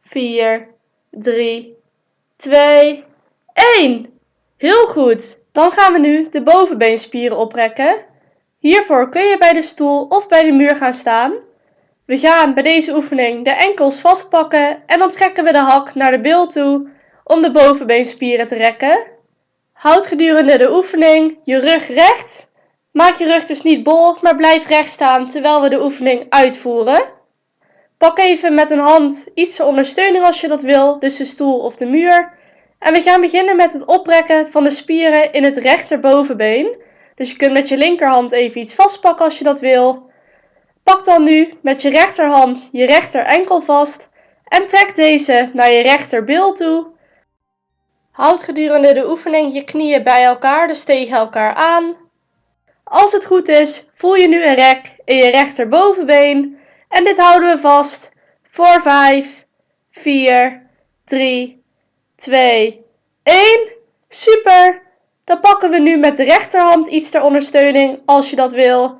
4, 0.02 0.68
3, 1.10 1.76
2, 2.36 3.04
1. 3.78 4.18
Heel 4.56 4.86
goed. 4.86 5.38
Dan 5.52 5.70
gaan 5.70 5.92
we 5.92 5.98
nu 5.98 6.28
de 6.30 6.42
bovenbeenspieren 6.42 7.36
oprekken. 7.36 8.04
Hiervoor 8.60 9.08
kun 9.08 9.22
je 9.22 9.38
bij 9.38 9.52
de 9.52 9.62
stoel 9.62 10.06
of 10.08 10.28
bij 10.28 10.42
de 10.42 10.52
muur 10.52 10.76
gaan 10.76 10.92
staan. 10.92 11.32
We 12.06 12.18
gaan 12.18 12.54
bij 12.54 12.62
deze 12.62 12.94
oefening 12.94 13.44
de 13.44 13.50
enkels 13.50 14.00
vastpakken 14.00 14.82
en 14.86 14.98
dan 14.98 15.10
trekken 15.10 15.44
we 15.44 15.52
de 15.52 15.58
hak 15.58 15.94
naar 15.94 16.12
de 16.12 16.20
bil 16.20 16.46
toe 16.46 16.88
om 17.24 17.42
de 17.42 17.52
bovenbeenspieren 17.52 18.46
te 18.46 18.56
rekken. 18.56 19.02
Houd 19.72 20.06
gedurende 20.06 20.58
de 20.58 20.72
oefening 20.72 21.40
je 21.44 21.58
rug 21.58 21.88
recht. 21.88 22.50
Maak 22.92 23.18
je 23.18 23.24
rug 23.24 23.44
dus 23.44 23.62
niet 23.62 23.82
bol, 23.82 24.16
maar 24.22 24.36
blijf 24.36 24.66
recht 24.66 24.90
staan 24.90 25.28
terwijl 25.28 25.62
we 25.62 25.68
de 25.68 25.82
oefening 25.82 26.26
uitvoeren. 26.28 27.04
Pak 27.98 28.18
even 28.18 28.54
met 28.54 28.70
een 28.70 28.78
hand 28.78 29.26
iets 29.34 29.60
ondersteuning 29.60 30.24
als 30.24 30.40
je 30.40 30.48
dat 30.48 30.62
wil, 30.62 30.98
dus 30.98 31.16
de 31.16 31.24
stoel 31.24 31.58
of 31.58 31.76
de 31.76 31.86
muur. 31.86 32.38
En 32.78 32.92
we 32.92 33.00
gaan 33.00 33.20
beginnen 33.20 33.56
met 33.56 33.72
het 33.72 33.84
oprekken 33.84 34.48
van 34.48 34.64
de 34.64 34.70
spieren 34.70 35.32
in 35.32 35.44
het 35.44 35.56
rechterbovenbeen. 35.56 36.79
Dus 37.20 37.30
je 37.30 37.36
kunt 37.36 37.52
met 37.52 37.68
je 37.68 37.76
linkerhand 37.76 38.32
even 38.32 38.60
iets 38.60 38.74
vastpakken 38.74 39.24
als 39.24 39.38
je 39.38 39.44
dat 39.44 39.60
wil. 39.60 40.10
Pak 40.82 41.04
dan 41.04 41.24
nu 41.24 41.52
met 41.62 41.82
je 41.82 41.90
rechterhand 41.90 42.68
je 42.72 42.86
rechter 42.86 43.22
enkel 43.22 43.60
vast 43.60 44.08
en 44.44 44.66
trek 44.66 44.96
deze 44.96 45.50
naar 45.52 45.70
je 45.70 45.82
rechterbil 45.82 46.52
toe. 46.52 46.86
Houd 48.10 48.42
gedurende 48.42 48.92
de 48.92 49.08
oefening 49.08 49.54
je 49.54 49.64
knieën 49.64 50.02
bij 50.02 50.24
elkaar, 50.24 50.68
dus 50.68 50.84
tegen 50.84 51.16
elkaar 51.16 51.54
aan. 51.54 51.96
Als 52.84 53.12
het 53.12 53.24
goed 53.24 53.48
is, 53.48 53.88
voel 53.94 54.14
je 54.14 54.28
nu 54.28 54.44
een 54.44 54.54
rek 54.54 54.94
in 55.04 55.16
je 55.16 55.30
rechterbovenbeen 55.30 56.58
en 56.88 57.04
dit 57.04 57.18
houden 57.18 57.54
we 57.54 57.60
vast 57.60 58.10
voor 58.50 58.80
5, 58.82 59.46
4, 59.90 60.66
3, 61.04 61.62
2, 62.16 62.84
1. 63.22 63.68
Super! 64.08 64.88
Dan 65.30 65.40
pakken 65.40 65.70
we 65.70 65.78
nu 65.78 65.96
met 65.96 66.16
de 66.16 66.24
rechterhand 66.24 66.88
iets 66.88 67.10
ter 67.10 67.22
ondersteuning 67.22 68.00
als 68.04 68.30
je 68.30 68.36
dat 68.36 68.52
wil. 68.52 68.98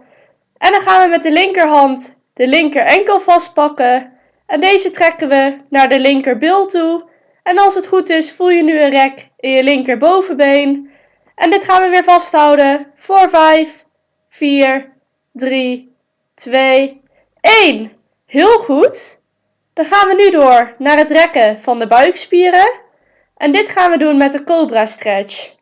En 0.58 0.72
dan 0.72 0.80
gaan 0.80 1.02
we 1.02 1.08
met 1.08 1.22
de 1.22 1.32
linkerhand 1.32 2.16
de 2.34 2.46
linker 2.46 2.82
enkel 2.82 3.20
vastpakken. 3.20 4.12
En 4.46 4.60
deze 4.60 4.90
trekken 4.90 5.28
we 5.28 5.58
naar 5.68 5.88
de 5.88 6.00
linkerbil 6.00 6.66
toe. 6.66 7.04
En 7.42 7.58
als 7.58 7.74
het 7.74 7.86
goed 7.86 8.08
is, 8.08 8.32
voel 8.32 8.50
je 8.50 8.62
nu 8.62 8.80
een 8.80 8.90
rek 8.90 9.28
in 9.36 9.50
je 9.50 9.62
linkerbovenbeen. 9.62 10.90
En 11.34 11.50
dit 11.50 11.64
gaan 11.64 11.82
we 11.82 11.88
weer 11.88 12.04
vasthouden 12.04 12.86
voor 12.96 13.28
5, 13.28 13.84
4, 14.28 14.92
3, 15.32 15.96
2, 16.34 17.02
1. 17.40 17.92
Heel 18.26 18.58
goed. 18.58 19.20
Dan 19.72 19.84
gaan 19.84 20.08
we 20.08 20.14
nu 20.14 20.30
door 20.30 20.74
naar 20.78 20.96
het 20.96 21.10
rekken 21.10 21.58
van 21.58 21.78
de 21.78 21.86
buikspieren. 21.86 22.70
En 23.36 23.50
dit 23.50 23.68
gaan 23.68 23.90
we 23.90 23.98
doen 23.98 24.16
met 24.16 24.32
de 24.32 24.42
Cobra 24.44 24.86
Stretch. 24.86 25.58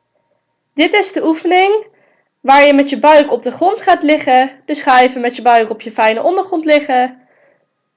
Dit 0.79 0.95
is 0.95 1.13
de 1.13 1.27
oefening 1.27 1.87
waar 2.41 2.65
je 2.65 2.75
met 2.75 2.91
je 2.91 2.99
buik 2.99 3.33
op 3.33 3.43
de 3.43 3.51
grond 3.51 3.81
gaat 3.81 4.03
liggen. 4.03 4.51
Dus 4.67 4.83
ga 4.83 5.01
even 5.01 5.21
met 5.21 5.37
je 5.37 5.43
buik 5.43 5.71
op 5.71 5.81
je 5.81 5.93
fijne 5.93 6.23
ondergrond 6.23 6.65
liggen. 6.65 7.21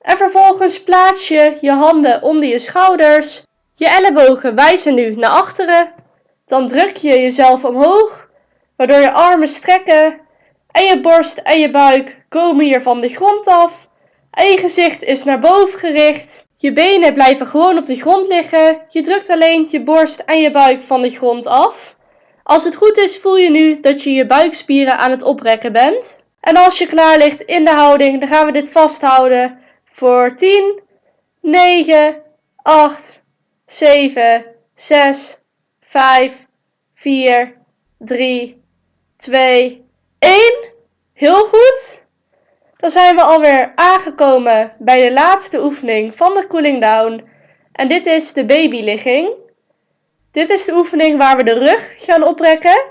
En 0.02 0.18
vervolgens 0.18 0.84
plaats 0.84 1.28
je 1.28 1.58
je 1.62 1.72
handen 1.72 2.22
onder 2.22 2.50
je 2.50 2.60
schouders. 2.60 3.44
Je 3.76 3.90
ellebogen 3.90 4.56
wijzen 4.56 4.96
nu 4.96 5.16
naar 5.16 5.30
achteren. 5.30 5.92
Dan 6.46 6.68
druk 6.68 6.96
je 6.96 7.10
jezelf 7.10 7.66
omhoog, 7.66 8.30
waardoor 8.76 9.00
je 9.00 9.12
armen 9.12 9.48
strekken. 9.48 10.20
En 10.72 10.84
je 10.84 11.00
borst 11.00 11.38
en 11.38 11.60
je 11.60 11.70
buik 11.70 12.26
komen 12.30 12.66
hier 12.66 12.82
van 12.82 13.02
de 13.02 13.10
grond 13.10 13.48
af. 13.48 13.88
En 14.32 14.46
je 14.46 14.58
gezicht 14.58 15.04
is 15.04 15.24
naar 15.24 15.40
boven 15.40 15.80
gericht. 15.80 16.48
Je 16.58 16.74
benen 16.74 17.14
blijven 17.14 17.48
gewoon 17.48 17.78
op 17.78 17.86
de 17.86 17.96
grond 17.96 18.28
liggen. 18.28 18.82
Je 18.90 19.02
drukt 19.02 19.30
alleen 19.30 19.68
je 19.70 19.82
borst 19.84 20.20
en 20.20 20.42
je 20.42 20.52
buik 20.52 20.82
van 20.82 21.02
de 21.02 21.10
grond 21.10 21.48
af. 21.48 22.00
Als 22.44 22.64
het 22.64 22.76
goed 22.76 22.98
is, 22.98 23.18
voel 23.18 23.38
je 23.38 23.50
nu 23.50 23.80
dat 23.80 24.04
je 24.04 24.12
je 24.12 24.26
buikspieren 24.26 24.98
aan 24.98 25.12
het 25.12 25.24
oprekken 25.24 25.72
bent. 25.72 26.24
En 26.40 26.56
als 26.58 26.78
je 26.78 26.88
klaar 26.88 27.18
ligt 27.18 27.42
in 27.42 27.66
de 27.66 27.72
houding, 27.72 28.20
dan 28.20 28.30
gaan 28.30 28.46
we 28.46 28.52
dit 28.52 28.72
vasthouden 28.72 29.60
voor 29.92 30.36
10, 30.36 30.80
9, 31.42 32.22
8, 32.56 33.24
7, 33.66 34.46
6, 34.76 35.40
5, 35.82 36.46
4, 36.94 37.58
3, 37.98 38.64
2, 39.18 39.86
1. 40.20 40.70
Heel 41.14 41.44
goed. 41.44 42.06
Dan 42.78 42.92
zijn 42.92 43.16
we 43.16 43.22
alweer 43.22 43.72
aangekomen 43.76 44.74
bij 44.80 45.08
de 45.08 45.14
laatste 45.14 45.64
oefening 45.64 46.16
van 46.16 46.34
de 46.34 46.48
cooling 46.48 46.82
down. 46.82 47.30
En 47.72 47.88
dit 47.88 48.06
is 48.06 48.34
de 48.34 48.46
babyligging. 48.46 49.41
Dit 50.32 50.50
is 50.50 50.66
de 50.66 50.74
oefening 50.74 51.18
waar 51.18 51.38
we 51.38 51.44
de 51.44 51.54
rug 51.54 51.94
gaan 51.98 52.28
oprekken. 52.28 52.82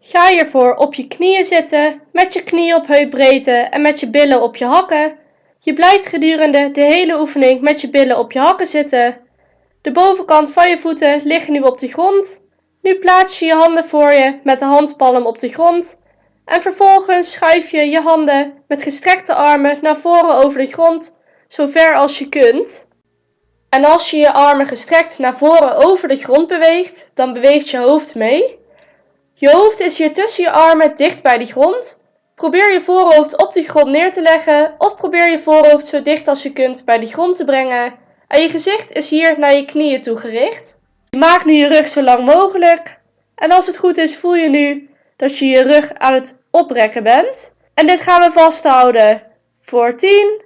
Ga 0.00 0.28
hiervoor 0.28 0.74
op 0.74 0.94
je 0.94 1.06
knieën 1.06 1.44
zitten, 1.44 2.00
met 2.12 2.32
je 2.32 2.42
knieën 2.42 2.74
op 2.74 2.86
heupbreedte 2.86 3.50
en 3.50 3.80
met 3.80 4.00
je 4.00 4.10
billen 4.10 4.42
op 4.42 4.56
je 4.56 4.64
hakken. 4.64 5.18
Je 5.60 5.72
blijft 5.72 6.06
gedurende 6.06 6.70
de 6.70 6.80
hele 6.80 7.20
oefening 7.20 7.60
met 7.60 7.80
je 7.80 7.90
billen 7.90 8.18
op 8.18 8.32
je 8.32 8.38
hakken 8.38 8.66
zitten. 8.66 9.20
De 9.82 9.92
bovenkant 9.92 10.52
van 10.52 10.68
je 10.68 10.78
voeten 10.78 11.20
liggen 11.24 11.52
nu 11.52 11.60
op 11.60 11.78
de 11.78 11.88
grond. 11.88 12.40
Nu 12.82 12.98
plaats 12.98 13.38
je 13.38 13.44
je 13.44 13.54
handen 13.54 13.84
voor 13.84 14.12
je 14.12 14.38
met 14.42 14.58
de 14.58 14.64
handpalm 14.64 15.26
op 15.26 15.38
de 15.38 15.48
grond. 15.48 15.98
En 16.44 16.62
vervolgens 16.62 17.32
schuif 17.32 17.70
je 17.70 17.90
je 17.90 18.00
handen 18.00 18.62
met 18.68 18.82
gestrekte 18.82 19.34
armen 19.34 19.78
naar 19.82 19.96
voren 19.96 20.34
over 20.34 20.58
de 20.58 20.66
grond, 20.66 21.16
zo 21.48 21.66
ver 21.66 21.94
als 21.94 22.18
je 22.18 22.28
kunt. 22.28 22.87
En 23.68 23.84
als 23.84 24.10
je 24.10 24.16
je 24.16 24.32
armen 24.32 24.66
gestrekt 24.66 25.18
naar 25.18 25.36
voren 25.36 25.76
over 25.76 26.08
de 26.08 26.16
grond 26.16 26.46
beweegt, 26.46 27.10
dan 27.14 27.32
beweegt 27.32 27.68
je 27.68 27.78
hoofd 27.78 28.14
mee. 28.14 28.58
Je 29.34 29.50
hoofd 29.50 29.80
is 29.80 29.98
hier 29.98 30.12
tussen 30.12 30.44
je 30.44 30.50
armen 30.50 30.96
dicht 30.96 31.22
bij 31.22 31.38
de 31.38 31.44
grond. 31.44 32.00
Probeer 32.34 32.72
je 32.72 32.80
voorhoofd 32.80 33.36
op 33.36 33.52
de 33.52 33.62
grond 33.62 33.86
neer 33.86 34.12
te 34.12 34.22
leggen 34.22 34.74
of 34.78 34.96
probeer 34.96 35.30
je 35.30 35.38
voorhoofd 35.38 35.86
zo 35.86 36.02
dicht 36.02 36.28
als 36.28 36.42
je 36.42 36.52
kunt 36.52 36.84
bij 36.84 36.98
de 36.98 37.06
grond 37.06 37.36
te 37.36 37.44
brengen. 37.44 37.94
En 38.28 38.42
je 38.42 38.48
gezicht 38.48 38.92
is 38.92 39.10
hier 39.10 39.38
naar 39.38 39.54
je 39.54 39.64
knieën 39.64 40.02
toe 40.02 40.16
gericht. 40.16 40.78
Maak 41.18 41.44
nu 41.44 41.52
je 41.52 41.66
rug 41.66 41.88
zo 41.88 42.02
lang 42.02 42.24
mogelijk. 42.24 42.98
En 43.34 43.50
als 43.50 43.66
het 43.66 43.76
goed 43.76 43.98
is, 43.98 44.16
voel 44.16 44.34
je 44.34 44.48
nu 44.48 44.90
dat 45.16 45.38
je 45.38 45.46
je 45.46 45.62
rug 45.62 45.94
aan 45.94 46.14
het 46.14 46.38
oprekken 46.50 47.02
bent. 47.02 47.54
En 47.74 47.86
dit 47.86 48.00
gaan 48.00 48.20
we 48.20 48.32
vasthouden 48.32 49.22
voor 49.62 49.96
10, 49.96 50.42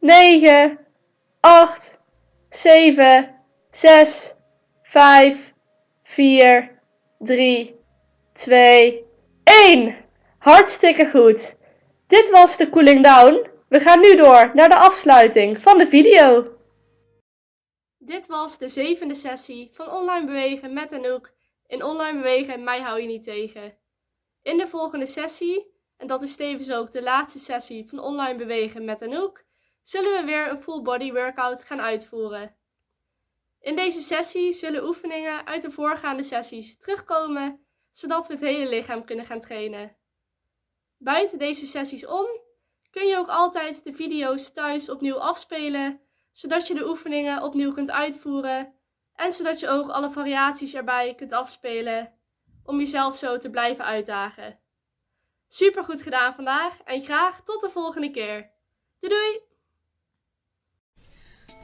9, 0.00 0.78
8, 1.40 1.97
7, 2.50 3.34
6, 3.70 4.34
5, 4.82 5.54
4, 6.04 6.80
3, 7.18 7.74
2, 8.32 9.04
1. 9.44 9.96
Hartstikke 10.38 11.10
goed. 11.10 11.56
Dit 12.06 12.30
was 12.30 12.56
de 12.56 12.68
cooling 12.70 13.04
down. 13.04 13.46
We 13.68 13.80
gaan 13.80 14.00
nu 14.00 14.16
door 14.16 14.50
naar 14.54 14.68
de 14.68 14.76
afsluiting 14.76 15.62
van 15.62 15.78
de 15.78 15.86
video. 15.86 16.56
Dit 17.98 18.26
was 18.26 18.58
de 18.58 18.68
zevende 18.68 19.14
sessie 19.14 19.70
van 19.72 19.90
online 19.90 20.26
bewegen 20.26 20.72
met 20.72 20.92
Anouk. 20.92 21.32
In 21.66 21.82
online 21.82 22.16
bewegen, 22.16 22.64
mij 22.64 22.80
hou 22.80 23.00
je 23.00 23.06
niet 23.06 23.24
tegen. 23.24 23.76
In 24.42 24.58
de 24.58 24.66
volgende 24.66 25.06
sessie, 25.06 25.66
en 25.96 26.06
dat 26.06 26.22
is 26.22 26.36
tevens 26.36 26.72
ook 26.72 26.92
de 26.92 27.02
laatste 27.02 27.38
sessie 27.38 27.88
van 27.88 28.00
online 28.00 28.38
bewegen 28.38 28.84
met 28.84 29.02
Anouk, 29.02 29.44
zullen 29.88 30.12
we 30.12 30.24
weer 30.24 30.50
een 30.50 30.62
full 30.62 30.82
body 30.82 31.12
workout 31.12 31.64
gaan 31.64 31.80
uitvoeren. 31.80 32.56
In 33.60 33.76
deze 33.76 34.00
sessie 34.00 34.52
zullen 34.52 34.84
oefeningen 34.86 35.46
uit 35.46 35.62
de 35.62 35.70
voorgaande 35.70 36.22
sessies 36.22 36.78
terugkomen, 36.78 37.66
zodat 37.92 38.26
we 38.26 38.32
het 38.32 38.42
hele 38.42 38.68
lichaam 38.68 39.04
kunnen 39.04 39.26
gaan 39.26 39.40
trainen. 39.40 39.96
Buiten 40.98 41.38
deze 41.38 41.66
sessies 41.66 42.06
om 42.06 42.26
kun 42.90 43.06
je 43.06 43.16
ook 43.16 43.28
altijd 43.28 43.84
de 43.84 43.92
video's 43.92 44.52
thuis 44.52 44.88
opnieuw 44.88 45.18
afspelen, 45.18 46.00
zodat 46.32 46.66
je 46.66 46.74
de 46.74 46.88
oefeningen 46.88 47.42
opnieuw 47.42 47.72
kunt 47.72 47.90
uitvoeren 47.90 48.74
en 49.14 49.32
zodat 49.32 49.60
je 49.60 49.68
ook 49.68 49.88
alle 49.88 50.10
variaties 50.10 50.74
erbij 50.74 51.14
kunt 51.14 51.32
afspelen 51.32 52.12
om 52.64 52.78
jezelf 52.78 53.16
zo 53.16 53.38
te 53.38 53.50
blijven 53.50 53.84
uitdagen. 53.84 54.60
Super 55.46 55.84
goed 55.84 56.02
gedaan 56.02 56.34
vandaag 56.34 56.82
en 56.82 57.02
graag 57.02 57.42
tot 57.44 57.60
de 57.60 57.70
volgende 57.70 58.10
keer. 58.10 58.50
Doei 59.00 59.14
doei! 59.14 59.47